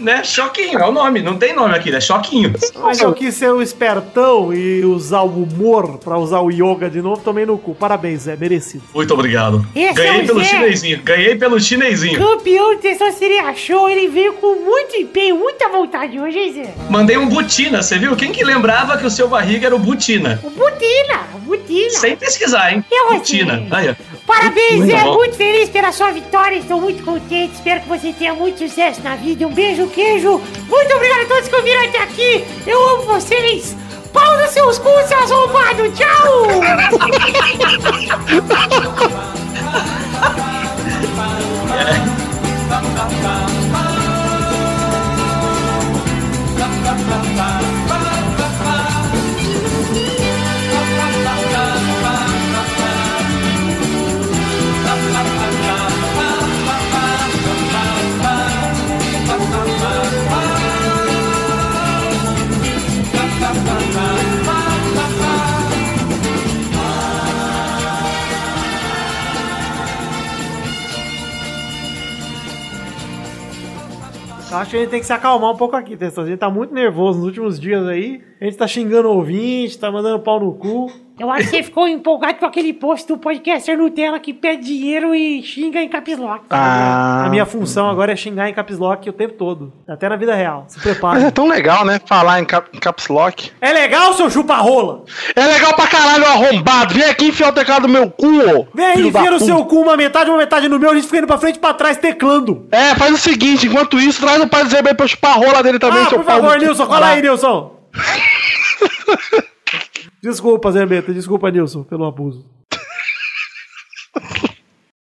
Né? 0.00 0.24
Choquinho, 0.24 0.78
é 0.78 0.86
o 0.86 0.92
nome. 0.92 1.20
Não 1.22 1.36
tem 1.36 1.54
nome 1.54 1.74
aqui, 1.74 1.94
é 1.94 2.00
Choquinho. 2.00 2.52
Mas 2.80 3.00
eu 3.00 3.12
quis 3.12 3.34
ser 3.34 3.50
o 3.52 3.60
espertão 3.62 4.52
e 4.52 4.84
usar 4.84 5.20
o 5.22 5.42
humor 5.42 5.98
pra 5.98 6.18
usar 6.18 6.40
o 6.40 6.50
yoga 6.50 6.88
de 6.88 7.02
novo, 7.02 7.20
tomei 7.22 7.44
no 7.44 7.58
cu. 7.58 7.74
Parabéns, 7.74 8.22
Zé, 8.22 8.36
merecido. 8.36 8.82
Muito 8.94 9.12
obrigado. 9.14 9.64
Esse 9.74 9.88
é 9.88 9.92
Ganhei 9.92 10.22
o 10.22 10.26
pelo 10.26 10.40
Zé. 10.40 10.46
chinesinho. 10.48 11.02
Ganhei 11.02 11.36
pelo 11.36 11.60
chinesinho. 11.60 12.18
Campeão 12.18 12.74
de 12.76 12.80
Testosteria 12.82 13.54
Show, 13.54 13.88
ele 13.88 14.08
veio 14.08 14.34
com 14.34 14.54
muito 14.64 14.96
empenho, 14.96 15.36
muita 15.36 15.68
vontade 15.68 16.18
hoje, 16.18 16.38
hein, 16.38 16.52
Zé? 16.52 16.74
Mandei 16.88 17.16
um 17.16 17.28
Butina, 17.28 17.82
você 17.82 17.98
viu? 17.98 18.16
Quem 18.16 18.32
que 18.32 18.42
lembrava 18.44 18.96
que 18.96 19.06
o 19.06 19.10
seu 19.10 19.28
barriga 19.28 19.66
era 19.66 19.76
o 19.76 19.78
Butina? 19.78 20.40
O 20.42 20.50
Butina, 20.50 21.20
o 21.34 21.38
Butina. 21.40 21.90
Sem 21.90 22.16
pesquisar, 22.16 22.72
hein? 22.72 22.84
Eu 22.90 23.10
Butina. 23.18 23.58
gostei. 23.58 23.78
Aí, 23.78 23.90
ó. 23.90 24.19
Parabéns, 24.30 24.86
Zé. 24.86 25.04
Muito 25.06 25.36
feliz 25.36 25.68
pela 25.68 25.90
sua 25.90 26.12
vitória. 26.12 26.56
Estou 26.56 26.80
muito 26.80 27.02
contente. 27.02 27.52
Espero 27.54 27.80
que 27.80 27.88
você 27.88 28.12
tenha 28.12 28.32
muito 28.32 28.60
sucesso 28.60 29.02
na 29.02 29.16
vida. 29.16 29.44
Um 29.44 29.52
beijo, 29.52 29.88
queijo. 29.88 30.40
Muito 30.68 30.94
obrigado 30.94 31.22
a 31.22 31.26
todos 31.26 31.48
que 31.48 31.56
ouviram 31.56 31.84
até 31.84 31.98
aqui. 31.98 32.44
Eu 32.64 32.80
amo 32.90 33.02
vocês. 33.02 33.76
Pau 34.12 34.38
nos 34.38 34.50
seus 34.50 34.78
cus, 34.78 35.04
seus 35.06 35.32
arrombados. 35.32 35.98
Tchau. 35.98 36.60
Eu 74.50 74.56
acho 74.56 74.72
que 74.72 74.76
a 74.78 74.80
gente 74.80 74.90
tem 74.90 74.98
que 74.98 75.06
se 75.06 75.12
acalmar 75.12 75.52
um 75.52 75.56
pouco 75.56 75.76
aqui, 75.76 75.96
Testor. 75.96 76.24
A 76.24 76.26
gente 76.26 76.40
tá 76.40 76.50
muito 76.50 76.74
nervoso 76.74 77.18
nos 77.18 77.28
últimos 77.28 77.60
dias 77.60 77.86
aí. 77.86 78.20
A 78.40 78.44
gente 78.44 78.56
tá 78.56 78.66
xingando 78.66 79.08
ouvinte, 79.08 79.78
tá 79.78 79.92
mandando 79.92 80.18
pau 80.24 80.40
no 80.40 80.54
cu. 80.54 80.90
Eu 81.20 81.30
acho 81.30 81.44
que 81.44 81.50
você 81.50 81.62
ficou 81.62 81.86
empolgado 81.86 82.38
com 82.38 82.46
aquele 82.46 82.72
post 82.72 83.06
do 83.06 83.18
podcaster 83.18 83.76
Nutella 83.76 84.18
que 84.18 84.32
pede 84.32 84.64
dinheiro 84.64 85.14
e 85.14 85.42
xinga 85.42 85.78
em 85.82 85.86
caps 85.86 86.16
lock. 86.16 86.44
Ah, 86.48 87.24
A 87.26 87.28
minha 87.28 87.44
função 87.44 87.90
agora 87.90 88.10
é 88.12 88.16
xingar 88.16 88.48
em 88.48 88.54
caps 88.54 88.78
lock 88.78 89.06
o 89.06 89.12
tempo 89.12 89.34
todo. 89.34 89.70
Até 89.86 90.08
na 90.08 90.16
vida 90.16 90.34
real. 90.34 90.64
Se 90.68 90.78
Mas 90.78 90.86
é 90.86 90.90
prepara. 90.92 91.30
tão 91.30 91.46
legal, 91.46 91.84
né? 91.84 92.00
Falar 92.06 92.40
em, 92.40 92.46
cap- 92.46 92.70
em 92.72 92.78
caps 92.78 93.08
lock. 93.08 93.52
É 93.60 93.70
legal, 93.70 94.14
seu 94.14 94.30
chupa-rola? 94.30 95.04
É 95.36 95.44
legal 95.46 95.74
pra 95.74 95.86
caralho, 95.88 96.24
arrombado. 96.24 96.94
Vem 96.94 97.04
aqui 97.04 97.26
enfiar 97.26 97.50
o 97.50 97.52
teclado 97.52 97.86
no 97.86 97.92
meu 97.92 98.10
cu, 98.10 98.26
ô. 98.26 98.66
Vem 98.72 98.86
aí, 98.86 99.06
enfia 99.08 99.30
no 99.30 99.40
seu 99.40 99.62
cu 99.66 99.76
uma 99.82 99.98
metade, 99.98 100.30
uma 100.30 100.38
metade 100.38 100.70
no 100.70 100.78
meu, 100.78 100.90
a 100.90 100.94
gente 100.94 101.04
fica 101.04 101.18
indo 101.18 101.26
pra 101.26 101.36
frente 101.36 101.56
e 101.56 101.60
pra 101.60 101.74
trás 101.74 101.98
teclando. 101.98 102.66
É, 102.72 102.94
faz 102.94 103.12
o 103.12 103.18
seguinte, 103.18 103.66
enquanto 103.66 104.00
isso, 104.00 104.22
traz 104.22 104.40
o 104.42 104.48
pai 104.48 104.64
do 104.64 104.70
Zé 104.70 104.82
pra 104.82 105.04
eu 105.04 105.08
chupar 105.08 105.32
a 105.32 105.34
rola 105.34 105.62
dele 105.62 105.78
também, 105.78 106.02
ah, 106.02 106.08
seu 106.08 106.18
por 106.18 106.24
favor. 106.24 106.58
Nilson, 106.58 106.86
cola 106.86 107.08
aí, 107.08 107.20
Nilson. 107.20 107.76
desculpa, 110.22 110.70
Zé 110.72 110.84
Beta, 110.86 111.12
desculpa, 111.12 111.50
Nilson, 111.50 111.84
pelo 111.84 112.04
abuso. 112.04 112.59